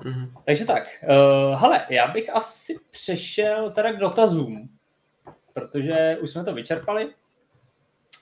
Mm-hmm. 0.00 0.32
Takže 0.44 0.64
tak, 0.64 0.82
uh, 1.02 1.60
hele, 1.60 1.86
já 1.88 2.06
bych 2.08 2.36
asi 2.36 2.76
přešel 2.90 3.72
teda 3.72 3.92
k 3.92 3.98
dotazům, 3.98 4.68
protože 5.52 6.16
už 6.20 6.30
jsme 6.30 6.44
to 6.44 6.54
vyčerpali. 6.54 7.10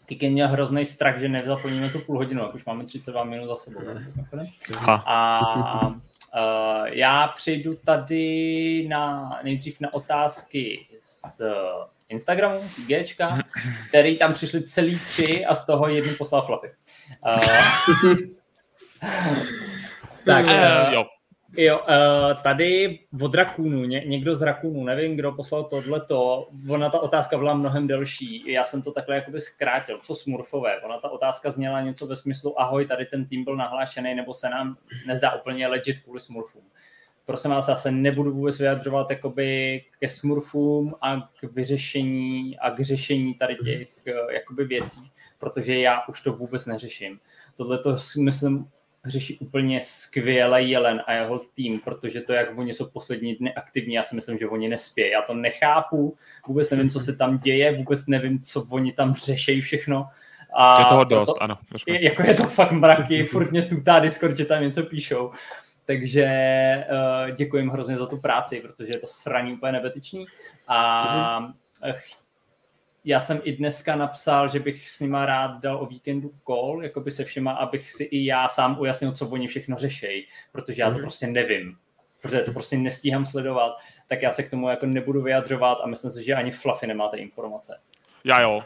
Kikin 0.06 0.32
měl 0.32 0.48
hrozný 0.48 0.86
strach, 0.86 1.18
že 1.18 1.28
nezaplníme 1.28 1.88
tu 1.88 1.98
půl 1.98 2.16
hodinu, 2.16 2.42
jak 2.42 2.54
už 2.54 2.64
máme 2.64 2.84
32 2.84 3.24
minut 3.24 3.46
za 3.46 3.56
sebou. 3.56 3.80
A 5.06 5.40
uh, 5.86 5.94
já 6.84 7.28
přejdu 7.28 7.74
tady 7.74 8.86
na, 8.88 9.30
nejdřív 9.42 9.80
na 9.80 9.94
otázky 9.94 10.86
z 11.00 11.40
Instagramu, 12.08 12.60
z 12.68 12.86
Gčka, 12.86 13.38
který 13.88 14.18
tam 14.18 14.32
přišli 14.32 14.62
celý 14.62 14.98
tři 14.98 15.46
a 15.46 15.54
z 15.54 15.66
toho 15.66 15.88
jednu 15.88 16.14
poslal 16.14 16.42
Fluffy. 16.42 16.70
Uh, 17.26 18.14
tak, 20.24 20.44
uh, 20.44 20.92
jo. 20.92 21.04
Jo, 21.56 21.78
uh, 21.78 22.42
tady 22.42 22.98
od 23.22 23.34
Rakunu, 23.34 23.84
ně, 23.84 24.02
někdo 24.06 24.34
z 24.34 24.42
Rakunu, 24.42 24.84
nevím, 24.84 25.16
kdo 25.16 25.32
poslal 25.32 25.64
tohleto, 25.64 26.48
ona 26.68 26.90
ta 26.90 27.00
otázka 27.00 27.38
byla 27.38 27.54
mnohem 27.54 27.86
delší, 27.86 28.52
já 28.52 28.64
jsem 28.64 28.82
to 28.82 28.92
takhle 28.92 29.14
jakoby 29.14 29.40
zkrátil, 29.40 29.98
co 30.02 30.14
smurfové, 30.14 30.80
ona 30.80 30.98
ta 30.98 31.10
otázka 31.10 31.50
zněla 31.50 31.80
něco 31.80 32.06
ve 32.06 32.16
smyslu, 32.16 32.60
ahoj, 32.60 32.86
tady 32.86 33.06
ten 33.06 33.26
tým 33.26 33.44
byl 33.44 33.56
nahlášený, 33.56 34.14
nebo 34.14 34.34
se 34.34 34.48
nám 34.48 34.76
nezdá 35.06 35.34
úplně 35.34 35.66
legit 35.66 35.98
kvůli 35.98 36.20
smurfům. 36.20 36.62
Prosím 37.24 37.50
vás, 37.50 37.68
já 37.68 37.76
se 37.76 37.90
nebudu 37.90 38.32
vůbec 38.32 38.58
vyjadřovat 38.58 39.10
jakoby 39.10 39.80
ke 40.00 40.08
smurfům 40.08 40.94
a 41.00 41.20
k 41.20 41.52
vyřešení 41.52 42.58
a 42.58 42.70
k 42.70 42.80
řešení 42.80 43.34
tady 43.34 43.56
těch 43.56 43.88
uh, 44.06 44.32
jakoby 44.32 44.64
věcí, 44.64 45.00
protože 45.38 45.78
já 45.78 46.06
už 46.08 46.20
to 46.20 46.32
vůbec 46.32 46.66
neřeším. 46.66 47.20
Tohle 47.56 47.78
to 47.78 47.96
myslím 48.18 48.68
řeší 49.06 49.38
úplně 49.38 49.80
skvěle 49.80 50.62
Jelen 50.62 51.02
a 51.06 51.12
jeho 51.12 51.40
tým, 51.54 51.80
protože 51.80 52.20
to, 52.20 52.32
jak 52.32 52.58
oni 52.58 52.72
jsou 52.72 52.86
poslední 52.86 53.34
dny 53.34 53.54
aktivní, 53.54 53.94
já 53.94 54.02
si 54.02 54.16
myslím, 54.16 54.38
že 54.38 54.48
oni 54.48 54.68
nespějí. 54.68 55.10
Já 55.10 55.22
to 55.22 55.34
nechápu, 55.34 56.16
vůbec 56.46 56.70
nevím, 56.70 56.90
co 56.90 57.00
se 57.00 57.16
tam 57.16 57.38
děje, 57.38 57.76
vůbec 57.76 58.06
nevím, 58.06 58.40
co 58.40 58.66
oni 58.70 58.92
tam 58.92 59.14
řeší 59.14 59.60
všechno. 59.60 60.08
A 60.54 60.80
je 60.80 60.84
toho 60.84 61.04
dost, 61.04 61.26
to, 61.26 61.42
ano. 61.42 61.58
Je, 61.86 62.04
jako 62.04 62.22
je 62.26 62.34
to 62.34 62.44
fakt 62.44 62.72
mraky, 62.72 63.24
furt 63.24 63.50
mě 63.50 63.62
tutá 63.62 63.98
Discord, 63.98 64.36
že 64.36 64.44
tam 64.44 64.62
něco 64.62 64.82
píšou. 64.82 65.30
Takže 65.84 66.26
uh, 66.90 67.30
děkuji 67.30 67.56
jim 67.56 67.68
hrozně 67.68 67.96
za 67.96 68.06
tu 68.06 68.16
práci, 68.16 68.60
protože 68.60 68.92
je 68.92 68.98
to 68.98 69.06
sraní 69.06 69.52
úplně 69.52 69.72
nebetiční. 69.72 70.26
A 70.68 71.40
mm-hmm 71.40 71.52
já 73.04 73.20
jsem 73.20 73.40
i 73.44 73.52
dneska 73.52 73.96
napsal, 73.96 74.48
že 74.48 74.60
bych 74.60 74.88
s 74.88 75.00
nima 75.00 75.26
rád 75.26 75.60
dal 75.60 75.82
o 75.82 75.86
víkendu 75.86 76.32
call, 76.46 76.80
jako 76.82 77.00
by 77.00 77.10
se 77.10 77.24
všema, 77.24 77.52
abych 77.52 77.90
si 77.90 78.04
i 78.04 78.24
já 78.24 78.48
sám 78.48 78.80
ujasnil, 78.80 79.12
co 79.12 79.28
oni 79.28 79.46
všechno 79.46 79.76
řešejí, 79.76 80.26
protože 80.52 80.82
já 80.82 80.90
to 80.90 80.96
mm. 80.96 81.00
prostě 81.00 81.26
nevím, 81.26 81.76
protože 82.22 82.40
to 82.40 82.52
prostě 82.52 82.76
nestíhám 82.76 83.26
sledovat, 83.26 83.76
tak 84.08 84.22
já 84.22 84.32
se 84.32 84.42
k 84.42 84.50
tomu 84.50 84.68
jako 84.68 84.86
nebudu 84.86 85.22
vyjadřovat 85.22 85.78
a 85.82 85.86
myslím 85.86 86.10
si, 86.10 86.24
že 86.24 86.34
ani 86.34 86.50
Fluffy 86.50 86.86
nemáte 86.86 87.16
informace. 87.16 87.80
Já 88.24 88.40
jo. 88.40 88.62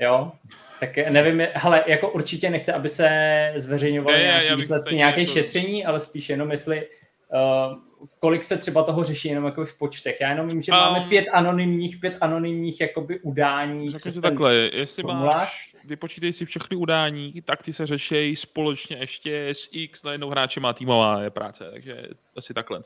Jo? 0.00 0.32
Tak 0.80 0.96
nevím, 0.96 1.42
hele, 1.52 1.84
jako 1.86 2.10
určitě 2.10 2.50
nechce, 2.50 2.72
aby 2.72 2.88
se 2.88 3.52
zveřejňovaly 3.56 4.18
nějaké 4.18 4.56
výsledky 4.56 4.94
nějaké 4.94 5.26
to... 5.26 5.32
šetření, 5.32 5.84
ale 5.84 6.00
spíš 6.00 6.28
jenom 6.28 6.50
jestli 6.50 6.88
uh, 6.88 7.78
kolik 8.20 8.44
se 8.44 8.56
třeba 8.56 8.82
toho 8.82 9.04
řeší 9.04 9.28
jenom 9.28 9.44
jako 9.44 9.64
v 9.64 9.74
počtech. 9.74 10.20
Já 10.20 10.30
jenom 10.30 10.48
vím, 10.48 10.62
že 10.62 10.72
um, 10.72 10.78
máme 10.78 11.00
pět 11.08 11.26
anonymních, 11.32 11.96
pět 12.00 12.16
anonymních 12.20 12.80
jakoby 12.80 13.20
udání. 13.20 13.90
Řekni 13.90 14.10
si 14.10 14.20
takhle, 14.20 14.54
jestli 14.54 15.02
formulář. 15.02 15.36
máš, 15.36 15.76
vypočítej 15.84 16.32
si 16.32 16.44
všechny 16.44 16.76
udání, 16.76 17.42
tak 17.44 17.62
ty 17.62 17.72
se 17.72 17.86
řešejí 17.86 18.36
společně 18.36 18.96
ještě 18.96 19.48
s 19.48 19.68
X 19.72 20.02
na 20.02 20.12
jednou 20.12 20.30
hráče 20.30 20.60
má 20.60 20.72
týmová 20.72 21.22
je 21.22 21.30
práce, 21.30 21.68
takže 21.72 22.02
asi 22.36 22.54
takhle. 22.54 22.80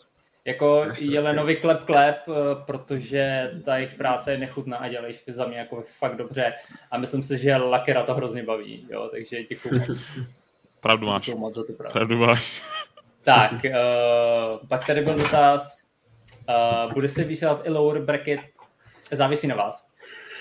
Jako 0.44 0.86
Jelenovi 1.00 1.56
klep 1.56 1.84
klep, 1.84 2.16
eh, 2.28 2.32
protože 2.66 3.50
ta 3.64 3.76
jejich 3.76 3.94
práce 3.94 4.32
je 4.32 4.38
nechutná 4.38 4.76
a 4.76 4.88
dělají 4.88 5.14
za 5.26 5.46
mě 5.46 5.58
jako 5.58 5.84
fakt 5.98 6.16
dobře 6.16 6.52
a 6.90 6.98
myslím 6.98 7.22
si, 7.22 7.38
že 7.38 7.56
Lakera 7.56 8.02
to 8.02 8.14
hrozně 8.14 8.42
baví, 8.42 8.86
jo, 8.90 9.08
takže 9.12 9.44
děkuji. 9.44 9.80
Pravdu 10.80 11.06
máš. 11.06 11.26
Děkuju 11.26 11.40
moc 11.40 11.54
za 11.54 11.64
tu 11.64 11.72
Pravdu 11.72 12.18
máš. 12.18 12.62
Tak, 13.24 13.52
uh, 13.52 14.68
pak 14.68 14.86
tady 14.86 15.00
byl 15.00 15.14
dotaz, 15.14 15.90
uh, 16.48 16.92
bude 16.92 17.08
se 17.08 17.24
vysílat 17.24 17.66
i 17.66 17.70
lower 17.70 18.02
bracket, 18.02 18.40
závisí 19.12 19.46
na 19.46 19.54
vás. 19.54 19.90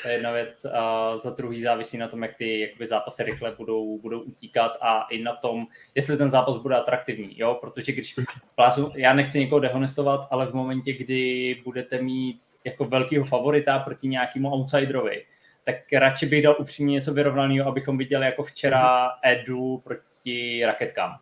To 0.01 0.07
je 0.07 0.13
jedna 0.13 0.31
věc. 0.31 0.65
A 0.65 1.17
za 1.17 1.29
druhý 1.29 1.61
závisí 1.61 1.97
na 1.97 2.07
tom, 2.07 2.23
jak 2.23 2.35
ty 2.35 2.59
jakoby, 2.59 2.87
zápasy 2.87 3.23
rychle 3.23 3.55
budou, 3.57 3.99
budou 3.99 4.19
utíkat 4.19 4.77
a 4.81 5.03
i 5.09 5.21
na 5.21 5.35
tom, 5.35 5.67
jestli 5.95 6.17
ten 6.17 6.29
zápas 6.29 6.57
bude 6.57 6.75
atraktivní. 6.75 7.39
Jo? 7.39 7.57
Protože 7.61 7.91
když 7.91 8.15
plásu, 8.55 8.91
já 8.95 9.13
nechci 9.13 9.39
někoho 9.39 9.59
dehonestovat, 9.59 10.27
ale 10.31 10.45
v 10.45 10.53
momentě, 10.53 10.93
kdy 10.93 11.55
budete 11.63 12.01
mít 12.01 12.41
jako 12.65 12.85
velkýho 12.85 13.25
favorita 13.25 13.79
proti 13.79 14.07
nějakému 14.07 14.53
outsiderovi, 14.53 15.25
tak 15.63 15.75
radši 15.93 16.25
bych 16.25 16.43
dal 16.43 16.55
upřímně 16.59 16.93
něco 16.93 17.13
vyrovnaného, 17.13 17.69
abychom 17.69 17.97
viděli 17.97 18.25
jako 18.25 18.43
včera 18.43 19.09
Edu 19.23 19.77
proti 19.77 20.65
raketkám. 20.65 21.19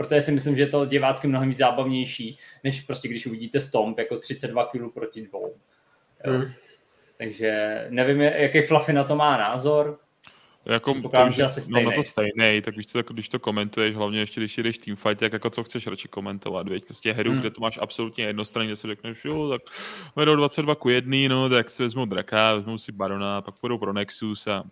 Protože 0.00 0.20
si 0.20 0.32
myslím, 0.32 0.56
že 0.56 0.62
je 0.62 0.66
to 0.66 0.84
divácky 0.84 1.28
mnohem 1.28 1.48
víc 1.48 1.58
zábavnější, 1.58 2.38
než 2.64 2.80
prostě 2.80 3.08
když 3.08 3.26
uvidíte 3.26 3.60
Stomp 3.60 3.98
jako 3.98 4.16
32 4.16 4.66
kg 4.66 4.94
proti 4.94 5.26
dvou. 5.26 5.54
Hmm. 6.24 6.52
Takže 7.18 7.84
nevím, 7.90 8.20
jaký 8.20 8.62
Fluffy 8.62 8.92
na 8.92 9.04
to 9.04 9.16
má 9.16 9.36
názor. 9.36 9.98
Jako, 10.66 10.94
to, 10.94 11.30
že, 11.30 11.42
asi 11.42 11.72
no, 11.72 11.82
no 11.82 11.92
to 11.92 12.04
stejný, 12.04 12.62
tak 12.62 12.76
víš 12.76 12.86
co, 12.86 12.98
jako, 12.98 13.12
když 13.12 13.28
to 13.28 13.38
komentuješ, 13.38 13.96
hlavně 13.96 14.20
ještě 14.20 14.40
když 14.40 14.58
jdeš 14.58 14.78
teamfight, 14.78 15.20
tak 15.20 15.32
jako 15.32 15.50
co 15.50 15.64
chceš 15.64 15.86
radši 15.86 16.08
komentovat, 16.08 16.68
věď? 16.68 16.84
Prostě 16.84 17.12
hru, 17.12 17.30
hmm. 17.30 17.40
kde 17.40 17.50
to 17.50 17.60
máš 17.60 17.78
absolutně 17.82 18.24
jednostranně, 18.24 18.66
kde 18.66 18.76
si 18.76 18.86
řekneš, 18.86 19.24
jo, 19.24 19.48
tak 19.48 19.62
vedou 20.16 20.36
22 20.36 20.74
ku 20.74 20.88
1, 20.88 21.16
no, 21.28 21.48
tak 21.48 21.70
si 21.70 21.82
vezmou 21.82 22.04
Draka, 22.04 22.54
vezmou 22.54 22.78
si 22.78 22.92
Barona, 22.92 23.42
pak 23.42 23.54
půjdou 23.54 23.78
pro 23.78 23.92
Nexus 23.92 24.46
a 24.46 24.64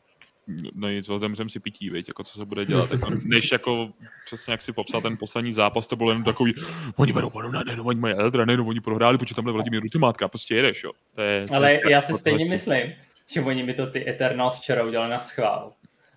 no 0.75 0.89
nic, 0.89 1.09
otevřem 1.09 1.49
si 1.49 1.61
pití, 1.61 1.91
viď, 1.91 2.09
jako 2.09 2.25
co 2.25 2.39
se 2.39 2.45
bude 2.45 2.65
dělat. 2.65 2.91
Jako, 2.91 3.11
než 3.25 3.53
jako 3.53 3.91
přesně 4.27 4.53
jak 4.53 4.63
si 4.63 4.73
popsal 4.73 5.01
ten 5.01 5.17
poslední 5.17 5.53
zápas, 5.53 5.89
to 5.89 5.97
bylo 5.97 6.13
jen 6.13 6.25
takový, 6.25 6.55
oni 6.97 7.13
berou 7.13 7.31
Barona, 7.31 7.63
ne, 7.63 7.77
no, 7.77 7.85
oni 7.85 8.01
mají 8.01 8.15
Eldra, 8.15 8.45
ne, 8.45 8.57
no, 8.57 8.67
oni 8.67 8.81
prohráli, 8.81 9.19
protože 9.19 9.35
tamhle 9.35 9.53
Vladimír 9.53 9.83
ultimátka, 9.83 10.29
prostě 10.29 10.57
jedeš, 10.57 10.85
jo. 10.85 10.93
To 11.15 11.23
je, 11.23 11.45
Ale 11.53 11.79
to 11.79 11.89
je, 11.89 11.93
já 11.93 12.01
si 12.01 12.13
stejně 12.13 12.47
prostě. 12.47 12.71
myslím, 12.71 12.95
že 13.27 13.41
oni 13.41 13.63
mi 13.63 13.75
to 13.75 13.87
ty 13.87 14.09
Eternals 14.09 14.59
včera 14.59 14.85
udělali 14.85 15.11
na 15.11 15.21
schvál 15.21 15.73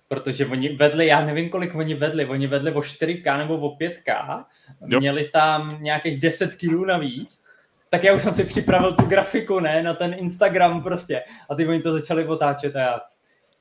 protože 0.08 0.46
oni 0.46 0.70
vedli, 0.70 1.08
já 1.08 1.26
nevím, 1.26 1.50
kolik 1.50 1.76
oni 1.76 1.94
vedli, 1.96 2.26
oni 2.26 2.48
vedli 2.48 2.72
o 2.72 2.80
4K 2.80 3.38
nebo 3.38 3.58
o 3.58 3.78
5K, 3.78 4.46
jo. 4.88 5.00
měli 5.00 5.30
tam 5.34 5.78
nějakých 5.84 6.20
10 6.20 6.56
kg 6.56 6.88
navíc, 6.88 7.42
tak 7.90 8.04
já 8.04 8.14
už 8.14 8.22
jsem 8.22 8.34
si 8.34 8.44
připravil 8.44 8.94
tu 8.94 9.06
grafiku, 9.06 9.60
ne, 9.60 9.84
na 9.84 9.94
ten 9.94 10.16
Instagram 10.18 10.84
prostě. 10.84 11.24
A 11.50 11.56
ty 11.56 11.68
oni 11.68 11.82
to 11.82 11.92
začali 11.92 12.26
otáčet 12.26 12.76
a 12.76 12.80
já, 12.80 13.00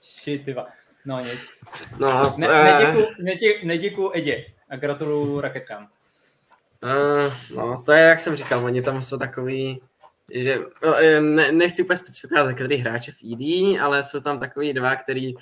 shit, 0.01 0.45
tyva. 0.45 0.67
No 1.05 1.21
nic. 1.21 1.49
No, 1.99 2.35
ne, 2.39 2.49
neděkuju, 2.49 3.07
neděkuju, 3.19 3.67
neděkuju 3.67 4.11
Edě 4.15 4.45
a 4.69 4.77
gratuluju 4.77 5.41
raketkám. 5.41 5.89
Uh, 6.83 7.57
no, 7.57 7.83
to 7.87 7.93
je, 7.93 8.03
jak 8.03 8.21
jsem 8.21 8.37
říkal, 8.37 8.65
oni 8.65 8.83
tam 8.83 9.03
jsou 9.03 9.19
takový, 9.19 9.81
že 10.35 10.59
no, 10.85 10.95
ne, 11.21 11.53
nechci 11.53 11.83
úplně 11.83 11.97
specifikovat, 11.97 12.55
který 12.55 12.77
hráče 12.77 13.13
v 13.13 13.33
ED, 13.33 13.81
ale 13.81 14.03
jsou 14.03 14.21
tam 14.21 14.41
takový 14.41 14.73
dva, 14.73 14.97
který 14.97 15.35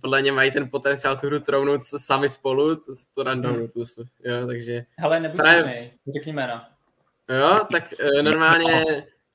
podle 0.00 0.22
mě 0.22 0.32
mají 0.32 0.50
ten 0.50 0.70
potenciál 0.70 1.16
tu 1.16 1.26
hru 1.26 1.40
trovnout 1.40 1.84
sami 1.84 2.28
spolu, 2.28 2.76
to, 2.76 2.92
to 3.14 3.22
randomu, 3.22 3.56
hmm. 3.56 4.06
jo, 4.24 4.46
takže... 4.46 4.84
Hele, 4.98 5.20
nebuď 5.20 5.36
právě... 5.36 5.90
řekni 6.14 6.32
jména. 6.32 6.70
Jo, 7.28 7.60
tak 7.72 7.94
uh, 8.04 8.22
normálně, 8.22 8.84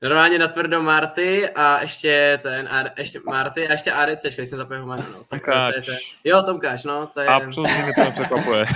normálně 0.02 0.38
na 0.38 0.48
tvrdo 0.48 0.82
Marty 0.82 1.48
a 1.48 1.80
ještě 1.80 2.38
ten, 2.42 2.68
a 2.68 2.84
ještě 2.98 3.20
Marty 3.26 3.68
a 3.68 3.72
ještě 3.72 3.92
ADC, 3.92 4.22
když 4.34 4.48
jsem 4.48 4.58
zapomněl 4.58 4.86
jméno, 4.86 5.04
no. 5.12 5.24
Tak 5.24 5.44
Tomkáč. 5.44 5.74
To 5.74 5.78
je, 5.78 5.82
to 5.82 5.90
je, 5.90 5.98
jo, 6.24 6.42
Tomkáš, 6.42 6.84
no, 6.84 7.06
to 7.06 7.20
je... 7.20 7.26
A 7.26 7.40
přesně 7.40 7.82
mě 7.82 7.92
to 7.94 8.00
nepřekvapuje. 8.00 8.66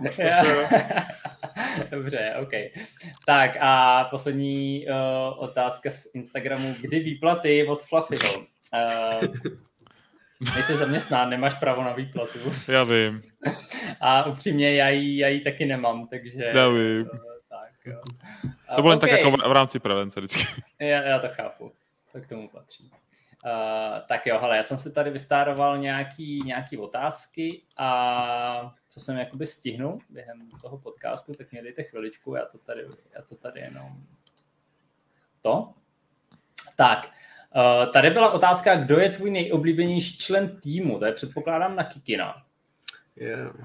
Dobře, 1.90 2.34
OK. 2.42 2.50
Tak 3.26 3.50
a 3.60 4.04
poslední 4.04 4.86
uh, 4.86 5.42
otázka 5.42 5.90
z 5.90 6.14
Instagramu. 6.14 6.74
Kdy 6.80 7.00
výplaty 7.00 7.66
od 7.66 7.82
Fluffyho? 7.82 8.38
Uh, 8.38 9.28
Nejsi 10.54 10.74
zaměstnán, 10.74 11.30
nemáš 11.30 11.54
právo 11.54 11.84
na 11.84 11.92
výplatu. 11.92 12.38
Já 12.68 12.84
vím. 12.84 13.22
A 14.00 14.26
upřímně, 14.26 14.74
já 14.74 14.88
ji, 14.88 15.18
já 15.18 15.28
ji 15.28 15.40
taky 15.40 15.66
nemám, 15.66 16.06
takže... 16.06 16.44
Já 16.54 16.68
vím. 16.68 17.04
Tak, 17.04 17.20
jo. 17.86 18.02
To 18.74 18.82
bylo 18.82 18.96
okay. 18.96 19.10
tak 19.10 19.18
jako 19.18 19.30
v 19.30 19.52
rámci 19.52 19.78
prevence 19.78 20.20
vždycky. 20.20 20.62
Já, 20.78 21.02
já 21.02 21.18
to 21.18 21.28
chápu. 21.28 21.72
To 22.12 22.20
k 22.20 22.26
tomu 22.26 22.48
patří. 22.48 22.90
Uh, 23.44 23.98
tak 24.08 24.26
jo, 24.26 24.38
hele, 24.40 24.56
já 24.56 24.62
jsem 24.62 24.78
si 24.78 24.92
tady 24.92 25.10
vystároval 25.10 25.78
nějaký, 25.78 26.42
nějaký 26.44 26.78
otázky 26.78 27.62
a 27.76 28.74
co 28.88 29.00
jsem 29.00 29.16
jakoby 29.16 29.46
stihnul 29.46 29.98
během 30.10 30.48
toho 30.62 30.78
podcastu, 30.78 31.34
tak 31.34 31.52
mě 31.52 31.62
dejte 31.62 31.82
chviličku, 31.82 32.34
já 32.34 32.46
to 32.46 32.58
tady, 32.58 32.86
já 33.14 33.22
to 33.22 33.36
tady 33.36 33.60
jenom 33.60 34.04
to. 35.40 35.72
Tak, 36.76 37.10
Uh, 37.56 37.92
tady 37.92 38.10
byla 38.10 38.30
otázka, 38.32 38.76
kdo 38.76 38.98
je 38.98 39.10
tvůj 39.10 39.30
nejoblíbenější 39.30 40.18
člen 40.18 40.60
týmu. 40.60 40.98
To 40.98 41.04
je 41.04 41.12
předpokládám 41.12 41.76
na 41.76 41.84
Kikina. 41.84 42.42
Yeah. 43.16 43.56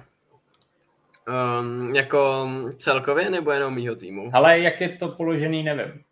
Um, 1.27 1.95
jako 1.95 2.49
celkově 2.77 3.29
nebo 3.29 3.51
jenom 3.51 3.75
mýho 3.75 3.95
týmu? 3.95 4.29
Ale 4.33 4.59
jak 4.59 4.81
je 4.81 4.89
to 4.89 5.09
položený, 5.09 5.63
nevím. 5.63 6.03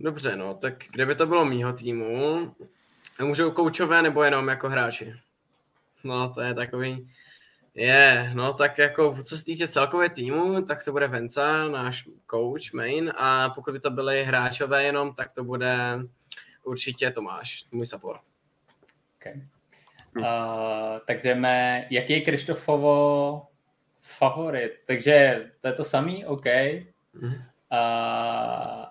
Dobře, 0.00 0.36
no, 0.36 0.54
tak 0.54 0.74
kdyby 0.92 1.14
to 1.14 1.26
bylo 1.26 1.44
mýho 1.44 1.72
týmu, 1.72 2.54
můžou 3.22 3.50
koučové 3.50 4.02
nebo 4.02 4.22
jenom 4.22 4.48
jako 4.48 4.68
hráči? 4.68 5.14
No, 6.04 6.34
to 6.34 6.40
je 6.40 6.54
takový... 6.54 7.08
Je, 7.74 7.86
yeah, 7.86 8.34
no 8.34 8.52
tak 8.52 8.78
jako 8.78 9.16
co 9.22 9.36
se 9.36 9.44
týče 9.44 9.68
celkově 9.68 10.08
týmu, 10.08 10.62
tak 10.62 10.84
to 10.84 10.92
bude 10.92 11.06
Venca, 11.06 11.68
náš 11.68 12.08
coach 12.30 12.72
main, 12.72 13.12
a 13.16 13.48
pokud 13.48 13.72
by 13.72 13.80
to 13.80 13.90
byly 13.90 14.24
hráčové 14.24 14.82
jenom, 14.82 15.14
tak 15.14 15.32
to 15.32 15.44
bude 15.44 15.98
určitě 16.64 17.10
Tomáš, 17.10 17.64
můj 17.72 17.86
support. 17.86 18.20
Okay. 19.20 19.42
Uh, 20.16 20.24
tak 21.06 21.22
jdeme, 21.22 21.86
jaký 21.90 22.12
je 22.12 22.20
Krištofovo 22.20 23.42
favorit? 24.02 24.72
Takže 24.86 25.46
to 25.60 25.68
je 25.68 25.72
to 25.72 25.84
samý, 25.84 26.26
OK. 26.26 26.44
Uh, 27.22 28.84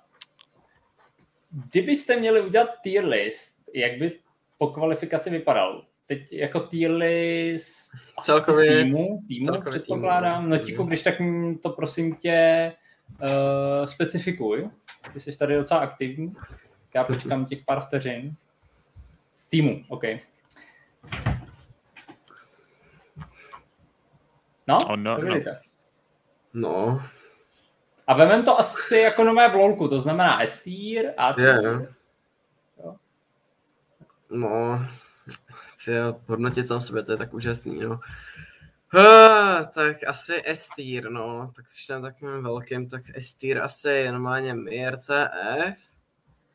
kdybyste 1.72 2.20
měli 2.20 2.41
udělat 2.41 2.70
tier 2.84 3.05
list, 3.05 3.64
jak 3.74 3.97
by 3.99 4.20
po 4.58 4.68
kvalifikaci 4.68 5.30
vypadal? 5.30 5.86
Teď 6.05 6.34
jako 6.34 6.60
tier 6.60 6.91
list 6.91 7.91
celkově, 8.22 8.84
týmu, 8.84 9.24
týmu 9.28 9.45
celkově 9.45 9.72
předpokládám. 9.72 10.43
Týmu. 10.43 10.55
Notíku, 10.55 10.84
když 10.84 11.03
tak 11.03 11.16
to 11.64 11.70
prosím 11.70 12.16
tě 12.16 12.72
uh, 13.22 13.86
specifikuj. 13.86 14.70
Ty 15.14 15.20
jsi 15.20 15.38
tady 15.38 15.55
docela 15.55 15.80
aktivní. 15.80 16.34
Já 16.95 17.03
počkám 17.03 17.45
těch 17.45 17.60
pár 17.66 17.80
vteřin. 17.82 18.36
Týmu, 19.49 19.84
OK. 19.88 20.03
No, 24.68 24.78
oh, 24.88 24.95
no, 24.95 25.18
no. 25.18 25.36
no. 26.53 27.03
A 28.07 28.13
vemem 28.13 28.43
to 28.43 28.59
asi 28.59 28.97
jako 28.97 29.24
nové 29.24 29.49
v 29.49 29.55
LoLku, 29.55 29.88
to 29.88 29.99
znamená 29.99 30.41
S-tier 30.41 31.13
a 31.18 31.41
yeah. 31.41 31.63
Jo. 31.63 31.88
No, 34.30 34.86
tyjo, 35.86 36.20
hodnotit 36.28 36.68
sám 36.68 36.82
sebe, 36.82 37.03
to 37.03 37.11
je 37.11 37.18
tak 37.18 37.34
úžasný, 37.34 37.80
no. 37.80 37.99
Uh, 38.95 39.65
tak 39.76 39.97
asi 40.07 40.41
S-tier, 40.45 41.09
no, 41.09 41.51
tak 41.55 41.65
když 41.65 41.86
tam 41.86 42.01
takovým 42.01 42.43
velkým, 42.43 42.89
tak 42.89 43.01
S-tier 43.15 43.63
asi 43.63 44.11
normálně 44.11 44.53
MRCF, 44.53 45.78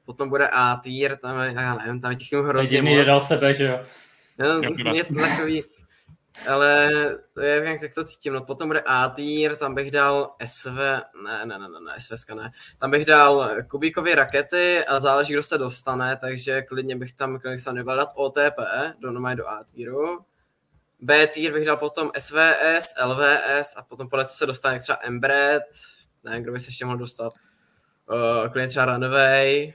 potom 0.05 0.29
bude 0.29 0.49
A 0.49 0.81
tier, 0.85 1.17
tam 1.17 1.41
je, 1.41 1.53
já 1.53 1.75
nevím, 1.75 2.01
tam 2.01 2.11
je 2.11 2.17
těch 2.17 2.29
tím 2.29 2.45
hrozně 2.45 2.79
Jediný 2.79 2.97
moc. 2.97 3.07
dal 3.07 3.21
sebe, 3.21 3.55
že 3.55 3.65
jo. 3.65 3.85
No, 4.39 4.61
je 4.95 5.05
to 5.05 5.15
takový, 5.15 5.63
ale 6.49 6.91
to 7.35 7.41
je 7.41 7.65
jak, 7.65 7.83
jak 7.83 7.95
to 7.95 8.05
cítím, 8.05 8.33
no 8.33 8.45
potom 8.45 8.69
bude 8.69 8.81
A 8.81 9.09
tier, 9.09 9.57
tam 9.57 9.75
bych 9.75 9.91
dal 9.91 10.35
SV, 10.47 10.77
ne, 11.25 11.47
ne, 11.47 11.59
ne, 11.59 11.69
ne, 11.69 11.81
ne 11.87 11.93
SVSK 11.99 12.31
ne, 12.31 12.53
tam 12.79 12.91
bych 12.91 13.05
dal 13.05 13.51
kubíkové 13.71 14.15
rakety 14.15 14.85
a 14.85 14.99
záleží, 14.99 15.33
kdo 15.33 15.43
se 15.43 15.59
dostane, 15.59 16.17
takže 16.17 16.63
klidně 16.63 16.97
bych 16.97 17.13
tam, 17.13 17.39
klidně 17.41 17.59
se 17.59 17.73
nebyl 17.73 17.97
dát 17.97 18.09
OTP, 18.15 18.59
do 18.99 19.11
normálně 19.11 19.37
do 19.37 19.49
A 19.49 19.65
tieru. 19.65 20.25
B 21.01 21.27
tier 21.27 21.53
bych 21.53 21.67
dal 21.67 21.77
potom 21.77 22.11
SVS, 22.19 22.95
LVS 23.05 23.77
a 23.77 23.83
potom 23.89 24.09
podle 24.09 24.25
co 24.25 24.35
se 24.35 24.47
dostane 24.47 24.81
třeba 24.81 24.99
Embred, 25.03 25.65
ne, 26.25 26.41
kdo 26.41 26.53
by 26.53 26.61
se 26.61 26.69
ještě 26.69 26.85
mohl 26.85 26.99
dostat. 26.99 27.33
Uh, 28.11 28.49
klidně 28.53 28.69
třeba 28.69 28.87
Runway, 28.87 29.73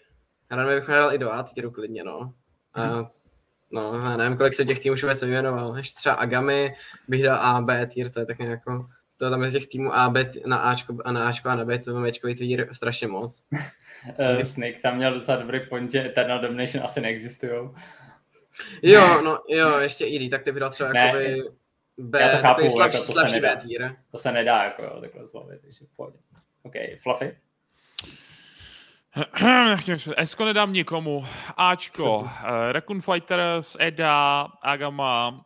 já 0.51 0.65
bych 0.65 0.87
dal 0.87 1.13
i 1.13 1.17
do 1.17 1.33
A 1.33 1.43
tieru 1.43 1.71
klidně, 1.71 2.03
no. 2.03 2.33
A, 2.73 2.85
mhm. 2.85 3.07
No, 3.71 4.01
já 4.03 4.17
nevím, 4.17 4.37
kolik 4.37 4.53
se 4.53 4.65
těch 4.65 4.79
týmů 4.79 4.93
už 4.93 5.03
vůbec 5.03 5.23
vyjmenoval. 5.23 5.77
Ještě 5.77 5.95
třeba 5.95 6.15
Agami 6.15 6.75
bych 7.07 7.23
dal 7.23 7.37
A, 7.41 7.61
B 7.61 7.87
tier, 7.87 8.09
to 8.09 8.19
je 8.19 8.25
tak 8.25 8.39
nějak 8.39 8.51
jako 8.51 8.87
to 9.17 9.29
tam 9.29 9.43
je 9.43 9.51
těch 9.51 9.67
týmů 9.67 9.95
A, 9.95 10.09
B, 10.09 10.31
na 10.45 10.57
Ačko, 10.57 10.97
a 11.05 11.11
na 11.11 11.27
Ačko 11.27 11.49
a 11.49 11.55
na 11.55 11.65
B, 11.65 11.79
to 11.79 11.93
máme 11.93 12.09
Ačkový 12.09 12.35
tier 12.35 12.69
strašně 12.71 13.07
moc. 13.07 13.43
uh, 14.19 14.41
Snake 14.43 14.81
tam 14.81 14.97
měl 14.97 15.13
docela 15.13 15.37
dobrý 15.37 15.59
point, 15.69 15.91
že 15.91 16.05
Eternal 16.05 16.39
Domination 16.39 16.85
asi 16.85 17.01
neexistují. 17.01 17.69
Jo, 18.81 19.21
no, 19.21 19.39
jo, 19.49 19.77
ještě 19.79 20.05
ID, 20.05 20.31
tak 20.31 20.43
ty 20.43 20.51
bych 20.51 20.59
dal 20.59 20.69
třeba 20.69 20.93
ne, 20.93 20.99
jakoby 20.99 21.43
B, 21.97 22.21
já 22.21 22.29
to 22.29 22.37
chápu, 22.37 22.69
slabší, 22.69 22.97
jako 22.97 23.07
to 23.07 23.13
slabší 23.13 23.39
B 23.39 23.55
tier. 23.55 23.95
To 24.11 24.17
se 24.17 24.31
nedá, 24.31 24.63
jako 24.63 24.83
jo, 24.83 25.01
takhle 25.01 25.27
zbavit, 25.27 25.61
takže 25.61 25.85
v 25.85 25.95
pohodě. 25.95 26.17
OK, 26.63 26.73
Fluffy? 27.03 27.37
Esko 30.17 30.45
nedám 30.45 30.73
nikomu. 30.73 31.25
Ačko, 31.57 32.29
Raccoon 32.71 33.01
Fighters, 33.01 33.77
Eda, 33.79 34.47
Agama, 34.63 35.45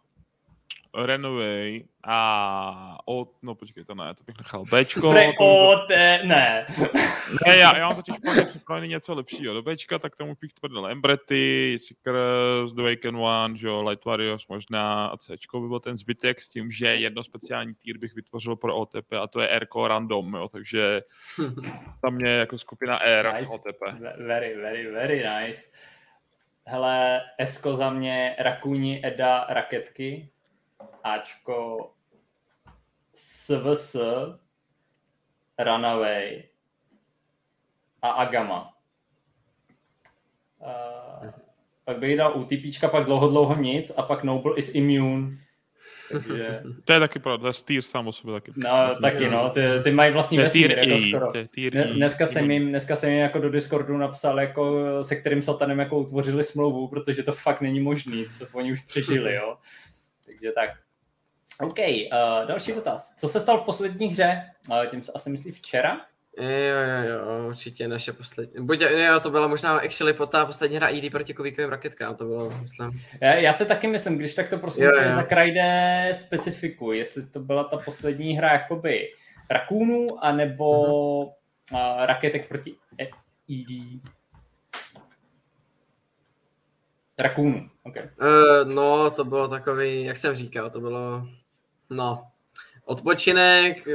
Renoway 0.94 1.84
a 2.04 2.98
o, 3.06 3.28
no 3.42 3.56
počkej, 3.56 3.86
to 3.86 3.96
ne, 3.96 4.14
to 4.16 4.24
bych 4.24 4.38
nechal 4.38 4.66
Bčko. 4.66 5.12
Pre, 5.12 5.32
o, 5.40 5.76
te, 5.88 6.20
ne. 6.24 6.66
ne, 7.48 7.58
já, 7.58 7.78
já 7.78 7.88
mám 7.88 7.96
totiž 7.96 8.16
plně 8.24 8.46
připravený 8.46 8.88
něco 8.88 9.14
lepšího. 9.14 9.54
Do 9.54 9.62
Bčka, 9.62 10.00
tak 10.00 10.16
tomu 10.16 10.36
bych 10.42 10.54
tvrdil 10.54 10.88
Embretty, 10.88 11.78
Seekers, 11.80 12.74
The 12.74 12.82
Waken 12.82 13.16
One, 13.16 13.58
že 13.58 13.68
jo, 13.68 13.82
Light 13.82 14.06
Warriors 14.06 14.48
možná 14.48 15.06
a 15.08 15.18
Cčko 15.18 15.62
by 15.62 15.68
byl 15.68 15.80
ten 15.80 15.96
zbytek 15.96 16.42
s 16.42 16.50
tím, 16.50 16.72
že 16.72 16.88
jedno 16.88 17.24
speciální 17.24 17.74
tier 17.76 17.98
bych 17.98 18.16
vytvořil 18.16 18.56
pro 18.56 18.76
OTP 18.76 19.14
a 19.22 19.28
to 19.28 19.42
je 19.42 19.48
R 19.50 19.68
random, 19.88 20.34
jo, 20.34 20.48
takže 20.48 21.02
tam 22.02 22.20
je 22.20 22.32
jako 22.32 22.58
skupina 22.58 23.04
R 23.04 23.34
nice. 23.34 23.54
OTP. 23.54 23.82
Very, 24.18 24.56
very, 24.56 24.92
very 24.92 25.24
nice. 25.30 25.62
Hele, 26.66 27.22
Esko 27.38 27.76
za 27.76 27.90
mě, 27.90 28.36
Rakuni, 28.40 29.02
Eda, 29.06 29.46
Raketky, 29.50 30.31
Ačko, 31.04 31.92
SVS, 33.16 33.96
Runaway 35.60 36.44
a 38.02 38.10
Agama. 38.10 38.74
Uh, 40.60 41.30
pak 41.86 42.00
bych 42.00 42.18
dal 42.18 42.38
UTP, 42.38 42.92
pak 42.92 43.06
dlouho, 43.06 43.28
dlouho 43.28 43.56
nic 43.56 43.92
a 43.98 44.02
pak 44.02 44.24
Noble 44.24 44.58
is 44.58 44.76
immune. 44.76 45.38
Takže... 46.12 46.62
To 46.86 46.94
je 46.94 47.00
taky 47.00 47.20
pravda, 47.20 47.42
to 47.42 47.48
je 47.48 47.54
Steer 47.54 47.82
sám 47.82 48.08
o 48.08 48.12
sobě 48.12 48.34
taky. 48.34 48.52
No, 48.58 48.96
taky 49.02 49.30
no, 49.30 49.50
ty, 49.50 49.62
ty 49.84 49.92
mají 49.92 50.14
vlastní 50.14 50.38
vesmír, 50.38 50.80
jako 50.80 51.00
skoro. 51.00 51.32
Dneska 51.94 52.28
jsem, 52.28 52.52
jim, 52.52 52.70
dneska 52.70 52.96
jsem 52.96 53.10
jim 53.10 53.20
jako 53.20 53.40
do 53.40 53.50
Discordu 53.50 53.98
napsal, 53.98 54.40
jako, 54.40 54.88
se 55.04 55.16
kterým 55.16 55.42
satanem 55.42 55.80
jako 55.80 56.00
utvořili 56.00 56.44
smlouvu, 56.44 56.88
protože 56.88 57.24
to 57.24 57.32
fakt 57.32 57.62
není 57.62 57.80
možný, 57.80 58.26
co 58.26 58.46
oni 58.54 58.72
už 58.72 58.82
přežili, 58.82 59.36
jo. 59.36 59.58
Takže 60.26 60.52
tak. 60.52 60.70
OK, 61.62 61.80
uh, 61.80 62.48
další 62.48 62.72
dotaz. 62.72 63.16
Co 63.18 63.28
se 63.28 63.40
stalo 63.40 63.60
v 63.60 63.66
poslední 63.66 64.08
hře? 64.08 64.42
Uh, 64.70 64.86
tím 64.86 65.04
se 65.04 65.12
asi 65.12 65.30
myslí 65.30 65.52
včera? 65.52 66.02
Jo, 66.38 66.48
jo, 66.48 67.14
jo, 67.14 67.48
určitě 67.48 67.88
naše 67.88 68.14
poslední. 68.14 68.66
Buď, 68.66 68.82
jo, 68.82 69.20
to 69.20 69.30
byla 69.30 69.48
možná 69.48 69.78
actually 69.78 70.14
po 70.14 70.26
ta 70.26 70.46
poslední 70.46 70.78
hra 70.78 70.88
ID 70.88 71.12
proti 71.12 71.34
kovíkovým 71.34 71.70
raketkám, 71.70 72.16
to 72.16 72.26
bylo, 72.26 72.50
myslím. 72.62 73.02
Já, 73.22 73.34
já 73.34 73.54
se 73.54 73.66
taky 73.66 73.88
myslím, 73.88 74.18
když 74.18 74.34
tak 74.34 74.50
to 74.50 74.58
prostě 74.58 74.90
za 75.10 75.24
Krajde 75.24 76.10
specifiku, 76.14 76.92
jestli 76.92 77.26
to 77.26 77.40
byla 77.40 77.64
ta 77.64 77.78
poslední 77.78 78.38
hra 78.38 78.54
jakoby 78.54 79.10
rakůnů, 79.50 80.24
anebo 80.26 80.66
uh-huh. 80.66 81.34
uh, 81.74 82.06
raketek 82.06 82.48
proti 82.48 82.76
ID. 83.48 84.02
Rakůnů, 87.20 87.70
ok. 87.84 87.96
Uh, 87.96 88.74
no, 88.74 89.12
to 89.12 89.24
bylo 89.24 89.48
takový, 89.48 90.04
jak 90.04 90.18
jsem 90.18 90.36
říkal, 90.36 90.70
to 90.70 90.80
bylo 90.80 91.28
No, 91.92 92.28
odpočinek, 92.86 93.88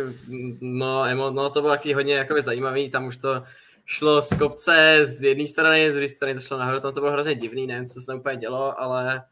no, 0.60 1.04
emo, 1.04 1.30
no 1.30 1.50
to 1.50 1.60
bylo 1.60 1.72
taky 1.72 1.92
hodně 1.92 2.14
jakoby 2.14 2.42
zajímavý, 2.42 2.90
tam 2.90 3.06
už 3.06 3.16
to 3.16 3.44
šlo 3.84 4.22
z 4.22 4.34
kopce 4.38 5.00
z 5.06 5.22
jedné 5.22 5.46
strany, 5.46 5.90
z 5.90 5.94
druhé 5.94 6.08
strany 6.08 6.34
to 6.34 6.40
šlo 6.40 6.58
nahoru, 6.58 6.80
tam 6.80 6.94
to 6.94 7.00
bylo 7.00 7.12
hrozně 7.12 7.34
divný, 7.34 7.66
nevím, 7.66 7.86
co 7.86 8.00
se 8.00 8.06
tam 8.06 8.18
úplně 8.18 8.36
dělo, 8.36 8.80
ale 8.80 9.24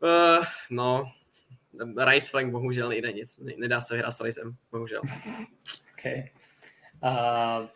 uh, 0.00 0.44
no, 0.70 1.04
Rice 2.04 2.30
Flank 2.30 2.52
bohužel 2.52 2.88
nejde 2.88 3.12
nic, 3.12 3.40
nedá 3.56 3.80
se 3.80 3.96
hrát 3.96 4.10
s 4.10 4.20
Ricem, 4.20 4.56
bohužel. 4.72 5.02
Okay. 5.98 6.30
Uh, 7.04 7.66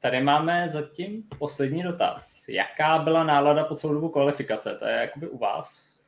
tady 0.00 0.22
máme 0.22 0.68
zatím 0.68 1.22
poslední 1.38 1.82
dotaz. 1.82 2.48
Jaká 2.48 2.98
byla 2.98 3.24
nálada 3.24 3.64
po 3.64 3.76
celou 3.76 3.94
dobu 3.94 4.08
kvalifikace? 4.08 4.76
To 4.78 4.86
je 4.86 4.94
jakoby 4.94 5.28
u 5.28 5.38
vás? 5.38 5.98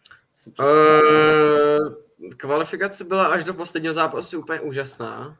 Uh, 0.60 1.94
kvalifikace 2.36 3.04
byla 3.04 3.26
až 3.26 3.44
do 3.44 3.54
posledního 3.54 3.94
zápasu 3.94 4.38
úplně 4.38 4.60
úžasná. 4.60 5.38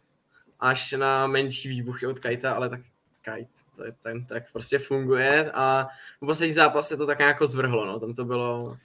Až 0.60 0.92
na 0.92 1.26
menší 1.26 1.68
výbuchy 1.68 2.06
od 2.06 2.18
Kajta, 2.18 2.54
ale 2.54 2.68
tak 2.68 2.80
Kajt, 3.22 3.48
to 3.76 3.84
je 3.84 3.92
ten, 3.92 4.26
tak 4.26 4.52
prostě 4.52 4.78
funguje 4.78 5.52
a 5.52 5.88
v 6.16 6.26
poslední 6.26 6.54
zápase 6.54 6.96
to 6.96 7.06
tak 7.06 7.18
nějak 7.18 7.42
zvrhlo, 7.42 7.86
no. 7.86 8.00
Tam 8.00 8.14
to 8.14 8.24
bylo 8.24 8.78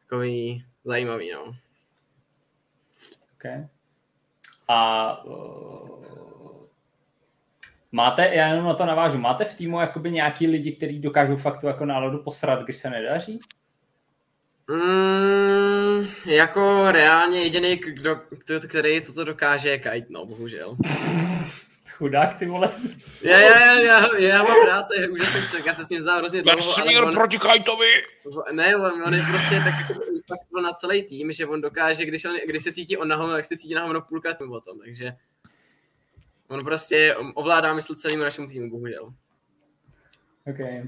takový 0.00 0.64
zajímavý, 0.84 1.32
no. 1.32 1.54
Okay. 3.34 3.66
A 4.68 5.24
uh, 5.24 6.04
máte, 7.92 8.34
já 8.34 8.48
jenom 8.48 8.66
na 8.66 8.74
to 8.74 8.86
navážu, 8.86 9.18
máte 9.18 9.44
v 9.44 9.54
týmu 9.54 9.80
jakoby 9.80 10.10
nějaký 10.10 10.46
lidi, 10.46 10.72
kteří 10.72 10.98
dokážou 10.98 11.36
fakt 11.36 11.60
tu 11.60 11.66
jako 11.66 11.84
náladu 11.84 12.18
posrat, 12.18 12.62
když 12.62 12.76
se 12.76 12.90
nedaří? 12.90 13.38
Mm, 14.70 15.77
jako 16.26 16.92
reálně 16.92 17.42
jediný, 17.42 17.76
kdo, 17.76 18.20
který 18.68 19.00
toto 19.00 19.24
dokáže, 19.24 19.68
je 19.68 19.78
Kite, 19.78 20.06
no, 20.08 20.26
bohužel. 20.26 20.76
Chudák, 21.90 22.38
ty 22.38 22.46
vole. 22.46 22.68
Já, 23.22 23.38
já, 23.38 23.80
já, 23.80 24.16
já 24.18 24.42
mám 24.42 24.66
rád, 24.66 24.82
to 24.82 25.00
je 25.00 25.08
úžasný 25.08 25.42
člověk, 25.42 25.66
já 25.66 25.74
se 25.74 25.84
s 25.84 25.88
ním 25.88 26.00
znám 26.00 26.18
hrozně 26.18 26.42
dlouho. 26.42 26.60
Směr 26.60 27.04
on, 27.04 27.14
proti 27.14 27.38
Kajtovi! 27.38 27.92
Ne, 28.52 28.76
on, 28.76 29.02
on 29.06 29.14
je 29.14 29.22
prostě 29.30 29.54
tak 29.54 29.74
jako 29.80 29.94
fakt 30.26 30.62
na 30.62 30.72
celý 30.72 31.02
tým, 31.02 31.32
že 31.32 31.46
on 31.46 31.60
dokáže, 31.60 32.04
když, 32.04 32.24
on, 32.24 32.36
když 32.46 32.62
se 32.62 32.72
cítí 32.72 32.96
on 32.96 33.08
na 33.08 33.26
tak 33.32 33.46
se 33.46 33.56
cítí 33.56 33.74
na 33.74 33.82
hovno 33.82 34.02
půlka 34.02 34.34
tomu 34.34 34.52
o 34.52 34.60
tom, 34.60 34.78
takže 34.78 35.12
on 36.48 36.64
prostě 36.64 37.16
ovládá 37.34 37.74
mysl 37.74 37.94
celému 37.94 38.22
našemu 38.22 38.48
týmu, 38.48 38.70
bohužel. 38.70 39.12
Okay. 40.46 40.82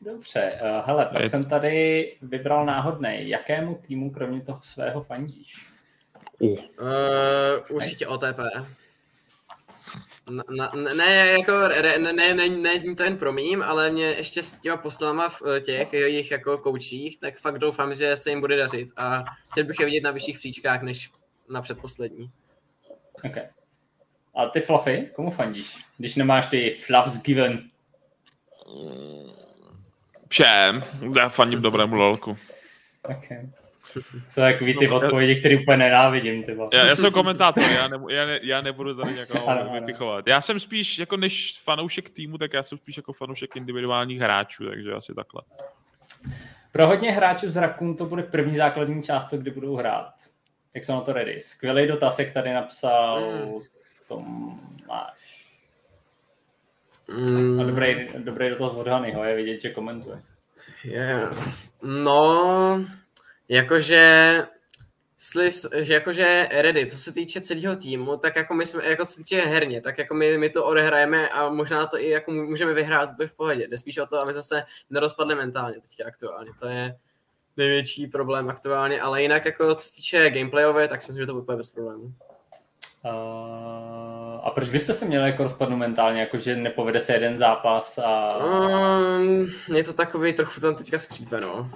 Dobře, 0.00 0.60
uh, 0.62 0.86
hele, 0.86 1.06
pak 1.06 1.22
je... 1.22 1.28
jsem 1.28 1.44
tady 1.44 2.16
vybral 2.22 2.66
náhodný. 2.66 3.28
Jakému 3.28 3.74
týmu 3.74 4.10
kromě 4.10 4.40
toho 4.40 4.62
svého 4.62 5.04
fandíš? 5.04 5.66
Uh. 6.38 6.50
Uh, 6.50 6.56
určitě 7.70 8.06
OTP. 8.06 8.38
Na, 10.30 10.42
na, 10.74 10.94
ne, 10.94 11.26
jako, 11.26 11.68
ne, 11.68 12.12
ne, 12.12 12.34
ne, 12.34 12.48
ne, 12.48 12.94
to 12.94 13.02
jen 13.02 13.18
promím, 13.18 13.62
ale 13.62 13.90
mě 13.90 14.04
ještě 14.04 14.42
s 14.42 14.60
těma 14.60 14.76
poslama 14.76 15.28
v 15.28 15.42
eh, 15.56 15.60
těch 15.60 15.92
jejich 15.92 16.30
jako 16.30 16.58
koučích, 16.58 17.20
tak 17.20 17.38
fakt 17.38 17.58
doufám, 17.58 17.94
že 17.94 18.16
se 18.16 18.30
jim 18.30 18.40
bude 18.40 18.56
dařit 18.56 18.88
a 18.96 19.24
chtěl 19.50 19.64
bych 19.64 19.80
je 19.80 19.86
vidět 19.86 20.04
na 20.04 20.10
vyšších 20.10 20.38
příčkách 20.38 20.82
než 20.82 21.10
na 21.48 21.62
předposlední. 21.62 22.30
Okay. 23.24 23.42
A 24.34 24.46
ty 24.46 24.60
Fluffy, 24.60 25.10
komu 25.14 25.30
fandíš? 25.30 25.76
Když 25.98 26.14
nemáš 26.14 26.46
ty 26.46 26.70
Fluffs 26.70 27.22
given? 27.22 27.70
Všem. 30.28 30.84
Já 31.20 31.28
fandím 31.28 31.62
dobrému 31.62 31.94
lolku. 31.94 32.36
Okay. 33.02 33.48
Co 34.26 34.40
takový 34.40 34.76
ty 34.76 34.88
no, 34.88 34.96
odpovědi, 34.96 35.40
které 35.40 35.56
úplně 35.56 35.76
nenávidím. 35.76 36.42
Ty 36.42 36.56
já, 36.72 36.86
já, 36.86 36.96
jsem 36.96 37.12
komentátor, 37.12 37.64
já, 37.64 37.88
ne, 37.88 37.98
já, 38.10 38.26
ne, 38.26 38.40
já 38.42 38.60
nebudu 38.60 38.94
tady 38.94 39.14
někoho 39.16 39.72
vypichovat. 39.72 40.26
Já 40.26 40.40
jsem 40.40 40.60
spíš, 40.60 40.98
jako 40.98 41.16
než 41.16 41.60
fanoušek 41.64 42.10
týmu, 42.10 42.38
tak 42.38 42.52
já 42.52 42.62
jsem 42.62 42.78
spíš 42.78 42.96
jako 42.96 43.12
fanoušek 43.12 43.56
individuálních 43.56 44.20
hráčů, 44.20 44.68
takže 44.68 44.92
asi 44.92 45.14
takhle. 45.14 45.42
Pro 46.72 46.86
hodně 46.86 47.12
hráčů 47.12 47.50
z 47.50 47.56
Rakun 47.56 47.96
to 47.96 48.04
bude 48.06 48.22
první 48.22 48.56
základní 48.56 49.02
část, 49.02 49.30
co 49.30 49.36
kdy 49.36 49.50
budou 49.50 49.76
hrát. 49.76 50.12
Jak 50.74 50.84
jsou 50.84 50.92
na 50.92 51.00
to 51.00 51.12
ready? 51.12 51.40
Skvělý 51.40 51.86
dotaz, 51.86 52.18
jak 52.18 52.30
tady 52.32 52.52
napsal 52.52 53.20
mm. 53.20 53.60
Tomáš. 54.08 55.25
Mm. 57.08 57.60
A 57.60 57.64
dobrý, 57.64 58.08
dobrý 58.18 58.50
dotaz 58.50 58.72
od 58.72 58.88
Hanyho, 58.88 59.24
je 59.24 59.36
vidět, 59.36 59.60
že 59.60 59.70
komentuje. 59.70 60.22
Yeah. 60.84 61.52
No, 61.82 62.84
jakože 63.48 64.42
Slis, 65.18 65.66
že 65.74 65.94
jakože 65.94 66.48
ready, 66.50 66.86
co 66.86 66.98
se 66.98 67.12
týče 67.12 67.40
celého 67.40 67.76
týmu, 67.76 68.16
tak 68.16 68.36
jako 68.36 68.54
my 68.54 68.66
jsme, 68.66 68.88
jako 68.88 69.06
co 69.06 69.12
se 69.12 69.18
týče 69.18 69.40
herně, 69.40 69.80
tak 69.80 69.98
jako 69.98 70.14
my, 70.14 70.38
my 70.38 70.50
to 70.50 70.64
odehrajeme 70.64 71.28
a 71.28 71.48
možná 71.48 71.86
to 71.86 71.98
i 71.98 72.10
jako 72.10 72.32
můžeme 72.32 72.74
vyhrát 72.74 73.10
v 73.26 73.36
pohodě. 73.36 73.66
Jde 73.68 73.78
spíš 73.78 73.98
o 73.98 74.06
to, 74.06 74.20
aby 74.20 74.32
zase 74.32 74.62
nerozpadli 74.90 75.34
mentálně 75.34 75.80
teďka 75.80 76.06
aktuálně. 76.06 76.50
To 76.60 76.68
je 76.68 76.96
největší 77.56 78.06
problém 78.06 78.48
aktuálně, 78.48 79.00
ale 79.00 79.22
jinak 79.22 79.44
jako 79.44 79.74
co 79.74 79.82
se 79.82 79.94
týče 79.94 80.30
gameplayové, 80.30 80.88
tak 80.88 81.02
si 81.02 81.08
myslím, 81.08 81.22
že 81.22 81.26
to 81.26 81.40
bude 81.40 81.56
bez 81.56 81.70
problémů. 81.70 82.14
Uh, 83.04 84.40
a 84.46 84.50
proč 84.54 84.68
byste 84.68 84.94
se 84.94 85.04
měli 85.04 85.30
jako 85.30 85.42
rozpadnout 85.42 85.78
mentálně, 85.78 86.20
jako 86.20 86.38
že 86.38 86.56
nepovede 86.56 87.00
se 87.00 87.12
jeden 87.12 87.38
zápas 87.38 87.98
a... 87.98 88.36
Um, 88.36 89.52
je 89.74 89.84
to 89.84 89.92
takový 89.92 90.32
trochu 90.32 90.60
tam 90.60 90.74
teďka 90.74 90.98
skřípe, 90.98 91.40
no. 91.40 91.70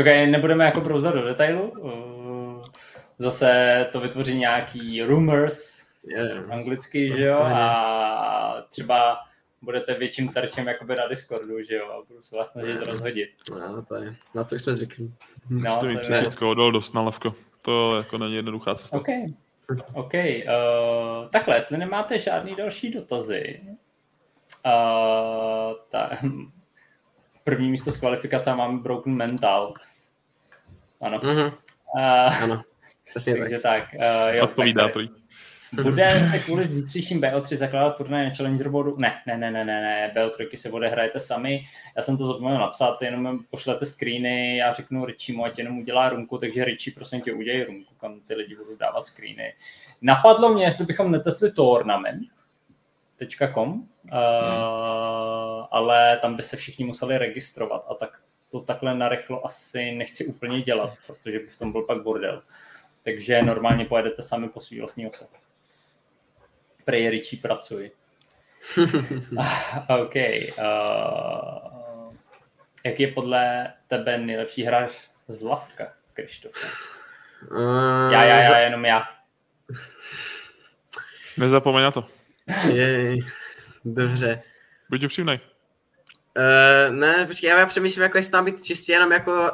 Ok, 0.00 0.06
nebudeme 0.06 0.64
jako 0.64 0.80
brouzdat 0.80 1.14
do 1.14 1.24
detailu. 1.24 1.70
Uh, 1.70 2.64
zase 3.18 3.86
to 3.92 4.00
vytvoří 4.00 4.38
nějaký 4.38 5.02
rumors, 5.02 5.86
yeah. 6.04 6.50
anglicky, 6.50 7.12
že 7.16 7.24
jo, 7.24 7.38
a 7.38 8.66
třeba 8.70 9.18
budete 9.62 9.94
větším 9.94 10.28
terčem 10.28 10.66
jakoby 10.66 10.94
na 10.94 11.06
Discordu, 11.06 11.62
že 11.62 11.74
jo, 11.74 11.86
a 11.90 12.02
budu 12.08 12.22
se 12.22 12.36
vás 12.36 12.52
snažit 12.52 12.70
yeah. 12.70 12.86
rozhodit. 12.86 13.28
No, 13.50 13.82
to 13.82 13.94
je, 13.94 14.16
na 14.34 14.44
to 14.44 14.54
jsme 14.54 14.74
zvyklí. 14.74 15.14
No, 15.50 15.76
to 15.76 15.86
mi 15.86 15.96
psychickou 15.96 16.50
odol 16.50 16.72
dost 16.72 16.94
na 16.94 17.02
levko. 17.02 17.34
To 17.64 17.96
jako 17.96 18.18
není 18.18 18.34
jednoduchá 18.34 18.74
cesta. 18.74 18.96
Okay. 18.96 19.26
OK, 19.92 20.14
uh, 20.14 21.28
takhle, 21.30 21.56
jestli 21.56 21.78
nemáte 21.78 22.18
žádný 22.18 22.54
další 22.54 22.90
dotazy, 22.90 23.60
Uh, 24.66 25.74
ta, 25.88 26.08
první 27.44 27.70
místo 27.70 27.92
z 27.92 27.96
kvalifikace 27.96 28.54
máme 28.54 28.78
Broken 28.78 29.14
Mental. 29.14 29.74
Ano. 31.00 31.20
Mhm, 31.22 31.52
Uh, 31.96 32.42
ano, 32.42 32.62
přesně 33.04 33.32
tak. 33.32 33.40
takže 33.42 33.58
tak. 33.58 33.88
Uh, 33.94 34.34
jo, 34.34 34.44
Odpovídá 34.44 34.84
tak, 34.84 34.92
prý. 34.92 35.08
Bude 35.82 36.20
se 36.30 36.38
kvůli 36.38 36.64
zítřejším 36.64 37.20
BO3 37.20 37.56
zakládat 37.56 37.96
turnaj 37.96 38.24
na 38.24 38.34
Challenger 38.34 38.68
boardu? 38.68 38.96
Ne, 38.98 39.22
ne, 39.26 39.36
ne, 39.36 39.50
ne, 39.50 39.64
ne, 39.64 39.80
ne, 39.82 40.12
BO3 40.16 40.56
si 40.56 40.70
odehrajete 40.70 41.20
sami. 41.20 41.64
Já 41.96 42.02
jsem 42.02 42.16
to 42.16 42.26
zapomněl 42.26 42.58
napsat, 42.58 43.02
jenom 43.02 43.38
pošlete 43.50 43.86
screeny, 43.86 44.56
já 44.56 44.72
řeknu 44.72 45.04
Richimu, 45.04 45.44
ať 45.44 45.58
jenom 45.58 45.78
udělá 45.78 46.08
rumku, 46.08 46.38
takže 46.38 46.64
Richie, 46.64 46.94
prosím 46.94 47.20
tě, 47.20 47.32
udělej 47.32 47.64
rumku, 47.64 47.94
kam 47.94 48.20
ty 48.20 48.34
lidi 48.34 48.56
budou 48.56 48.76
dávat 48.76 49.06
screeny. 49.06 49.54
Napadlo 50.02 50.54
mě, 50.54 50.64
jestli 50.64 50.84
bychom 50.84 51.10
netestli 51.10 51.52
tournament, 51.52 52.28
.com, 53.54 53.72
uh, 53.72 54.18
ale 55.70 56.18
tam 56.22 56.36
by 56.36 56.42
se 56.42 56.56
všichni 56.56 56.84
museli 56.84 57.18
registrovat 57.18 57.86
a 57.88 57.94
tak 57.94 58.10
to 58.50 58.60
takhle 58.60 58.94
narychlo 58.94 59.46
asi 59.46 59.92
nechci 59.92 60.26
úplně 60.26 60.60
dělat, 60.60 60.94
protože 61.06 61.38
by 61.38 61.46
v 61.46 61.58
tom 61.58 61.72
byl 61.72 61.82
pak 61.82 62.02
bordel. 62.02 62.42
Takže 63.02 63.42
normálně 63.42 63.84
pojedete 63.84 64.22
sami 64.22 64.48
po 64.48 64.60
svý 64.60 64.78
vlastní 64.78 65.06
ose. 65.06 65.26
Prej 66.84 67.10
Richie 67.10 67.42
pracuji. 67.42 67.90
OK. 69.88 70.14
Uh, 70.58 72.14
jak 72.84 73.00
je 73.00 73.08
podle 73.08 73.72
tebe 73.86 74.18
nejlepší 74.18 74.62
hráč 74.62 74.90
z 75.28 75.42
Lavka, 75.42 75.92
Krištofe? 76.12 76.66
Uh, 77.50 78.12
Já, 78.12 78.24
já, 78.24 78.36
já, 78.42 78.58
jenom 78.58 78.84
já. 78.84 79.02
Nezapomeň 81.36 81.82
na 81.82 81.90
to. 81.90 82.06
Jej, 82.72 83.20
dobře. 83.84 84.42
Buď 84.90 85.04
upřímnej. 85.04 85.38
Uh, 86.36 86.94
ne, 86.94 87.26
počkej, 87.26 87.50
já 87.50 87.66
přemýšlím, 87.66 88.02
jako 88.02 88.18
jestli 88.18 88.32
tam 88.32 88.44
být 88.44 88.62
čistě 88.62 88.92
jenom 88.92 89.12
jako 89.12 89.32
uh, 89.32 89.48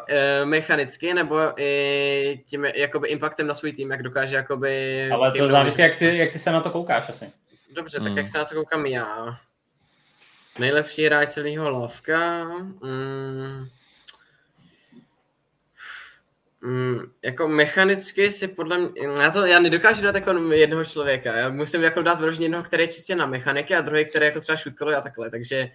mechanicky, 0.44 1.14
nebo 1.14 1.60
i 1.60 2.40
tím 2.46 2.64
jakoby 2.64 3.08
impactem 3.08 3.46
na 3.46 3.54
svůj 3.54 3.72
tým, 3.72 3.90
jak 3.90 4.02
dokáže 4.02 4.36
jakoby... 4.36 5.08
Ale 5.10 5.32
to 5.32 5.48
závisí, 5.48 5.82
jak 5.82 5.96
ty, 5.96 6.16
jak 6.16 6.32
ty 6.32 6.38
se 6.38 6.52
na 6.52 6.60
to 6.60 6.70
koukáš 6.70 7.08
asi. 7.08 7.32
Dobře, 7.74 7.98
tak 7.98 8.08
Hmm. 8.08 8.18
jak 8.18 8.28
se 8.28 8.38
na 8.38 8.44
to 8.44 8.54
koukám 8.54 8.86
já. 8.86 9.38
Nejlepší 10.58 11.04
hráč 11.04 11.28
celého 11.28 11.70
lavka. 11.70 12.44
Mm. 12.82 13.68
Mm, 16.62 17.00
jako 17.22 17.48
mechanicky 17.48 18.30
si 18.30 18.48
podle 18.48 18.78
mě, 18.78 18.90
já, 19.20 19.30
to, 19.30 19.46
já 19.46 19.60
nedokážu 19.60 20.02
dát 20.02 20.14
jako 20.14 20.32
jednoho 20.52 20.84
člověka, 20.84 21.36
já 21.36 21.48
musím 21.48 21.82
jako 21.82 22.02
dát 22.02 22.18
vyloženě 22.18 22.44
jednoho, 22.44 22.64
který 22.64 22.82
je 22.82 22.88
čistě 22.88 23.14
na 23.14 23.26
mechaniky 23.26 23.74
a 23.74 23.80
druhý, 23.80 24.04
který 24.04 24.26
jako 24.26 24.40
třeba 24.40 24.56
šutkalo 24.56 24.96
a 24.96 25.00
takhle, 25.00 25.30
takže 25.30 25.70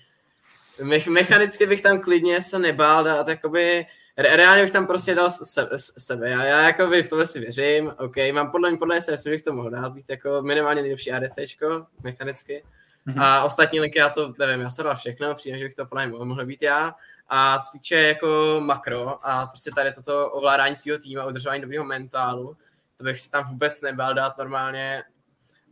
me, 0.84 0.97
mechanicky 1.09 1.65
bych 1.65 1.82
tam 1.82 1.99
klidně 2.01 2.41
se 2.41 2.59
nebál 2.59 3.03
dát, 3.03 3.28
jakoby, 3.28 3.86
re, 4.17 4.36
reálně 4.36 4.61
bych 4.61 4.71
tam 4.71 4.88
prostě 4.88 5.15
dal 5.15 5.30
se, 5.30 5.45
se, 5.45 5.69
sebe, 5.78 6.30
já, 6.30 6.43
já 6.43 6.61
jakoby 6.61 7.03
v 7.03 7.09
tohle 7.09 7.26
si 7.26 7.39
věřím, 7.39 7.93
OK, 7.97 8.15
mám 8.34 8.51
podle 8.51 8.69
mě, 8.69 8.78
podle 8.78 8.95
mě 8.95 9.17
že 9.23 9.30
bych 9.30 9.41
to 9.41 9.53
mohl 9.53 9.69
dát, 9.69 9.93
být 9.93 10.09
jako 10.09 10.41
minimálně 10.41 10.82
nejlepší 10.82 11.11
ADCčko, 11.11 11.86
mechanicky, 12.03 12.63
Mhm. 13.05 13.19
a 13.19 13.43
ostatní 13.43 13.80
linky, 13.80 13.99
já 13.99 14.09
to 14.09 14.34
nevím, 14.39 14.61
já 14.61 14.69
jsem 14.69 14.86
dal 14.86 14.95
všechno, 14.95 15.36
přijde, 15.36 15.57
že 15.57 15.63
bych 15.63 15.73
to 15.73 15.86
podle 15.86 16.05
mě 16.05 16.11
mohl, 16.11 16.26
mohl 16.26 16.45
být 16.45 16.61
já. 16.61 16.95
A 17.28 17.59
co 17.59 17.65
se 17.65 17.71
týče 17.78 17.95
jako 17.95 18.57
makro 18.63 19.28
a 19.28 19.47
prostě 19.47 19.71
tady 19.76 19.93
toto 19.93 20.32
ovládání 20.32 20.76
svého 20.76 20.97
týmu 20.99 21.21
a 21.21 21.26
udržování 21.26 21.61
dobrého 21.61 21.86
mentálu, 21.86 22.57
to 22.97 23.03
bych 23.03 23.19
si 23.19 23.32
tam 23.32 23.49
vůbec 23.49 23.82
nebál 23.82 24.13
dát 24.13 24.38
normálně 24.38 25.03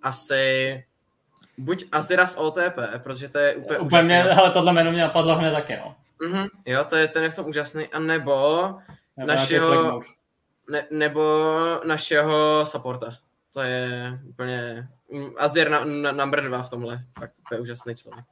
asi 0.01 0.83
buď 1.57 1.85
Azira 1.91 2.25
z 2.25 2.37
OTP, 2.37 2.77
protože 3.03 3.29
to 3.29 3.37
je 3.37 3.55
úplně 3.55 3.79
Úplně 3.79 4.01
mě, 4.03 4.19
úžasné. 4.19 4.33
hele, 4.33 4.51
tohle 4.51 4.73
jméno 4.73 4.91
mě 4.91 5.01
napadlo 5.01 5.35
hned 5.35 5.51
taky, 5.51 5.75
no. 5.77 5.95
Mhm, 6.27 6.47
jo, 6.65 6.83
to 6.83 6.95
je, 6.95 7.07
ten 7.07 7.23
je 7.23 7.29
v 7.29 7.35
tom 7.35 7.45
úžasný. 7.45 7.87
A 7.87 7.99
nebo, 7.99 8.63
Nebo 9.17 9.27
Našeho- 9.27 10.01
ne, 10.69 10.87
nebo 10.91 11.21
našeho 11.85 12.65
supporta. 12.65 13.17
To 13.53 13.61
je 13.61 14.19
úplně 14.29 14.87
Azir 15.37 15.69
na, 15.69 15.83
na, 15.85 16.11
number 16.11 16.43
dva 16.43 16.63
v 16.63 16.69
tomhle. 16.69 16.99
Fakt 17.19 17.33
to 17.49 17.55
je 17.55 17.61
úžasný 17.61 17.95
člověk. 17.95 18.25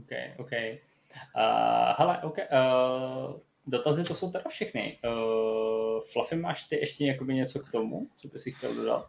OK, 0.00 0.10
OK. 0.38 0.50
Uh, 0.52 1.94
hele, 1.98 2.18
OK. 2.22 2.36
Uh, 2.38 3.36
dotazy 3.66 4.04
to 4.04 4.14
jsou 4.14 4.30
teda 4.30 4.44
všechny. 4.48 4.98
Uh, 5.04 6.00
Fluffy, 6.12 6.36
máš 6.36 6.62
ty 6.62 6.76
ještě 6.76 7.06
jakoby 7.06 7.34
něco 7.34 7.60
k 7.60 7.70
tomu, 7.70 8.06
co 8.16 8.28
bys 8.28 8.42
si 8.42 8.52
chtěl 8.52 8.74
dodat? 8.74 9.06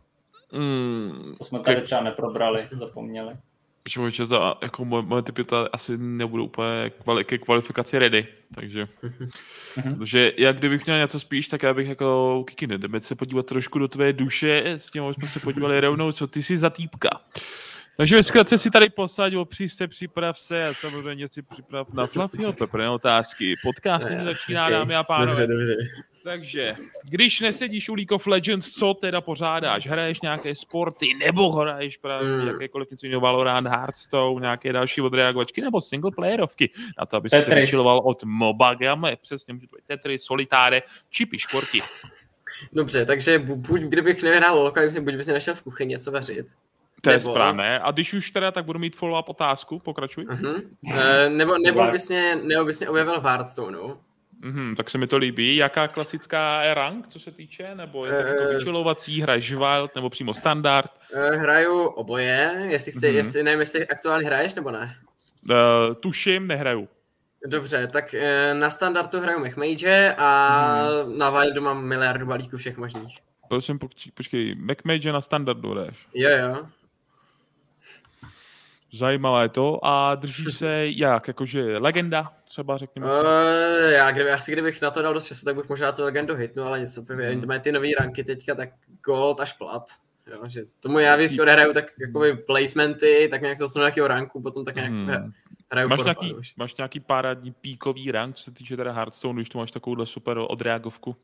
Mm, 0.51 1.33
Co 1.37 1.43
jsme 1.43 1.59
tady 1.59 1.81
třeba 1.81 2.01
neprobrali, 2.01 2.67
zapomněli. 2.71 3.35
Člověče, 3.89 4.27
to 4.27 4.57
jako 4.61 4.85
moje, 4.85 5.03
moje 5.03 5.21
typy 5.21 5.43
to 5.43 5.75
asi 5.75 5.97
nebudou 5.97 6.45
úplně 6.45 6.91
kvali, 7.03 7.25
ke 7.25 7.37
kvalifikaci 7.37 7.99
ready, 7.99 8.27
takže, 8.55 8.87
Mhm. 9.03 9.95
protože 9.95 10.33
jak 10.37 10.57
kdybych 10.57 10.85
měl 10.85 10.97
něco 10.97 11.19
spíš, 11.19 11.47
tak 11.47 11.63
já 11.63 11.73
bych 11.73 11.87
jako 11.87 12.43
Kiki, 12.47 12.67
jdeme 12.67 13.01
se 13.01 13.15
podívat 13.15 13.45
trošku 13.45 13.79
do 13.79 13.87
tvé 13.87 14.13
duše, 14.13 14.63
s 14.65 14.89
tím 14.89 15.03
jsme 15.13 15.27
se 15.27 15.39
podívali 15.39 15.79
rovnou, 15.79 16.11
co 16.11 16.27
ty 16.27 16.43
jsi 16.43 16.57
za 16.57 16.69
týpka. 16.69 17.09
Takže 17.97 18.15
ve 18.15 18.23
zkratce 18.23 18.57
si 18.57 18.71
tady 18.71 18.89
posaď, 18.89 19.35
opři 19.35 19.69
se, 19.69 19.87
připrav 19.87 20.39
se 20.39 20.65
a 20.65 20.73
samozřejmě 20.73 21.27
si 21.27 21.41
připrav 21.41 21.93
na 21.93 22.07
Fluffyho 22.07 22.53
Pepper 22.53 22.81
otázky. 22.81 23.55
Podcast 23.63 24.09
nyní 24.09 24.23
začíná, 24.25 24.65
Ok, 24.65 24.71
dámy 24.71 24.95
a 24.95 25.03
pánové. 25.03 25.27
Dobře, 25.27 25.47
dobře. 25.47 25.75
Takže, 26.27 26.75
když 27.03 27.41
nesedíš 27.41 27.89
u 27.89 27.93
League 27.95 28.11
of 28.11 28.27
Legends, 28.27 28.69
co 28.69 28.93
teda 28.93 29.21
pořádáš? 29.21 29.87
Hraješ 29.87 30.21
nějaké 30.21 30.55
sporty, 30.55 31.13
nebo 31.13 31.51
hraješ 31.51 31.97
právě 31.97 32.27
Hmm. 32.29 32.41
mm. 32.41 32.47
jakékoliv 32.47 32.91
něco 32.91 33.05
jiného, 33.05 33.21
Valorant, 33.21 33.67
Hearthstone, 33.67 34.41
nějaké 34.41 34.73
další 34.73 35.01
odreagovačky, 35.01 35.61
nebo 35.61 35.81
single 35.81 36.11
playerovky, 36.11 36.71
na 36.99 37.05
to, 37.05 37.17
aby 37.17 37.29
se 37.29 37.55
vyčiloval 37.55 37.99
od 37.99 38.23
MOBA 38.23 38.73
game, 38.73 39.15
přesně 39.15 39.53
může 39.53 39.67
to 39.67 39.75
být 39.75 39.85
Tetris, 39.85 40.23
Solitáre, 40.23 40.81
či 41.09 41.25
piškorky. 41.25 41.81
Dobře, 42.73 43.05
takže 43.05 43.39
bu- 43.39 43.55
buď 43.55 43.81
kdybych 43.81 44.23
Lolka, 44.51 44.81
tak 44.81 45.03
buď 45.03 45.15
bych 45.15 45.25
si 45.25 45.33
našel 45.33 45.55
v 45.55 45.61
kuchyni 45.61 45.89
něco 45.89 46.11
vařit. 46.11 46.47
To 47.01 47.09
je 47.09 47.17
Nebo- 47.17 47.31
správné. 47.31 47.79
A 47.79 47.91
když 47.91 48.13
už 48.13 48.31
teda, 48.31 48.51
tak 48.51 48.65
budu 48.65 48.79
mít 48.79 48.97
follow-up 48.97 49.23
otázku, 49.27 49.79
pokračuj. 49.79 50.25
Uh-huh. 50.25 50.61
Uh, 50.83 50.93
nebo, 51.29 51.57
nebo, 51.57 51.85
bys 51.91 52.09
mě, 52.09 52.35
nebo 52.35 52.65
bys 52.65 52.79
mě 52.79 52.89
objevil 52.89 53.21
v 53.21 53.23
Hearthstoneu. 53.23 53.95
Mhm, 54.41 54.75
tak 54.75 54.89
se 54.89 54.97
mi 54.97 55.07
to 55.07 55.17
líbí. 55.17 55.55
Jaká 55.55 55.87
klasická 55.87 56.63
je 56.63 56.73
rank, 56.73 57.07
co 57.07 57.19
se 57.19 57.31
týče? 57.31 57.75
Nebo 57.75 58.05
je 58.05 58.11
to 58.11 58.17
jako 58.27 58.43
Eh, 58.43 58.57
vyčilovací, 58.57 59.21
hraješ 59.21 59.51
wild, 59.53 59.95
nebo 59.95 60.09
přímo 60.09 60.33
standard? 60.33 60.91
Uh, 61.13 61.35
hraju 61.35 61.83
oboje, 61.85 62.65
jestli 62.69 62.91
chci, 62.91 63.07
Mhm. 63.07 63.15
uh-huh. 63.15 63.17
jestli, 63.17 63.43
nevím, 63.43 63.59
jestli 63.59 63.87
aktuálně 63.87 64.25
hraješ 64.25 64.55
nebo 64.55 64.71
ne. 64.71 64.95
Uh, 65.49 65.95
tuším, 65.95 66.47
nehraju. 66.47 66.87
Dobře, 67.47 67.87
tak 67.87 68.15
na 68.53 68.69
standardu 68.69 69.19
hraju 69.19 69.39
MechMage 69.39 70.15
a 70.17 70.79
uh-huh. 70.89 71.17
na 71.17 71.29
Wildu 71.29 71.61
mám 71.61 71.85
miliardu 71.85 72.25
balíků 72.25 72.57
všech 72.57 72.77
možných. 72.77 73.17
Prosím, 73.49 73.79
počkej, 73.79 74.11
počkej 74.11 74.55
MacMage 74.55 75.11
na 75.11 75.21
standardu 75.21 75.71
hraješ. 75.71 75.95
Jo, 76.13 76.29
jo. 76.29 76.67
Zajímavé 78.97 79.49
to. 79.49 79.79
A 79.85 80.15
drží 80.15 80.45
se 80.51 80.87
jak? 80.87 81.27
Jakože 81.27 81.77
legenda 81.77 82.33
třeba, 82.47 82.77
řekněme 82.77 83.11
si. 83.11 83.17
Uh, 83.17 83.91
já 83.91 84.11
kdyby, 84.11 84.31
asi 84.31 84.51
kdybych 84.51 84.81
na 84.81 84.91
to 84.91 85.01
dal 85.01 85.13
dost 85.13 85.25
času, 85.25 85.45
tak 85.45 85.55
bych 85.55 85.69
možná 85.69 85.91
tu 85.91 86.03
legendu 86.03 86.35
hitnu, 86.35 86.63
ale 86.63 86.79
něco, 86.79 87.05
to, 87.05 87.13
mají 87.45 87.59
ty 87.59 87.71
nový 87.71 87.95
ranky 87.95 88.23
teďka, 88.23 88.55
tak 88.55 88.69
gold 89.05 89.39
až 89.39 89.53
plat. 89.53 89.83
Jo, 90.31 90.41
že 90.47 90.61
tomu 90.79 90.99
já 90.99 91.15
vždycky 91.15 91.41
odehraju 91.41 91.73
tak 91.73 91.85
jakoby 91.99 92.33
placementy, 92.33 93.27
tak 93.31 93.41
nějak 93.41 93.57
dostanu 93.59 93.83
nějakého 93.83 94.07
ranku, 94.07 94.41
potom 94.41 94.65
tak 94.65 94.75
nějak 94.75 94.91
Hmm. 94.91 95.31
hraju 95.71 95.89
Máš 95.89 96.03
nějaký, 96.03 96.33
už. 96.33 96.55
máš 96.55 96.75
nějaký 96.75 96.99
párádní 96.99 97.51
píkový 97.51 98.11
rank, 98.11 98.35
co 98.35 98.43
se 98.43 98.51
týče 98.51 98.77
teda 98.77 98.91
Hearthstone, 98.91 99.35
když 99.35 99.49
tu 99.49 99.57
máš 99.57 99.71
takovouhle 99.71 100.05
super 100.05 100.37
odreagovku? 100.49 101.15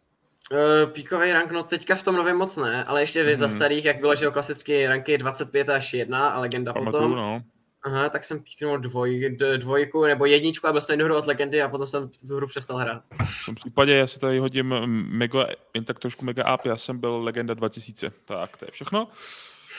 Uh, 0.51 0.91
píkový 0.91 1.34
rank, 1.34 1.51
no 1.51 1.63
teďka 1.63 1.95
v 1.95 2.03
tom 2.03 2.15
novém 2.15 2.38
moc 2.38 2.57
ne, 2.57 2.84
ale 2.84 3.01
ještě 3.01 3.24
mm-hmm. 3.24 3.36
za 3.36 3.49
starých, 3.49 3.86
jak 3.86 3.99
bylo, 3.99 4.15
že 4.15 4.26
jo, 4.26 4.32
klasicky 4.32 4.88
ranky 4.88 5.17
25 5.17 5.69
až 5.69 5.93
1 5.93 6.28
a 6.28 6.39
legenda 6.39 6.74
Pamatuju, 6.74 7.03
potom. 7.03 7.15
no. 7.15 7.41
Aha, 7.84 8.10
tak 8.10 8.24
jsem 8.24 8.40
píknul 8.44 8.78
dvoj, 8.78 9.38
dvojku 9.58 10.06
nebo 10.06 10.26
jedničku 10.26 10.68
a 10.68 10.72
byl 10.72 10.82
jsem 10.82 11.00
hru 11.00 11.18
od 11.18 11.28
legendy 11.28 11.62
a 11.62 11.70
potom 11.70 11.88
jsem 11.88 12.10
tu 12.28 12.36
hru 12.36 12.48
přestal 12.48 12.78
hrát. 12.78 13.04
V 13.42 13.46
tom 13.46 13.56
případě 13.56 13.96
já 13.96 14.08
si 14.08 14.20
tady 14.20 14.40
hodím 14.40 14.76
mega, 14.88 15.48
jen 15.74 15.86
tak 15.86 16.00
trošku 16.00 16.26
mega 16.26 16.56
up, 16.56 16.66
já 16.66 16.78
jsem 16.78 16.98
byl 17.00 17.24
legenda 17.24 17.54
2000. 17.54 18.12
Tak, 18.26 18.58
to 18.58 18.66
je 18.66 18.72
všechno. 18.72 19.08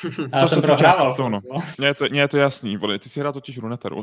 Já 0.33 0.41
Co 0.41 0.49
jsem 0.49 0.63
prohrával. 0.63 1.15
Mně 1.79 1.87
je 1.87 1.95
to, 1.95 2.05
mně 2.11 2.21
je 2.21 2.29
to 2.29 2.39
jasný, 2.39 2.77
vole, 2.77 2.99
ty 2.99 3.09
si 3.09 3.21
hrál 3.21 3.33
totiž 3.33 3.59
Runeteru. 3.59 4.03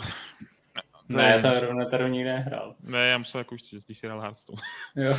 To 1.12 1.18
Ne, 1.18 1.24
je- 1.24 1.32
já 1.32 1.40
jsem 1.40 1.68
Runeteru 1.70 2.08
nikdy 2.08 2.30
nehrál. 2.30 2.76
Ne, 2.84 3.08
já 3.08 3.18
musím 3.18 3.38
jako 3.38 3.56
už, 3.56 3.70
že 3.70 3.82
jsi 3.82 3.94
hrál 4.04 4.22
Hearthstone. 4.22 4.62
Jo. 4.96 5.18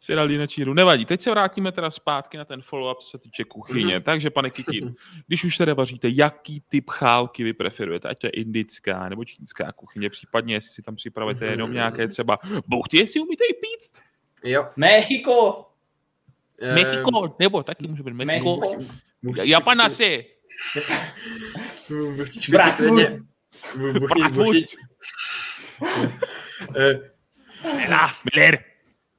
si 0.00 0.14
dal 0.14 0.30
jinou 0.30 0.46
hru. 0.60 0.74
Nevadí, 0.74 1.04
teď 1.04 1.20
se 1.20 1.30
vrátíme 1.30 1.72
teda 1.72 1.90
zpátky 1.90 2.36
na 2.36 2.44
ten 2.44 2.60
follow-up, 2.60 2.94
co 2.94 3.08
se 3.08 3.18
týče 3.18 3.44
kuchyně. 3.44 3.94
Mhm. 3.94 4.02
Takže, 4.02 4.30
pane 4.30 4.50
Kikin, 4.50 4.94
když 5.26 5.44
už 5.44 5.56
teda 5.56 5.74
vaříte, 5.74 6.08
jaký 6.12 6.60
typ 6.68 6.90
chálky 6.90 7.44
vy 7.44 7.52
preferujete? 7.52 8.08
Ať 8.08 8.18
to 8.18 8.26
je 8.26 8.30
indická 8.30 9.08
nebo 9.08 9.24
čínská 9.24 9.72
kuchyně, 9.72 10.10
případně 10.10 10.54
jestli 10.54 10.70
si 10.70 10.82
tam 10.82 10.96
připravíte 10.96 11.44
Mhm. 11.44 11.50
jenom 11.52 11.72
nějaké 11.72 12.08
třeba 12.08 12.38
buchty, 12.66 12.96
jestli 12.98 13.20
umíte 13.20 13.44
i 13.44 13.54
píct. 13.54 14.02
Jo. 14.44 14.66
Mexiko! 14.76 15.64
Eh, 16.62 16.74
Mexiko, 16.74 17.34
nebo 17.38 17.62
taky 17.62 17.88
může 17.88 18.02
být 18.02 18.14
Mexiko. 18.14 18.60
Japanasi. 19.42 20.24
klidně, 22.76 23.20
Buchni, 24.00 24.22
Miller. 28.34 28.58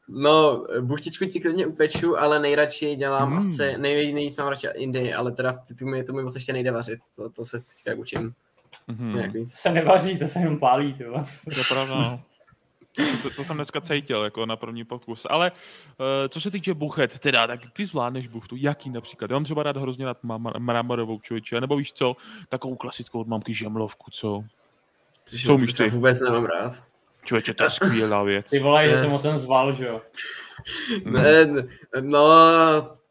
No, 0.10 0.66
buchtičku 0.82 1.26
ti 1.26 1.40
klidně 1.40 1.66
upeču, 1.68 2.20
ale 2.20 2.40
nejradši 2.40 2.96
dělám 2.96 3.32
Mm. 3.32 3.38
asi, 3.38 3.78
nej, 3.78 4.14
nejvíc 4.14 4.38
mám 4.38 4.48
radši 4.48 4.68
Indii, 4.76 5.14
ale 5.14 5.32
teda 5.32 5.54
ty, 5.54 5.76
ty 5.76 5.86
mi, 5.86 6.04
to 6.04 6.14
mi 6.14 6.24
moc 6.24 6.36
ještě 6.36 6.54
nejde 6.54 6.72
vařit, 6.72 7.00
to, 7.16 7.30
to 7.30 7.46
se 7.46 7.60
teďka 7.60 8.00
učím 8.02 8.34
Mhm. 8.88 9.16
nějak 9.16 9.34
To 9.34 9.40
se 9.46 9.70
nevaří, 9.70 10.18
to 10.20 10.28
se 10.28 10.40
jenom 10.40 10.60
pálí. 10.60 10.94
To 10.94 11.04
je 11.58 11.64
pravda, 11.70 11.96
no. 11.96 12.24
To, 12.96 13.30
to, 13.36 13.44
jsem 13.44 13.56
dneska 13.56 13.82
cítil, 13.82 14.24
jako 14.24 14.46
na 14.46 14.56
první 14.56 14.84
pokus. 14.84 15.28
Ale 15.30 15.52
uh, 15.52 16.06
co 16.30 16.42
se 16.42 16.52
týče 16.52 16.74
buchet, 16.74 17.20
teda, 17.20 17.48
tak 17.48 17.60
ty 17.74 17.86
zvládneš 17.86 18.28
buchtu. 18.28 18.56
Jaký 18.60 18.90
například? 18.90 19.32
Já 19.32 19.36
mám 19.36 19.44
třeba 19.44 19.64
rád 19.64 19.78
hrozně 19.78 20.06
rád 20.06 20.18
mramorovou 20.58 21.20
člověče, 21.20 21.62
nebo 21.62 21.78
víš 21.78 21.94
co, 21.94 22.16
takovou 22.50 22.76
klasickou 22.76 23.20
od 23.22 23.28
mamky 23.28 23.54
žemlovku, 23.54 24.12
co? 24.12 24.44
Což 25.26 25.46
Co 25.46 25.56
umíš 25.56 25.74
ty? 25.74 25.90
Vůbec 25.90 26.22
nemám 26.22 26.46
rád. 26.46 26.84
Člověče, 27.24 27.54
to 27.54 27.64
je 27.64 27.70
skvělá 27.70 28.24
věc. 28.24 28.50
Ty 28.50 28.60
vole, 28.60 28.86
že 28.86 28.92
Ne. 28.96 29.02
jsem 29.02 29.10
ho 29.10 29.20
sem 29.20 29.38
zval, 29.38 29.74
že 29.74 29.86
jo. 29.86 30.02
Ne, 31.06 31.46
ne, 31.46 31.68
no, 32.02 32.28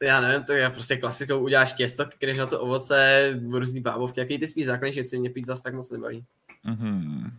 já 0.02 0.20
nevím, 0.20 0.44
to 0.44 0.52
je 0.52 0.70
prostě 0.70 0.96
klasikou, 0.96 1.38
uděláš 1.38 1.72
těsto, 1.72 2.04
když 2.18 2.38
na 2.38 2.46
to 2.46 2.60
ovoce, 2.60 3.30
různý 3.50 3.80
bábovky, 3.80 4.20
jaký 4.20 4.38
ty 4.38 4.46
spíš 4.46 4.66
základní 4.66 4.94
věci, 4.94 5.18
mě 5.18 5.30
pít 5.30 5.46
zase 5.46 5.62
tak 5.62 5.74
moc 5.74 5.90
nebaví. 5.90 6.24
Mhm. 6.64 7.30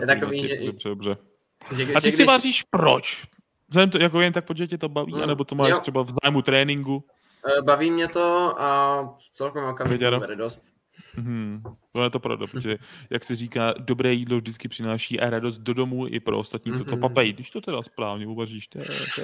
Je 0.00 0.06
takový 0.06 0.48
že- 0.48 0.66
Dobře, 0.66 0.88
dobře. 0.88 1.16
Že, 1.76 1.94
A 1.94 2.00
ty 2.00 2.10
že 2.10 2.16
si 2.16 2.24
vaříš 2.24 2.62
proč? 2.70 3.24
Vzhledem 3.68 3.90
to, 3.90 3.98
jako 3.98 4.20
jen 4.20 4.32
tak, 4.32 4.44
protože 4.44 4.66
tě 4.66 4.78
to 4.78 4.88
baví, 4.88 5.14
Mm, 5.14 5.22
anebo 5.22 5.44
to 5.44 5.54
máš 5.54 5.70
jo. 5.70 5.80
třeba 5.80 6.02
v 6.02 6.12
zájmu 6.24 6.42
tréninku? 6.42 7.04
Eh, 7.58 7.62
Baví 7.62 7.90
mě 7.90 8.08
to 8.08 8.54
a 8.62 9.00
celkem 9.32 9.62
mám 9.62 9.74
kam 9.74 9.98
dost. 10.36 10.64
Mhm. 11.16 11.62
To 11.92 12.02
je 12.04 12.10
to 12.10 12.20
pravda, 12.20 12.46
protože, 12.52 12.78
jak 13.10 13.24
se 13.24 13.34
říká, 13.36 13.74
dobré 13.78 14.12
jídlo 14.12 14.36
vždycky 14.38 14.68
přináší 14.68 15.20
a 15.20 15.30
radost 15.30 15.58
do 15.58 15.74
domu 15.74 16.06
i 16.06 16.20
pro 16.20 16.38
ostatní, 16.38 16.72
co 16.72 16.84
to 16.84 16.90
Mhm. 16.90 17.00
papají. 17.00 17.32
Když 17.32 17.50
to 17.50 17.60
teda 17.60 17.82
správně 17.82 18.26
uvaříš, 18.26 18.66
to 18.68 18.78
je, 18.78 18.84
to 18.84 18.92
je, 18.92 18.98
to 19.14 19.20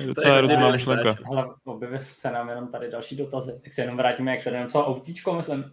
je 0.00 0.06
To 0.06 0.06
docela 0.14 0.34
je 0.34 0.40
rozumná 0.40 0.70
myšlenka. 0.70 1.16
objevily 1.64 2.00
se 2.04 2.30
nám 2.30 2.48
jenom 2.48 2.68
tady 2.68 2.90
další 2.90 3.16
dotazy. 3.16 3.60
Tak 3.64 3.72
se 3.72 3.82
jenom 3.82 3.96
vrátíme, 3.96 4.30
jak 4.34 4.44
tady 4.44 4.56
napsal 4.60 4.84
autíčko, 4.86 5.34
myslím. 5.34 5.64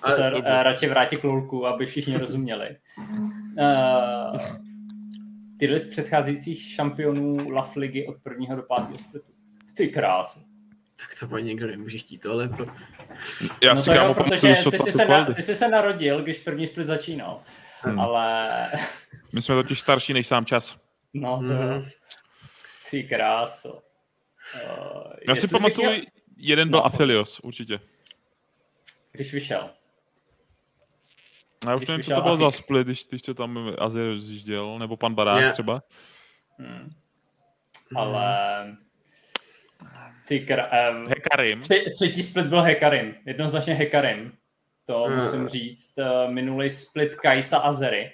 Co 0.00 0.06
Ale 0.08 0.16
se 0.16 0.32
uh, 0.32 0.42
radši 0.44 0.86
vrátí 0.88 1.16
k 1.16 1.24
lulku, 1.24 1.66
aby 1.66 1.86
všichni 1.86 2.16
rozuměli. 2.18 2.76
Uh, 2.98 4.40
tyhle 5.62 5.78
z 5.78 5.88
předcházejících 5.90 6.62
šampionů 6.74 7.50
LAF 7.50 7.76
ligy 7.76 8.06
od 8.06 8.16
prvního 8.22 8.56
do 8.56 8.62
pátého 8.62 8.98
splitu. 8.98 9.32
Ty 9.76 9.88
krásu. 9.88 10.40
Tak 10.98 11.08
to 11.20 11.28
paní 11.28 11.46
někdo 11.48 11.66
nemůže 11.66 11.98
chtít 11.98 12.18
tohle. 12.18 12.48
Pro... 12.48 12.66
Já 13.62 13.74
no 13.74 13.80
si 13.82 13.90
to 13.90 13.92
jo, 13.96 14.00
kámo 14.00 14.14
protože 14.14 14.54
ty 14.70 14.78
jsi, 14.78 14.92
se 14.92 15.04
na, 15.04 15.34
ty 15.34 15.42
jsi 15.42 15.54
se 15.54 15.68
narodil, 15.68 16.22
když 16.22 16.38
první 16.38 16.66
split 16.66 16.86
začínal. 16.86 17.42
Hmm. 17.80 18.00
Ale 18.00 18.48
My 19.34 19.42
jsme 19.42 19.54
totiž 19.54 19.80
starší 19.80 20.12
než 20.12 20.26
sám 20.26 20.44
čas. 20.44 20.76
no 21.14 21.40
to 21.46 21.52
jo. 21.52 21.58
Mhm. 21.58 21.90
Ty 22.90 23.04
kráso. 23.04 23.72
Uh, 23.72 23.80
Já 25.28 25.34
si 25.34 25.40
jestli 25.40 25.46
bych 25.46 25.52
pamatuju, 25.52 25.90
měl- 25.90 26.02
jeden 26.36 26.68
byl 26.68 26.78
No. 26.78 26.86
Aphelios, 26.86 27.40
určitě. 27.40 27.80
Když 29.12 29.32
vyšel. 29.32 29.70
A 31.66 31.70
já 31.70 31.76
už 31.76 31.86
nevím, 31.86 32.02
co 32.04 32.14
to 32.14 32.20
bylo 32.20 32.36
za 32.36 32.50
split, 32.50 32.86
když, 32.86 33.06
když 33.08 33.22
to 33.22 33.34
tam 33.34 33.72
Azir 33.78 34.02
rozjížděl, 34.06 34.78
nebo 34.78 34.96
pan 34.96 35.14
Barák 35.14 35.42
Je. 35.42 35.52
třeba. 35.52 35.82
Hmm. 36.58 36.90
Ale... 37.96 38.76
Ty 40.28 40.40
krá... 40.40 40.90
Um, 40.90 41.04
Hekarim. 41.08 41.60
tři, 41.60 41.84
třetí 41.94 42.22
split 42.22 42.46
byl 42.46 42.60
Hekarim. 42.62 43.14
Jednoznačně 43.26 43.74
Hekarim. 43.74 44.32
To 44.86 45.02
Hmm. 45.04 45.18
musím 45.18 45.48
říct. 45.48 45.92
Uh, 45.98 46.32
minulý 46.32 46.70
split 46.70 47.14
Kajsa 47.14 47.58
a 47.58 47.72
Zery. 47.72 48.12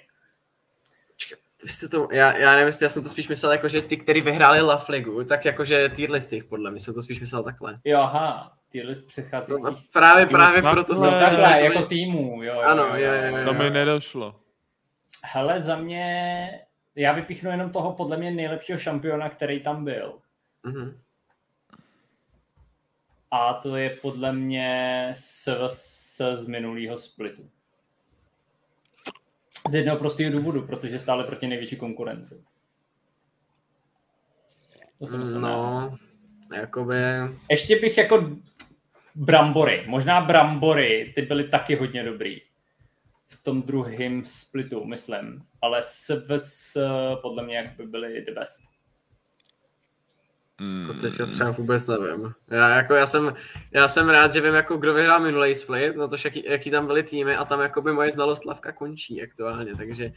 Vy 1.63 1.69
jste 1.69 1.87
to, 1.89 2.07
já, 2.11 2.37
já 2.37 2.51
nevím, 2.51 2.67
jestli 2.67 2.83
já 2.85 2.89
jsem 2.89 3.03
to 3.03 3.09
spíš 3.09 3.27
myslel 3.27 3.51
jako, 3.51 3.67
že 3.69 3.81
ty, 3.81 3.97
kteří 3.97 4.21
vyhráli 4.21 4.61
La 4.61 4.85
Ligu, 4.89 5.23
tak 5.23 5.45
jakože 5.45 5.89
tier 5.89 6.11
listy, 6.11 6.43
podle 6.43 6.71
mě 6.71 6.79
jsem 6.79 6.93
to 6.93 7.01
spíš 7.01 7.19
myslel 7.19 7.43
takhle. 7.43 7.79
Jo, 7.85 7.99
aha. 7.99 8.57
Ty 8.71 8.81
list 8.81 9.01
No, 9.01 9.07
předcházejících. 9.07 9.89
právě, 9.93 10.23
Jo, 10.23 10.29
právě 10.29 10.61
takhle. 10.61 10.71
proto 10.71 10.95
jsem 10.95 11.05
No, 11.05 11.11
říkal, 11.29 11.53
že 11.55 11.61
jako 11.61 11.81
to 11.81 11.87
týmu, 11.87 12.43
jo, 12.43 12.53
jo, 12.53 12.59
Ano, 12.61 12.83
jo, 12.83 12.95
jo, 12.97 13.13
jo, 13.13 13.37
jo. 13.37 13.45
To 13.45 13.53
mi 13.53 13.69
nedošlo. 13.69 14.39
Hele, 15.23 15.61
za 15.61 15.75
mě, 15.75 16.61
já 16.95 17.13
vypíchnu 17.13 17.51
jenom 17.51 17.71
toho 17.71 17.93
podle 17.93 18.17
mě 18.17 18.31
nejlepšího 18.31 18.77
šampiona, 18.77 19.29
který 19.29 19.59
tam 19.63 19.83
byl. 19.85 20.19
Mhm. 20.63 20.99
A 23.31 23.53
to 23.53 23.75
je 23.75 23.89
podle 23.89 24.33
mě 24.33 25.11
SVS 25.15 26.17
z 26.33 26.47
minulého 26.47 26.97
splitu. 26.97 27.49
Z 29.69 29.73
jednoho 29.73 29.97
prostého 29.99 30.31
důvodu, 30.31 30.61
protože 30.67 30.99
stále 30.99 31.23
proti 31.23 31.47
největší 31.47 31.75
konkurenci. 31.75 32.43
To 34.99 35.17
já. 35.17 35.39
No, 35.39 35.97
jakoby, 36.55 36.95
Ještě 37.49 37.79
bych 37.79 37.97
jako 37.97 38.29
Brambory, 39.15 39.83
možná 39.87 40.21
Brambory, 40.21 41.11
ty 41.15 41.21
byly 41.21 41.43
taky 41.43 41.75
hodně 41.75 42.03
dobrý. 42.03 42.41
V 43.27 43.43
tom 43.43 43.61
druhém 43.61 44.25
splitu, 44.25 44.85
myslím. 44.85 45.43
Ale 45.61 45.83
SVS 45.83 46.77
podle 47.21 47.43
mě 47.43 47.55
jak 47.55 47.77
by 47.77 47.85
byly 47.85 48.21
the 48.21 48.31
best. 48.33 48.61
jako 50.61 50.93
Mm. 50.93 50.99
teďka 51.01 51.25
třeba 51.25 51.51
vůbec 51.51 51.87
nevím. 51.87 52.33
Já, 52.51 52.69
jako, 52.69 52.93
já, 52.93 53.05
jsem, 53.05 53.33
já 53.73 53.87
jsem 53.87 54.09
rád, 54.09 54.33
že 54.33 54.41
vím, 54.41 54.53
jako, 54.53 54.77
kdo 54.77 54.93
vyhrál 54.93 55.19
minulý 55.19 55.55
split, 55.55 55.95
no 55.95 56.07
to 56.07 56.15
jaký, 56.25 56.43
jaký 56.45 56.71
tam 56.71 56.87
byly 56.87 57.03
týmy 57.03 57.35
a 57.35 57.45
tam 57.45 57.61
jakoby 57.61 57.93
moje 57.93 58.11
znalost 58.11 58.45
Lavka 58.45 58.71
končí 58.71 59.23
aktuálně, 59.23 59.75
takže 59.75 60.11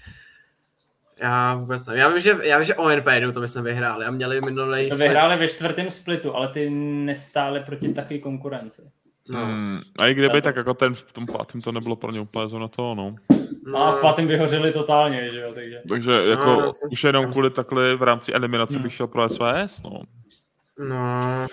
já 1.20 1.54
vůbec 1.54 1.86
nevím. 1.86 2.00
Já 2.00 2.08
vím, 2.08 2.20
že, 2.20 2.36
já 2.42 2.58
vím, 2.58 2.64
že 2.64 2.74
ONP 2.74 3.06
to 3.34 3.40
myslím 3.40 3.64
vyhráli 3.64 4.04
a 4.06 4.10
měli 4.10 4.40
minulý 4.40 4.88
To 4.88 4.94
split. 4.94 5.08
vyhráli 5.08 5.36
ve 5.36 5.48
čtvrtém 5.48 5.90
splitu, 5.90 6.34
ale 6.36 6.48
ty 6.48 6.70
nestály 6.70 7.60
proti 7.60 7.88
takové 7.94 8.18
konkurenci. 8.18 8.82
No, 9.30 9.46
Hmm. 9.46 9.78
A 9.98 10.06
i 10.06 10.14
kdyby, 10.14 10.42
tak 10.42 10.56
jako 10.56 10.74
ten 10.74 10.94
v 10.94 11.12
tom 11.12 11.26
pátém 11.26 11.60
to 11.60 11.72
nebylo 11.72 11.96
pro 11.96 12.12
ně 12.12 12.20
úplně 12.20 12.48
zrovna 12.48 12.68
to, 12.68 12.94
no. 12.94 13.14
No 13.66 13.82
a 13.86 13.92
v 13.92 14.00
pátém 14.00 14.26
vyhořeli 14.26 14.72
totálně, 14.72 15.30
že 15.30 15.40
jo, 15.40 15.52
takže. 15.54 15.82
Takže 15.88 16.12
jako 16.12 16.44
No, 16.46 16.60
no, 16.60 16.62
to- 16.66 16.72
už 16.92 17.04
jenom 17.04 17.30
kvůli 17.30 17.50
takhle 17.50 17.94
v 17.96 18.02
rámci 18.02 18.32
eliminace 18.32 18.74
Hmm. 18.74 18.82
bych 18.82 18.94
šel 18.94 19.06
pro 19.06 19.28
SVS, 19.28 19.82
no. 19.82 20.02
No, 20.88 21.46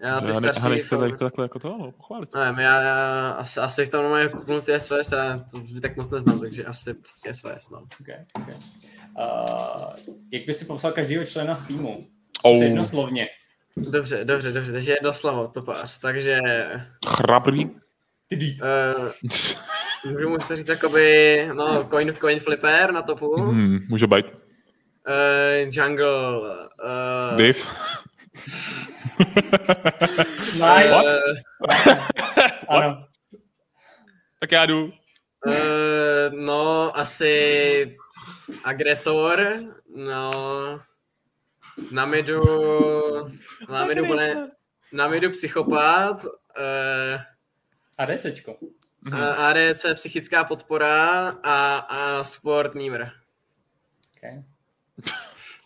já 0.00 0.20
ty 0.20 0.26
Já, 0.30 0.40
ne, 0.40 0.52
starší, 0.52 0.60
já 0.62 0.68
nechci 0.68 0.94
jako, 0.94 1.24
takhle 1.24 1.44
jako 1.44 1.58
to, 1.58 1.68
no, 1.68 1.92
pochválit. 1.92 2.34
nevím, 2.34 2.58
já, 2.58 2.80
já 2.80 3.30
asi, 3.30 3.60
asi 3.60 3.82
jich 3.82 3.88
tam 3.88 4.02
normálně 4.02 4.28
kupnu 4.28 4.60
ty 4.60 4.80
SVS, 4.80 5.12
já 5.12 5.38
to 5.50 5.60
tak 5.82 5.96
moc 5.96 6.10
neznám, 6.10 6.40
takže 6.40 6.64
asi 6.64 6.94
prostě 6.94 7.34
SVS, 7.34 7.70
no. 7.70 7.82
Okay, 8.00 8.24
okay. 8.42 8.54
Uh, 9.18 10.14
jak 10.32 10.46
by 10.46 10.54
si 10.54 10.64
popsal 10.64 10.92
každého 10.92 11.24
člena 11.24 11.54
z 11.54 11.60
týmu? 11.62 12.06
Oh, 12.42 12.62
Jednoslovně. 12.62 13.26
Dobře, 13.76 14.24
dobře, 14.24 14.52
dobře, 14.52 14.72
takže 14.72 14.92
jedno 14.92 15.12
slovo, 15.12 15.48
topář, 15.48 15.98
takže 16.00 16.40
chrabrý. 17.08 17.70
Ty 18.28 18.56
uh, 18.62 20.12
můžu 20.12 20.28
můžete 20.28 20.56
říct 20.56 20.68
jakoby, 20.68 21.48
no, 21.52 21.88
coin, 21.90 22.14
coin 22.20 22.40
flipper 22.40 22.92
na 22.92 23.02
topu, 23.02 23.28
uh, 23.28 23.48
Hmm, 23.48 23.78
může 23.88 24.06
být. 24.06 24.26
jungle, 25.70 26.40
uh, 27.32 27.36
Div. 27.36 27.66
Nice. 30.58 30.94
uh, 30.94 31.34
Ano. 32.68 33.06
Tak 34.40 34.52
já 34.52 34.66
jdu. 34.66 34.84
uh, 35.46 35.52
no, 36.32 36.96
asi 36.98 37.96
agresor, 38.64 39.40
no, 39.96 40.80
na 41.90 42.06
midu, 42.06 42.40
na 43.68 43.84
midu, 43.84 44.06
bude, 44.06 44.50
na 44.92 45.08
midu 45.08 45.30
psychopat, 45.30 46.24
uh, 46.24 47.20
A 47.98 48.04
DCčko. 48.06 48.56
Mhm. 49.00 49.14
A- 49.22 49.34
ADC 49.50 49.94
psychická 49.94 50.44
podpora 50.44 51.28
a, 51.42 51.78
a 51.78 52.24
sport 52.24 52.74
mímr. 52.74 53.06
Okay. 54.16 54.42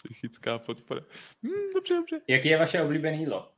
Psychická 0.03 0.59
podpora. 0.59 1.01
Hmm, 1.43 1.53
dobře, 1.75 1.95
dobře. 1.95 2.21
Jaký 2.29 2.49
je 2.49 2.59
vaše 2.59 2.83
oblíbené 2.83 3.17
jídlo? 3.17 3.53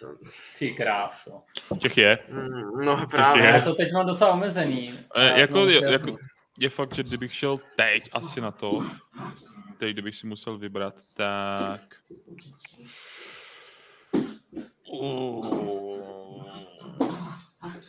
To- 0.00 0.16
Ty 0.58 0.70
kráso. 0.70 1.42
Těch 1.80 1.98
je. 1.98 2.18
mm, 2.28 2.84
No 2.84 2.98
je. 3.00 3.06
právě. 3.06 3.44
Já 3.44 3.60
to 3.60 3.74
teď 3.74 3.92
mám 3.92 4.06
docela 4.06 4.32
omezený. 4.32 4.98
E, 5.16 5.32
A 5.32 5.36
jako, 5.38 5.54
mám 5.54 5.68
je, 5.68 5.92
jako, 5.92 6.16
je 6.58 6.70
fakt, 6.70 6.94
že 6.94 7.02
kdybych 7.02 7.34
šel 7.34 7.58
teď 7.76 8.08
asi 8.12 8.40
na 8.40 8.50
to, 8.50 8.84
teď 9.78 9.92
kdybych 9.92 10.16
si 10.16 10.26
musel 10.26 10.58
vybrat, 10.58 10.94
tak... 11.14 11.96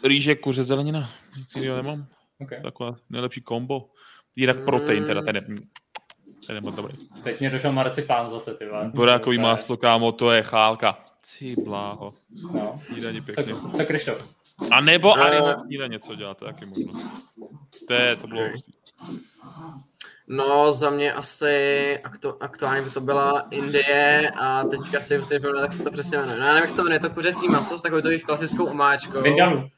Rýže, 0.03 0.35
kuře, 0.35 0.63
zelenina. 0.63 1.09
Nic 1.37 1.55
jiného 1.55 1.77
nemám. 1.77 2.07
Okay. 2.39 2.61
Taková 2.61 2.95
nejlepší 3.09 3.41
kombo. 3.41 3.89
Jinak 4.35 4.65
protein 4.65 5.05
teda, 5.05 5.21
ten 5.21 5.35
je... 5.35 5.41
Ten 6.47 6.55
je 6.55 6.61
moc 6.61 6.75
dobrý. 6.75 6.93
Teď 7.23 7.39
mě 7.39 7.49
došel 7.49 7.71
marcipán 7.71 8.29
zase, 8.29 8.53
ty 8.53 8.65
vole. 8.65 8.91
Borákový 8.93 9.37
máslo, 9.37 9.77
kámo, 9.77 10.11
to 10.11 10.31
je 10.31 10.43
chálka. 10.43 10.99
Ty 11.39 11.55
bláho. 11.63 12.13
No. 12.53 12.79
Snídaní 12.85 13.21
Co, 13.21 13.33
pěkně. 13.33 13.53
co 13.77 13.85
Krištof? 13.85 14.35
A 14.71 14.81
nebo 14.81 15.17
Eh. 15.17 15.21
Ari 15.21 15.39
na 15.39 15.53
snídaně, 15.63 15.99
co 15.99 16.15
dělá, 16.15 16.33
to 16.33 16.45
je 16.47 16.53
taky 16.53 16.65
možnost. 16.65 17.11
To, 17.87 17.93
je, 17.93 18.15
to 18.15 18.27
bylo 18.27 18.41
hustý. 18.51 18.71
No, 20.32 20.71
za 20.71 20.89
mě 20.89 21.13
asi 21.13 21.99
aktu, 22.03 22.34
aktuálně 22.39 22.82
by 22.82 22.89
to 22.89 23.01
byla 23.01 23.47
Indie 23.49 24.29
a 24.41 24.63
teďka 24.63 25.01
si 25.01 25.17
musím 25.17 25.38
vypomenout, 25.38 25.61
jak 25.61 25.73
se 25.73 25.84
to 25.84 25.91
přesně 25.91 26.17
jmenuje. 26.17 26.39
No, 26.39 26.45
já 26.45 26.53
nevím, 26.53 26.61
jak 26.63 26.69
se 26.69 26.75
to 26.75 26.84
jmenuje, 26.84 26.99
to 26.99 27.09
kuřecí 27.09 27.47
maso 27.47 27.77
s 27.77 27.82
takovou 27.82 28.07
jejich 28.07 28.23
klasickou 28.23 28.65
omáčkou. 28.65 29.21
Vindalu. 29.21 29.69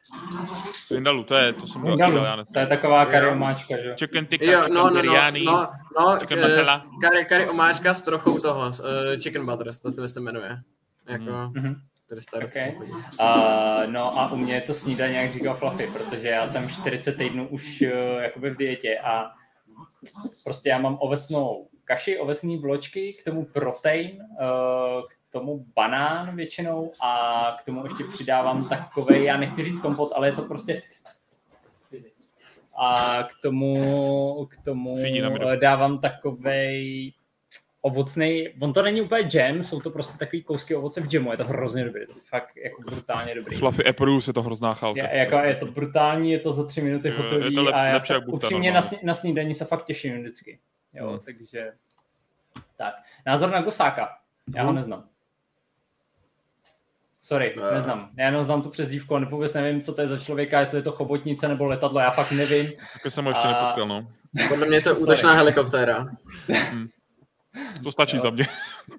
Vindalu, 0.92 1.24
to 1.24 1.36
je, 1.36 1.54
to 1.54 1.68
jsem 1.68 1.82
byl 1.82 1.92
Vindalu. 1.92 2.16
já 2.18 2.36
ne. 2.36 2.46
To 2.54 2.60
je 2.60 2.68
taková 2.68 3.04
Jo. 3.04 3.10
kariomáčka, 3.12 3.78
že 3.78 3.88
jo? 3.90 3.96
Chicken 4.00 4.26
tikka, 4.26 4.46
Jo, 4.52 4.60
chicken 4.60 4.74
no, 4.76 4.84
no, 4.84 4.90
no, 4.90 5.02
biryani. 5.02 5.44
no, 5.46 5.68
no, 6.00 6.18
chicken 6.20 6.40
eh, 6.40 6.42
masala. 6.42 6.80
s- 6.80 6.84
curry, 7.08 7.26
curry 7.26 7.50
omáčka 7.50 7.94
s 7.94 8.02
trochou 8.02 8.40
toho, 8.40 8.62
uh, 8.68 8.74
chicken 9.20 9.46
butter, 9.46 9.68
to 9.82 9.92
se 9.92 10.02
mi 10.02 10.08
se 10.08 10.20
jmenuje. 10.20 10.58
Jako, 11.10 11.32
Mhm. 11.54 11.76
staré 12.20 12.46
Okay. 12.46 12.76
Uh, 13.20 13.92
no 13.92 14.20
a 14.20 14.32
u 14.32 14.36
mě 14.36 14.54
je 14.56 14.62
to 14.62 14.74
snídaně, 14.74 15.18
jak 15.18 15.32
říkal 15.32 15.56
Fluffy, 15.56 15.88
protože 15.94 16.28
já 16.28 16.46
jsem 16.46 16.70
40 16.70 17.12
týdnů 17.18 17.48
už 17.48 17.82
uh, 17.82 18.22
jakoby 18.22 18.50
v 18.50 18.58
dietě 18.58 18.98
a 19.00 19.32
prostě 20.44 20.70
já 20.70 20.78
mám 20.78 20.98
ovesnou 21.02 21.68
kaši, 21.84 22.18
ovesné 22.18 22.58
vločky, 22.58 23.14
k 23.14 23.24
tomu 23.24 23.46
protein, 23.46 24.22
uh, 24.22 25.02
k 25.10 25.32
tomu 25.32 25.66
banán 25.76 26.36
většinou 26.36 26.92
a 27.02 27.56
k 27.60 27.64
tomu 27.64 27.84
ještě 27.84 28.04
přidávám 28.14 28.70
takovej, 28.70 29.24
já 29.24 29.38
nechci 29.38 29.64
říct 29.64 29.80
kompot, 29.80 30.12
ale 30.16 30.28
je 30.28 30.32
to 30.32 30.42
prostě 30.42 30.82
a 32.78 33.24
k 33.24 33.42
tomu, 33.42 34.46
k 34.46 34.58
tomu 34.64 34.98
eh, 35.00 35.58
dávám 35.58 36.00
takovej 36.00 37.14
ovocný, 37.86 38.50
on 38.60 38.74
to 38.74 38.82
není 38.82 39.02
úplně 39.02 39.30
jam, 39.34 39.64
jsou 39.64 39.82
to 39.82 39.90
prostě 39.90 40.18
takový 40.18 40.44
kousky 40.44 40.76
ovoce 40.76 41.02
v 41.02 41.14
jamu, 41.14 41.32
je 41.32 41.38
to 41.38 41.44
hrozně 41.44 41.86
dobrý, 41.86 42.02
je 42.02 42.08
to 42.08 42.14
fakt 42.30 42.58
jako 42.58 42.82
brutálně 42.82 43.36
dobrý. 43.36 43.58
Fluffy 43.58 43.86
Apple 43.86 44.20
je 44.28 44.34
to 44.34 44.42
hrozná 44.42 44.74
chálka. 44.74 45.00
Je, 45.02 45.18
jako, 45.20 45.36
je 45.36 45.56
to 45.56 45.66
brutální, 45.66 46.32
je 46.32 46.40
to 46.40 46.52
za 46.52 46.66
tři 46.68 46.82
minuty 46.82 47.08
Jo, 47.08 47.14
je 47.18 47.24
hotový 47.24 47.56
to 47.56 47.64
lep- 47.64 47.74
a 47.76 47.86
já 47.86 47.94
lepší 47.94 48.08
se 48.08 48.18
upřímně 48.18 48.72
na, 48.72 48.82
sní, 48.82 48.98
na 49.04 49.14
snídaní 49.14 49.54
se 49.54 49.66
fakt 49.66 49.84
těším 49.84 50.20
vždycky. 50.20 50.60
Jo, 50.94 51.10
Hmm. 51.10 51.20
takže 51.20 51.72
tak. 52.78 52.94
Názor 53.26 53.50
na 53.52 53.62
Gosáka. 53.62 54.10
Já 54.56 54.62
ho 54.64 54.68
Hmm. 54.70 54.76
neznám. 54.78 55.04
Sorry, 57.22 57.56
Ne. 57.58 57.72
neznám. 57.72 58.10
Já 58.18 58.26
jenom 58.26 58.44
znám 58.44 58.62
tu 58.62 58.70
přezdívku 58.70 59.16
a 59.16 59.20
vůbec 59.26 59.54
nevím, 59.54 59.82
co 59.82 59.94
to 59.94 60.02
je 60.02 60.08
za 60.08 60.18
člověka, 60.20 60.60
jestli 60.60 60.78
je 60.78 60.82
to 60.82 60.92
chobotnice 60.92 61.48
nebo 61.48 61.66
letadlo, 61.66 62.00
já 62.00 62.12
fakt 62.12 62.32
nevím. 62.32 62.72
Taky 62.94 63.12
jsem 63.12 63.26
ho 63.26 63.32
ještě 63.32 63.48
A- 63.48 63.62
nepotkal, 63.62 63.88
no. 63.88 64.08
Podle 64.50 64.68
mě 64.68 64.78
je 64.78 64.82
to 64.82 64.94
útočná 65.00 65.34
helikoptéra. 65.34 66.06
To 67.84 67.92
stačí 67.92 68.16
Jo. 68.16 68.22
za 68.22 68.30
mě. 68.30 68.48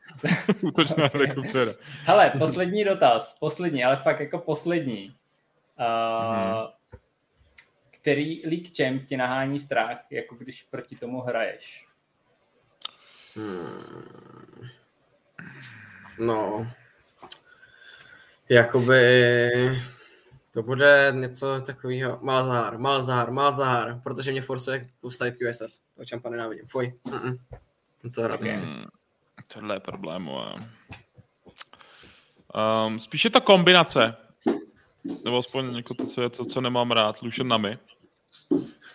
Útočná 0.60 1.10
helikoptéra. 1.12 1.72
Hele, 2.04 2.32
poslední 2.38 2.84
dotaz, 2.84 3.36
poslední, 3.40 3.84
ale 3.84 3.96
fakt 3.96 4.20
jako 4.20 4.38
poslední. 4.38 5.14
Uh, 5.78 6.44
Mhm. 6.44 6.66
Který 7.90 8.42
League 8.46 8.76
Champ 8.76 9.06
ti 9.06 9.16
nahání 9.16 9.58
strach, 9.58 9.98
jako 10.10 10.34
když 10.34 10.62
proti 10.62 10.96
tomu 10.96 11.20
hraješ? 11.20 11.86
Hmm. 13.34 14.68
No. 16.18 16.70
Jakoby 18.48 19.50
to 20.52 20.62
bude 20.62 21.12
něco 21.16 21.60
takového. 21.60 22.18
Malzahar, 22.22 22.78
Malzahar, 22.78 23.30
Malzahar, 23.30 24.00
protože 24.02 24.32
mě 24.32 24.42
forsuje 24.42 24.86
postavit 25.00 25.34
QSS. 25.36 25.82
To 25.96 26.04
čempa 26.04 26.30
nenávidím. 26.30 26.66
Fuj. 26.66 26.94
Mm-mm. 27.06 27.38
To 28.10 28.28
rád 28.28 28.34
Okay. 28.34 28.54
Hmm, 28.54 28.84
tohle 29.54 29.76
je 29.76 29.80
problém. 29.80 30.28
Um, 32.86 32.98
spíše 32.98 33.30
ta 33.30 33.40
kombinace. 33.40 34.16
Nebo 35.24 35.38
aspoň 35.38 35.76
jako 35.76 35.94
to, 35.94 36.06
co, 36.06 36.22
je, 36.22 36.30
to, 36.30 36.44
co 36.44 36.60
nemám 36.60 36.90
rád. 36.90 37.22
Lucian 37.22 37.48
Nami. 37.48 37.78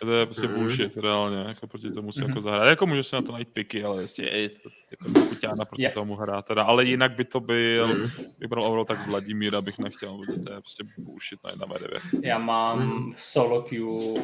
To 0.00 0.12
je 0.12 0.26
prostě 0.26 0.46
Mhm. 0.46 0.54
bullshit, 0.54 0.96
reálně. 0.96 1.36
Jako 1.48 1.66
proti 1.66 1.90
tomu 1.90 2.12
si 2.12 2.20
Mhm. 2.20 2.28
jako 2.30 2.40
zahrát. 2.40 2.68
Jako 2.68 2.86
můžu 2.86 3.02
si 3.02 3.14
na 3.16 3.22
to 3.22 3.32
najít 3.32 3.48
piky, 3.48 3.84
ale 3.84 3.96
prostě 3.96 4.22
je 4.22 4.48
to 4.48 4.68
jako 4.90 5.20
kuťána 5.28 5.64
proti 5.64 5.82
Je. 5.82 5.90
tomu 5.90 6.16
hrát. 6.16 6.46
Teda. 6.46 6.62
Ale 6.62 6.84
jinak 6.84 7.12
by 7.12 7.24
to 7.24 7.40
byl, 7.40 7.86
Mhm. 7.86 8.10
vybral 8.40 8.64
overall 8.64 8.84
tak 8.84 9.06
Vladimíra 9.06 9.60
bych 9.60 9.78
nechtěl, 9.78 10.18
protože 10.18 10.40
to 10.40 10.52
je 10.52 10.60
prostě 10.60 10.84
bullshit 10.98 11.38
na 11.44 11.50
1v9. 11.50 12.00
Já 12.22 12.38
mám 12.38 12.78
Mhm. 12.78 13.12
v 13.14 13.20
solo 13.22 13.62
queue 13.62 14.22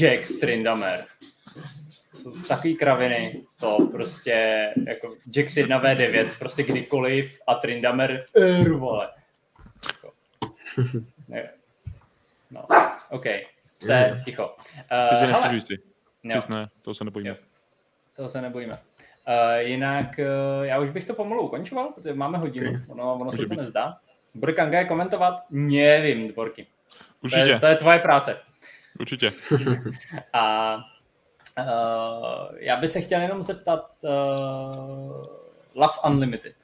Jack 0.00 0.26
Strindamer. 0.26 1.04
Jsou 2.14 2.30
takový 2.48 2.74
kraviny, 2.76 3.42
to 3.60 3.88
prostě 3.92 4.68
jako 4.86 5.14
Jax 5.36 5.56
1v9, 5.56 6.38
prostě 6.38 6.62
kdykoliv 6.62 7.40
a 7.46 7.54
Trindamer, 7.54 8.26
er, 8.36 8.72
vole. 8.72 9.08
Jako, 9.86 10.12
ne. 11.28 11.50
No, 12.50 12.66
OK. 13.10 13.24
Se, 13.86 14.20
ticho. 14.24 14.46
Uh, 14.46 15.18
si 15.18 15.26
hele, 15.26 15.32
nechceš 15.32 15.50
říct 15.52 15.66
si. 15.66 15.74
jo, 16.22 16.40
Ty 16.42 16.52
ne, 16.54 16.68
to 16.82 16.94
se 16.94 17.04
nebojíme. 17.04 17.30
Jo. 17.30 17.36
toho 18.16 18.28
se 18.28 18.42
nebojíme. 18.42 18.72
Uh, 19.28 19.54
jinak 19.58 20.06
uh, 20.18 20.64
já 20.66 20.78
už 20.78 20.90
bych 20.90 21.04
to 21.04 21.14
pomalu 21.14 21.42
ukončoval, 21.42 21.92
protože 21.92 22.14
máme 22.14 22.38
hodinu, 22.38 22.70
Ok. 22.70 22.80
ono, 22.88 23.14
ono 23.14 23.30
se 23.32 23.36
to 23.36 23.44
být. 23.46 23.56
nezdá. 23.56 23.98
Bude 24.34 24.52
Kanga 24.52 24.78
je 24.78 24.84
komentovat? 24.84 25.34
Nevím, 25.50 26.28
Dvorky. 26.28 26.64
To 26.64 26.68
Určitě, 27.22 27.40
je, 27.50 27.58
to 27.60 27.66
je 27.66 27.76
tvoje 27.76 27.98
práce. 27.98 28.40
určitě. 29.00 29.30
A 30.32 30.76
uh, 31.58 32.56
já 32.58 32.76
bych 32.76 32.90
se 32.90 33.00
chtěl 33.00 33.20
jenom 33.20 33.42
zeptat 33.42 33.90
uh, 34.00 34.10
Love 35.74 35.94
Unlimited. 36.06 36.54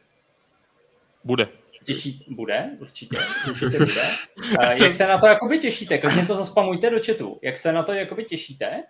Bude. 1.25 1.47
Těší, 1.95 2.27
bude, 2.29 2.71
určitě, 2.81 3.17
určitě 3.49 3.79
bude. 3.79 4.03
Jak 4.83 4.95
se 4.95 5.07
na 5.07 5.19
to 5.19 5.27
jakoby 5.27 5.59
těšíte? 5.59 5.99
Klidně 5.99 6.27
to 6.27 6.35
zaspamujte 6.35 6.91
do 6.91 7.01
chatu. 7.07 7.39
Jak 7.43 7.59
se 7.59 7.73
na 7.73 7.83
to 7.83 7.93
jakoby 7.93 8.25
těšíte? 8.25 8.83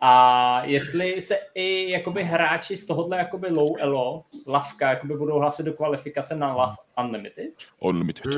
A 0.00 0.62
jestli 0.64 1.20
se 1.20 1.38
i 1.54 1.90
jakoby 1.90 2.24
hráči 2.24 2.76
z 2.76 2.86
tohohle 2.86 3.16
jakoby 3.16 3.48
low 3.48 3.76
elo, 3.78 4.24
lavka, 4.46 4.90
jakoby 4.90 5.16
budou 5.16 5.38
hlásit 5.38 5.62
do 5.62 5.72
kvalifikace 5.72 6.36
na 6.36 6.54
Love 6.54 6.74
Unlimited? 7.04 7.50
Unlimited. 7.80 8.34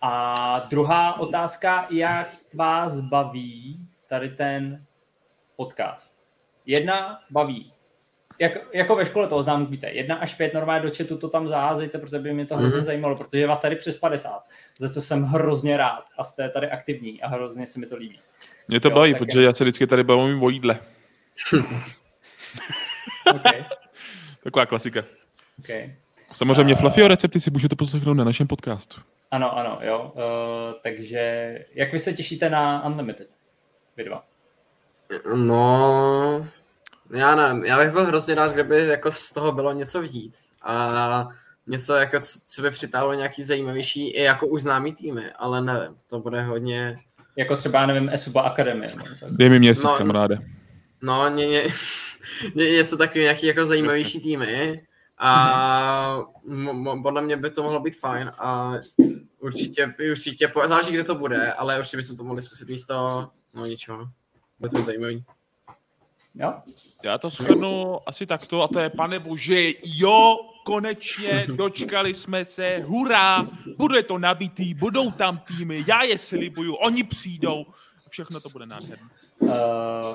A 0.00 0.58
druhá 0.70 1.20
otázka, 1.20 1.86
jak 1.90 2.28
vás 2.54 3.00
baví 3.00 3.80
tady 4.08 4.28
ten 4.28 4.84
podcast? 5.56 6.16
Jedna 6.66 7.20
baví. 7.30 7.72
Jak, 8.38 8.52
jako 8.74 8.96
ve 8.96 9.06
škole 9.06 9.26
toho 9.28 9.42
znám, 9.42 9.66
víte, 9.66 9.86
jedna 9.90 10.16
až 10.16 10.34
pět 10.34 10.54
normálně 10.54 10.82
do 10.82 10.94
chatu 10.96 11.18
to 11.18 11.28
tam 11.28 11.48
zaházejte, 11.48 11.98
protože 11.98 12.18
by 12.18 12.34
mě 12.34 12.46
to 12.46 12.56
hrozně 12.56 12.76
Mhm. 12.76 12.84
zajímalo, 12.84 13.16
protože 13.16 13.38
je 13.38 13.46
vás 13.46 13.60
tady 13.60 13.76
přes 13.76 13.98
50, 13.98 14.42
za 14.78 14.88
co 14.88 15.02
jsem 15.02 15.24
hrozně 15.24 15.76
rád 15.76 16.04
a 16.18 16.24
jste 16.24 16.48
tady 16.48 16.70
aktivní 16.70 17.22
a 17.22 17.28
hrozně 17.28 17.66
se 17.66 17.78
mi 17.78 17.86
to 17.86 17.96
líbí. 17.96 18.20
Mě 18.68 18.80
to 18.80 18.88
Jo, 18.88 18.94
baví, 18.94 19.14
protože 19.14 19.42
já 19.42 19.54
se 19.54 19.64
vždycky 19.64 19.86
tady 19.86 20.04
bavím 20.04 20.42
o 20.42 20.48
jídle. 20.50 20.78
Okay. 23.34 23.64
Taková 24.44 24.66
klasika. 24.66 25.04
Okay. 25.58 25.94
Samozřejmě 26.32 26.74
A- 26.74 26.76
Fluffy 26.76 27.08
recepty 27.08 27.40
si 27.40 27.50
můžete 27.50 27.76
poslechnout 27.76 28.14
na 28.14 28.24
našem 28.24 28.46
podcastu. 28.46 29.00
Ano, 29.30 29.58
ano, 29.58 29.78
jo. 29.82 30.12
Uh, 30.14 30.22
takže 30.82 31.54
jak 31.74 31.92
vy 31.92 31.98
se 31.98 32.12
těšíte 32.12 32.50
na 32.50 32.86
Unlimited? 32.86 33.28
Vy 33.96 34.04
dva. 34.04 34.24
No, 35.34 36.46
já 37.10 37.34
nevím, 37.34 37.64
já 37.64 37.78
bych 37.78 37.90
byl 37.90 38.06
hrozně 38.06 38.34
rád, 38.34 38.52
kdyby 38.52 38.86
jako 38.86 39.12
z 39.12 39.32
toho 39.32 39.52
bylo 39.52 39.72
něco 39.72 40.00
víc 40.00 40.52
a 40.62 41.28
něco, 41.66 41.94
jako, 41.94 42.20
co 42.46 42.62
by 42.62 42.70
přitáhlo 42.70 43.14
nějaký 43.14 43.42
zajímavější 43.42 44.08
i 44.10 44.22
jako 44.22 44.46
už 44.46 44.62
známý 44.62 44.92
týmy, 44.92 45.30
ale 45.36 45.60
nevím, 45.62 45.96
to 46.06 46.20
bude 46.20 46.42
hodně, 46.42 46.98
Jako 47.38 47.56
třeba, 47.56 47.80
já 47.80 47.86
nevím, 47.86 48.08
Esuba 48.12 48.42
Academy. 48.42 48.94
Dej 49.28 49.48
mi 49.50 49.58
měsíc, 49.58 49.84
No, 49.84 49.94
kamaráde. 49.94 50.38
no 51.02 51.28
ně, 51.28 51.46
ně, 51.46 51.62
ně, 52.54 52.64
něco 52.70 52.96
takový, 52.96 53.20
nějaký 53.20 53.46
jako 53.46 53.64
zajímavější 53.66 54.20
týmy 54.20 54.82
a 55.18 56.18
mo, 56.46 56.72
mo, 56.72 57.02
podle 57.02 57.22
mě 57.22 57.36
by 57.36 57.50
to 57.50 57.62
mohlo 57.62 57.80
být 57.80 57.96
fajn 57.98 58.32
a 58.38 58.74
určitě, 59.40 59.94
určitě, 60.10 60.48
po- 60.48 60.68
záleží, 60.68 60.92
kde 60.92 61.04
to 61.04 61.14
bude, 61.14 61.52
ale 61.52 61.78
určitě 61.78 61.96
bychom 61.96 62.16
to 62.16 62.24
mohli 62.24 62.42
zkusit 62.42 62.68
místo, 62.68 63.28
no 63.54 63.64
ničeho, 63.66 64.08
bude 64.58 64.70
to 64.70 64.82
zajímavý. 64.82 65.24
Jo? 66.38 66.54
Já 67.02 67.18
to 67.18 67.30
shrnu 67.30 67.98
asi 68.08 68.26
takto 68.26 68.62
a 68.62 68.68
to 68.68 68.80
je, 68.80 68.90
pane 68.90 69.18
bože, 69.18 69.70
jo, 69.84 70.36
konečně 70.64 71.46
dočkali 71.56 72.14
jsme 72.14 72.44
se, 72.44 72.82
hurá, 72.84 73.46
bude 73.76 74.02
to 74.02 74.18
nabitý, 74.18 74.74
budou 74.74 75.10
tam 75.10 75.38
týmy, 75.38 75.84
já 75.86 76.02
je 76.02 76.18
slibuju, 76.18 76.74
oni 76.74 77.04
přijdou, 77.04 77.66
všechno 78.10 78.40
to 78.40 78.48
bude 78.48 78.66
nádherné. 78.66 79.08
Uh, 79.38 79.50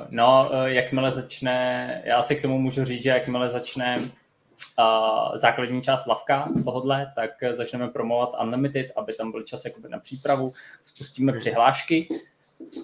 no, 0.10 0.50
uh, 0.54 0.66
jakmile 0.66 1.12
začne, 1.12 2.02
já 2.06 2.22
si 2.22 2.36
k 2.36 2.42
tomu 2.42 2.60
můžu 2.60 2.86
říct, 2.86 3.04
že 3.04 3.10
jakmile 3.10 3.50
začne 3.50 3.98
uh, 3.98 5.38
základní 5.38 5.82
část 5.82 6.06
lavka 6.08 6.50
tohodle, 6.66 7.12
tak 7.16 7.32
začneme 7.52 7.88
promovat 7.88 8.30
Unlimited, 8.42 8.92
aby 8.96 9.14
tam 9.14 9.32
byl 9.32 9.44
čas 9.44 9.66
jakoby 9.66 9.90
na 9.90 10.00
přípravu, 10.00 10.54
spustíme 10.84 11.34
přihlášky 11.34 12.08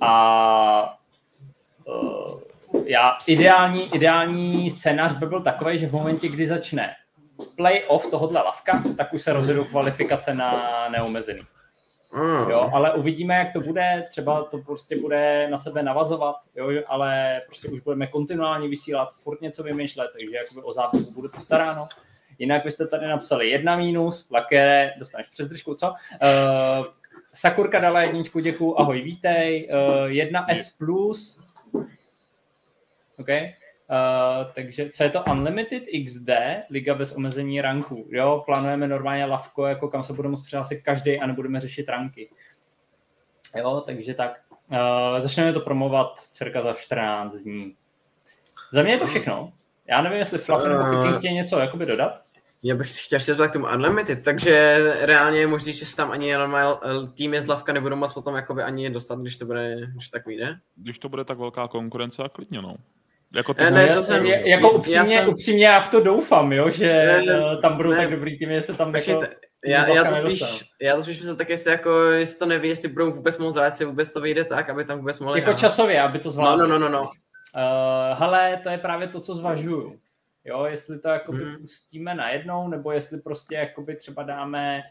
a 0.01 0.97
já, 2.85 3.17
ideální, 3.27 3.95
ideální 3.95 4.69
scénář 4.69 5.13
by 5.13 5.25
byl 5.25 5.41
takový, 5.41 5.79
že 5.79 5.87
v 5.87 5.91
momentě, 5.91 6.27
kdy 6.27 6.47
začne 6.47 6.93
play-off 7.55 8.11
tohohle 8.11 8.41
lavka, 8.41 8.83
tak 8.97 9.13
už 9.13 9.21
se 9.21 9.33
rozjedou 9.33 9.63
kvalifikace 9.63 10.33
na 10.33 10.89
neomezený. 10.89 11.41
Mm. 12.13 12.49
Jo, 12.49 12.69
ale 12.73 12.93
uvidíme, 12.93 13.35
jak 13.35 13.53
to 13.53 13.59
bude, 13.59 14.03
třeba 14.09 14.43
to 14.43 14.57
prostě 14.57 14.95
bude 14.95 15.47
na 15.49 15.57
sebe 15.57 15.83
navazovat, 15.83 16.35
jo, 16.55 16.83
ale 16.87 17.41
prostě 17.45 17.69
už 17.69 17.79
budeme 17.79 18.07
kontinuálně 18.07 18.67
vysílat, 18.67 19.09
furt 19.13 19.41
něco 19.41 19.63
vymýšlet, 19.63 20.09
takže 20.13 20.35
jakoby 20.35 20.61
o 20.61 20.73
zábavu 20.73 21.11
bude 21.13 21.29
postaráno. 21.29 21.87
Jinak 22.39 22.63
byste 22.63 22.87
tady 22.87 23.07
napsali 23.07 23.49
jedna 23.49 23.75
mínus, 23.75 24.29
lakere, 24.31 24.93
dostaneš 24.99 25.27
přes 25.27 25.47
držku, 25.47 25.75
co? 25.75 25.87
Uh, 25.89 26.85
Sakurka 27.33 27.79
dala 27.79 28.01
jedničku, 28.01 28.39
děkuju, 28.39 28.75
ahoj, 28.77 29.01
vítej. 29.01 29.69
Uh, 29.71 30.07
jedna 30.07 30.43
S+, 30.49 30.77
plus. 30.77 31.46
OK. 33.19 33.27
Uh, 33.89 34.51
takže 34.55 34.89
co 34.89 35.03
je 35.03 35.09
to 35.09 35.23
Unlimited 35.31 35.83
XD, 36.05 36.29
liga 36.69 36.95
bez 36.95 37.11
omezení 37.11 37.61
ranků. 37.61 38.07
Jo, 38.11 38.43
plánujeme 38.45 38.87
normálně 38.87 39.25
lavko, 39.25 39.65
jako 39.65 39.87
kam 39.87 40.03
se 40.03 40.13
budeme 40.13 40.31
moct 40.31 40.41
přihlásit 40.41 40.81
každý 40.81 41.19
a 41.19 41.27
nebudeme 41.27 41.59
řešit 41.59 41.89
ranky. 41.89 42.29
Jo, 43.57 43.83
takže 43.85 44.13
tak. 44.13 44.41
Uh, 44.71 45.21
začneme 45.21 45.53
to 45.53 45.59
promovat 45.59 46.19
cirka 46.31 46.61
za 46.61 46.73
14 46.73 47.33
dní. 47.33 47.75
Za 48.73 48.83
mě 48.83 48.91
je 48.91 48.97
to 48.97 49.07
všechno. 49.07 49.53
Já 49.89 50.01
nevím, 50.01 50.17
jestli 50.17 50.37
Fluffy 50.37 50.69
nebo 50.69 50.83
Kiki 50.83 51.17
chtějí 51.17 51.33
něco 51.33 51.59
jakoby 51.59 51.85
dodat. 51.85 52.21
Já 52.63 52.75
bych 52.75 52.89
si 52.89 53.01
chtěl 53.03 53.19
říct 53.19 53.37
k 53.49 53.53
tomu 53.53 53.65
Unlimited, 53.65 54.23
takže 54.23 54.77
reálně 55.01 55.39
je 55.39 55.47
možný, 55.47 55.73
že 55.73 55.85
se 55.85 55.95
tam 55.95 56.11
ani 56.11 56.33
týmy 57.13 57.41
z 57.41 57.47
lavka 57.47 57.73
nebudou 57.73 57.95
moc 57.95 58.13
potom 58.13 58.35
jakoby 58.35 58.63
ani 58.63 58.89
dostat, 58.89 59.19
když 59.19 59.37
to 59.37 59.45
bude, 59.45 59.87
když 59.93 60.09
tak 60.09 60.25
vyjde. 60.25 60.59
Když 60.75 60.99
to 60.99 61.09
bude 61.09 61.25
tak 61.25 61.37
velká 61.37 61.67
konkurence 61.67 62.23
a 62.23 62.29
klidně, 62.29 62.61
no. 62.61 62.75
Jako 63.33 63.53
to, 63.53 63.63
ne, 63.63 63.71
ne, 63.71 63.87
to 63.87 64.01
jsem, 64.01 64.25
jako 64.25 64.71
upřímně, 64.71 64.97
já 64.97 65.05
jsem... 65.05 65.29
upřímně 65.29 65.65
já 65.65 65.79
v 65.79 65.91
to 65.91 66.03
doufám, 66.03 66.53
jo, 66.53 66.69
že 66.69 66.87
ne, 66.87 67.21
ne, 67.21 67.43
eh, 67.53 67.57
tam 67.57 67.77
budou 67.77 67.89
ne, 67.89 67.97
tak 67.97 68.11
dobrý 68.11 68.39
týmy, 68.39 68.53
jestli 68.53 68.75
tam 68.75 68.95
jako... 68.95 69.23
Já, 69.65 69.87
já, 69.87 70.03
to 70.03 70.15
spíš, 70.15 70.63
já 70.81 70.95
to 70.95 71.01
spíš 71.01 71.17
myslel 71.17 71.35
tak, 71.35 71.49
jestli, 71.49 71.71
jako, 71.71 71.99
jestli 71.99 72.39
to 72.39 72.45
neví, 72.45 72.69
jestli 72.69 72.87
budou 72.87 73.11
vůbec 73.11 73.37
moc 73.37 73.55
rád, 73.55 73.65
jestli 73.65 73.85
vůbec 73.85 74.13
to 74.13 74.21
vyjde 74.21 74.43
tak, 74.43 74.69
aby 74.69 74.85
tam 74.85 74.97
vůbec 74.97 75.19
mohli 75.19 75.39
Jako 75.39 75.49
hrát. 75.49 75.59
časově, 75.59 76.01
aby 76.01 76.19
to 76.19 76.31
zvládli. 76.31 76.67
No, 76.67 76.67
no, 76.67 76.79
no, 76.79 76.89
no. 76.89 77.01
no. 77.01 77.09
Uh, 77.55 78.19
hele, 78.19 78.59
to 78.63 78.69
je 78.69 78.77
právě 78.77 79.07
to, 79.07 79.19
co 79.19 79.35
zvažuju. 79.35 79.99
Jo, 80.45 80.65
jestli 80.65 80.99
to 80.99 81.09
jakoby 81.09 81.45
mm. 81.45 81.55
pustíme 81.57 82.15
najednou, 82.15 82.67
nebo 82.67 82.91
jestli 82.91 83.21
prostě 83.21 83.55
jakoby 83.55 83.95
třeba 83.95 84.23
dáme 84.23 84.81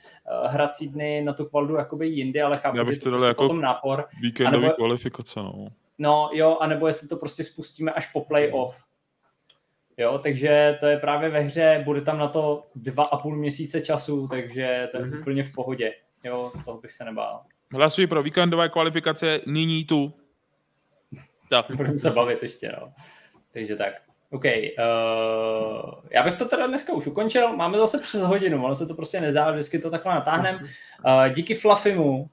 uh, 0.43 0.51
hrací 0.51 0.89
dny 0.89 1.22
na 1.22 1.32
tu 1.32 1.45
kvaldu 1.45 1.74
jakoby 1.74 2.09
jindy, 2.09 2.43
ale 2.43 2.59
chápu, 2.59 2.76
Já 2.76 2.84
bych 2.84 2.99
to 2.99 3.11
dal 3.11 3.18
prostě 3.18 3.28
jako 3.28 3.45
potom 3.45 3.61
nápor. 3.61 4.05
Víkendový 4.20 4.64
anebo, 4.64 4.76
kvalifikace, 4.76 5.41
no. 5.41 5.68
No 5.99 6.31
jo, 6.33 6.59
anebo 6.61 6.87
jestli 6.87 7.09
to 7.09 7.17
prostě 7.17 7.45
spustíme 7.45 7.93
až 7.93 8.13
po 8.13 8.21
playoff. 8.21 8.87
Jo, 9.97 10.19
takže 10.23 10.77
to 10.81 10.87
je 10.87 10.97
právě 10.97 11.31
ve 11.31 11.41
hře, 11.41 11.83
bude 11.85 12.01
tam 12.01 12.19
na 12.19 12.29
to 12.29 12.67
dva 12.75 13.05
a 13.05 13.17
půl 13.17 13.37
měsíce 13.37 13.81
času, 13.81 14.29
takže 14.29 14.89
to 14.91 14.97
je 14.97 15.05
mm-hmm. 15.05 15.21
úplně 15.21 15.45
v 15.45 15.53
pohodě. 15.53 15.95
Jo, 16.25 16.53
toho 16.65 16.81
bych 16.81 16.93
se 16.93 17.05
nebál. 17.05 17.43
Hlasuji 17.73 18.07
pro 18.07 18.23
víkendové 18.23 18.69
kvalifikace 18.69 19.41
nyní 19.47 19.85
tu. 19.85 20.15
Tak. 21.51 21.67
Budeme 21.77 21.99
se 21.99 22.11
bavit 22.11 22.43
ještě, 22.43 22.73
no. 22.81 22.93
Takže 23.53 23.77
tak. 23.77 23.95
OK. 24.31 24.45
Uh, 24.45 24.51
já 26.11 26.23
bych 26.23 26.35
to 26.35 26.45
teda 26.45 26.67
dneska 26.67 26.93
už 26.93 27.07
ukončil. 27.07 27.57
Máme 27.57 27.79
zase 27.79 27.99
přes 27.99 28.23
hodinu, 28.23 28.65
ono 28.65 28.75
se 28.75 28.87
to 28.87 28.95
prostě 28.95 29.21
nezdá, 29.21 29.51
vždycky 29.51 29.79
to 29.79 29.91
takhle 29.91 30.15
natáhneme. 30.15 30.59
Uh, 30.59 31.35
díky 31.35 31.55
Fluffimu, 31.55 32.31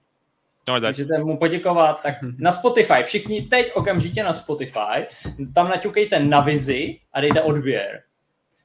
No, 0.68 0.82
tak. 0.82 0.90
Můžete 0.90 1.18
mu 1.18 1.38
poděkovat. 1.38 2.04
Tak 2.04 2.16
na 2.38 2.52
Spotify, 2.52 3.04
všichni 3.04 3.42
teď 3.42 3.72
okamžitě 3.74 4.24
na 4.24 4.34
Spotify, 4.34 5.08
tam 5.56 5.70
naťukejte 5.70 6.20
na 6.20 6.42
vizi 6.42 7.00
a 7.14 7.22
dejte 7.22 7.42
odběr. 7.42 8.04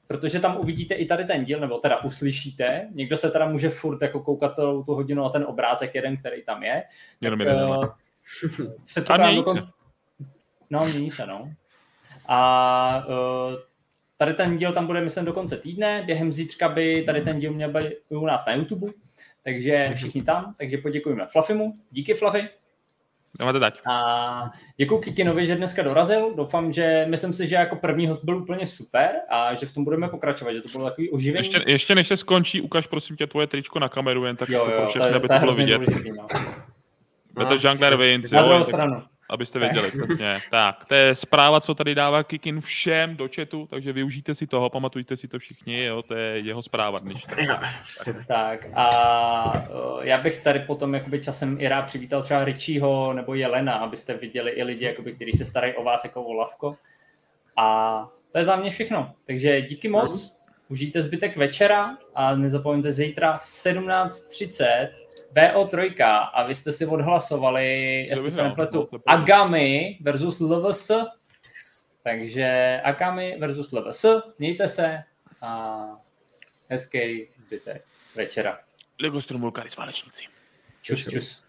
Protože 0.07 0.39
tam 0.39 0.57
uvidíte 0.57 0.93
i 0.95 1.05
tady 1.05 1.25
ten 1.25 1.45
díl, 1.45 1.59
nebo 1.59 1.77
teda 1.77 2.03
uslyšíte. 2.03 2.87
Někdo 2.91 3.17
se 3.17 3.31
teda 3.31 3.47
může 3.47 3.69
furt 3.69 4.01
jako 4.01 4.19
koukat 4.19 4.55
celou 4.55 4.83
tu 4.83 4.93
hodinu 4.93 5.23
na 5.23 5.29
ten 5.29 5.43
obrázek 5.43 5.95
jeden, 5.95 6.17
který 6.17 6.43
tam 6.43 6.63
je. 6.63 6.83
Jenom 7.21 7.39
jeden. 7.39 7.63
Uh, 7.63 7.85
se 8.85 9.01
to 9.01 9.17
tam 9.17 9.35
dokonce... 9.35 9.67
No, 10.69 10.85
mění 10.85 11.11
se, 11.11 11.25
no. 11.25 11.53
A 12.27 13.05
uh, 13.07 13.55
tady 14.17 14.33
ten 14.33 14.57
díl 14.57 14.71
tam 14.71 14.87
bude, 14.87 15.01
myslím, 15.01 15.25
do 15.25 15.33
konce 15.33 15.57
týdne. 15.57 16.03
Během 16.05 16.33
zítřka 16.33 16.69
by 16.69 17.03
tady 17.03 17.21
ten 17.21 17.39
díl 17.39 17.53
měl 17.53 17.71
být 17.73 17.83
u 18.09 18.25
nás 18.25 18.45
na 18.45 18.53
YouTube. 18.53 18.87
Takže 19.49 19.91
všichni 19.95 20.23
tam, 20.23 20.53
takže 20.57 20.77
poděkujeme 20.77 21.25
Fluffimu. 21.31 21.73
Díky 21.91 22.13
Fluffy. 22.13 22.49
No, 23.39 23.53
to 23.53 23.59
tak. 23.59 23.73
A 23.87 24.51
děkuji 24.77 24.99
Kikinovi, 24.99 25.47
že 25.47 25.55
dneska 25.55 25.83
dorazil. 25.83 26.33
Doufám, 26.35 26.73
že 26.73 27.05
myslím 27.09 27.33
si, 27.33 27.47
že 27.47 27.55
jako 27.55 27.75
první 27.75 28.07
host 28.07 28.23
byl 28.23 28.37
úplně 28.37 28.65
super 28.65 29.11
a 29.29 29.53
že 29.53 29.65
v 29.65 29.73
tom 29.73 29.83
budeme 29.83 30.09
pokračovat, 30.09 30.53
že 30.53 30.61
to 30.61 30.69
bylo 30.69 30.89
takový 30.89 31.09
oživení. 31.09 31.39
Ještě, 31.39 31.63
ještě 31.67 31.95
než 31.95 32.07
se 32.07 32.17
skončí, 32.17 32.61
ukaž 32.61 32.87
prosím 32.87 33.15
tě 33.15 33.27
tvoje 33.27 33.47
tričko 33.47 33.79
na 33.79 33.89
kameru, 33.89 34.25
jen 34.25 34.35
tak 34.35 34.49
jo, 34.49 34.65
to 34.65 34.71
jo, 34.71 34.77
pro 34.77 34.89
všechny, 34.89 35.09
aby 35.09 35.27
to 35.27 35.39
bylo 35.39 35.53
vidět. 35.53 35.77
Důležitý, 35.77 36.11
no. 36.17 36.27
No, 37.37 37.55
Jungler 37.63 37.95
Wins, 37.95 38.31
Na 38.31 38.43
druhou 38.43 38.63
stranu 38.63 39.03
abyste 39.29 39.59
věděli. 39.59 39.91
Přesně. 39.91 40.37
tak, 40.51 40.85
to 40.85 40.95
je 40.95 41.15
zpráva, 41.15 41.61
co 41.61 41.75
tady 41.75 41.95
dává 41.95 42.23
Kikin 42.23 42.61
všem 42.61 43.15
do 43.15 43.29
chatu, 43.35 43.67
takže 43.69 43.93
využijte 43.93 44.35
si 44.35 44.47
toho, 44.47 44.69
pamatujte 44.69 45.17
si 45.17 45.27
to 45.27 45.39
všichni, 45.39 45.85
jo, 45.85 46.01
to 46.01 46.15
je 46.15 46.39
jeho 46.39 46.61
zpráva 46.61 46.99
dnešní. 46.99 47.33
Tak. 47.47 48.25
tak 48.27 48.67
a 48.73 49.67
já 50.01 50.17
bych 50.17 50.39
tady 50.39 50.59
potom 50.59 50.93
jakoby 50.93 51.19
časem 51.19 51.57
i 51.61 51.67
rád 51.67 51.81
přivítal 51.81 52.23
třeba 52.23 52.45
Richieho 52.45 53.13
nebo 53.13 53.33
Jelena, 53.33 53.73
abyste 53.73 54.13
viděli 54.13 54.51
i 54.51 54.63
lidi, 54.63 54.85
jakoby, 54.85 55.13
kteří 55.13 55.31
se 55.31 55.45
starají 55.45 55.73
o 55.73 55.83
vás 55.83 56.03
jako 56.03 56.23
o 56.23 56.33
lavko. 56.33 56.75
A 57.57 58.07
to 58.31 58.37
je 58.37 58.43
za 58.43 58.55
mě 58.55 58.69
všechno. 58.69 59.13
Takže 59.27 59.61
díky 59.61 59.87
moc, 59.87 60.37
užijte 60.69 61.01
zbytek 61.01 61.37
večera 61.37 61.97
a 62.15 62.35
nezapomeňte 62.35 62.91
zítra 62.91 63.37
v 63.37 63.43
17.30 63.43 64.87
BO3 65.35 65.93
a 66.33 66.43
vy 66.43 66.55
jste 66.55 66.71
si 66.71 66.85
odhlasovali, 66.85 68.05
jestli 68.09 68.31
se 68.31 68.43
nepletu, 68.43 68.89
Agami 69.05 69.97
versus 70.01 70.39
LVS. 70.39 70.91
Takže 72.03 72.81
Agami 72.83 73.37
versus 73.39 73.71
LVS, 73.71 74.05
mějte 74.39 74.67
se 74.67 75.03
a 75.41 75.85
hezký 76.69 77.27
zbytek 77.37 77.85
večera. 78.15 78.59
Lego 79.01 79.21
Stromulkaris 79.21 79.77
válečníci. 79.77 80.23
Čus, 80.81 80.99
čus. 80.99 81.13
čus. 81.13 81.48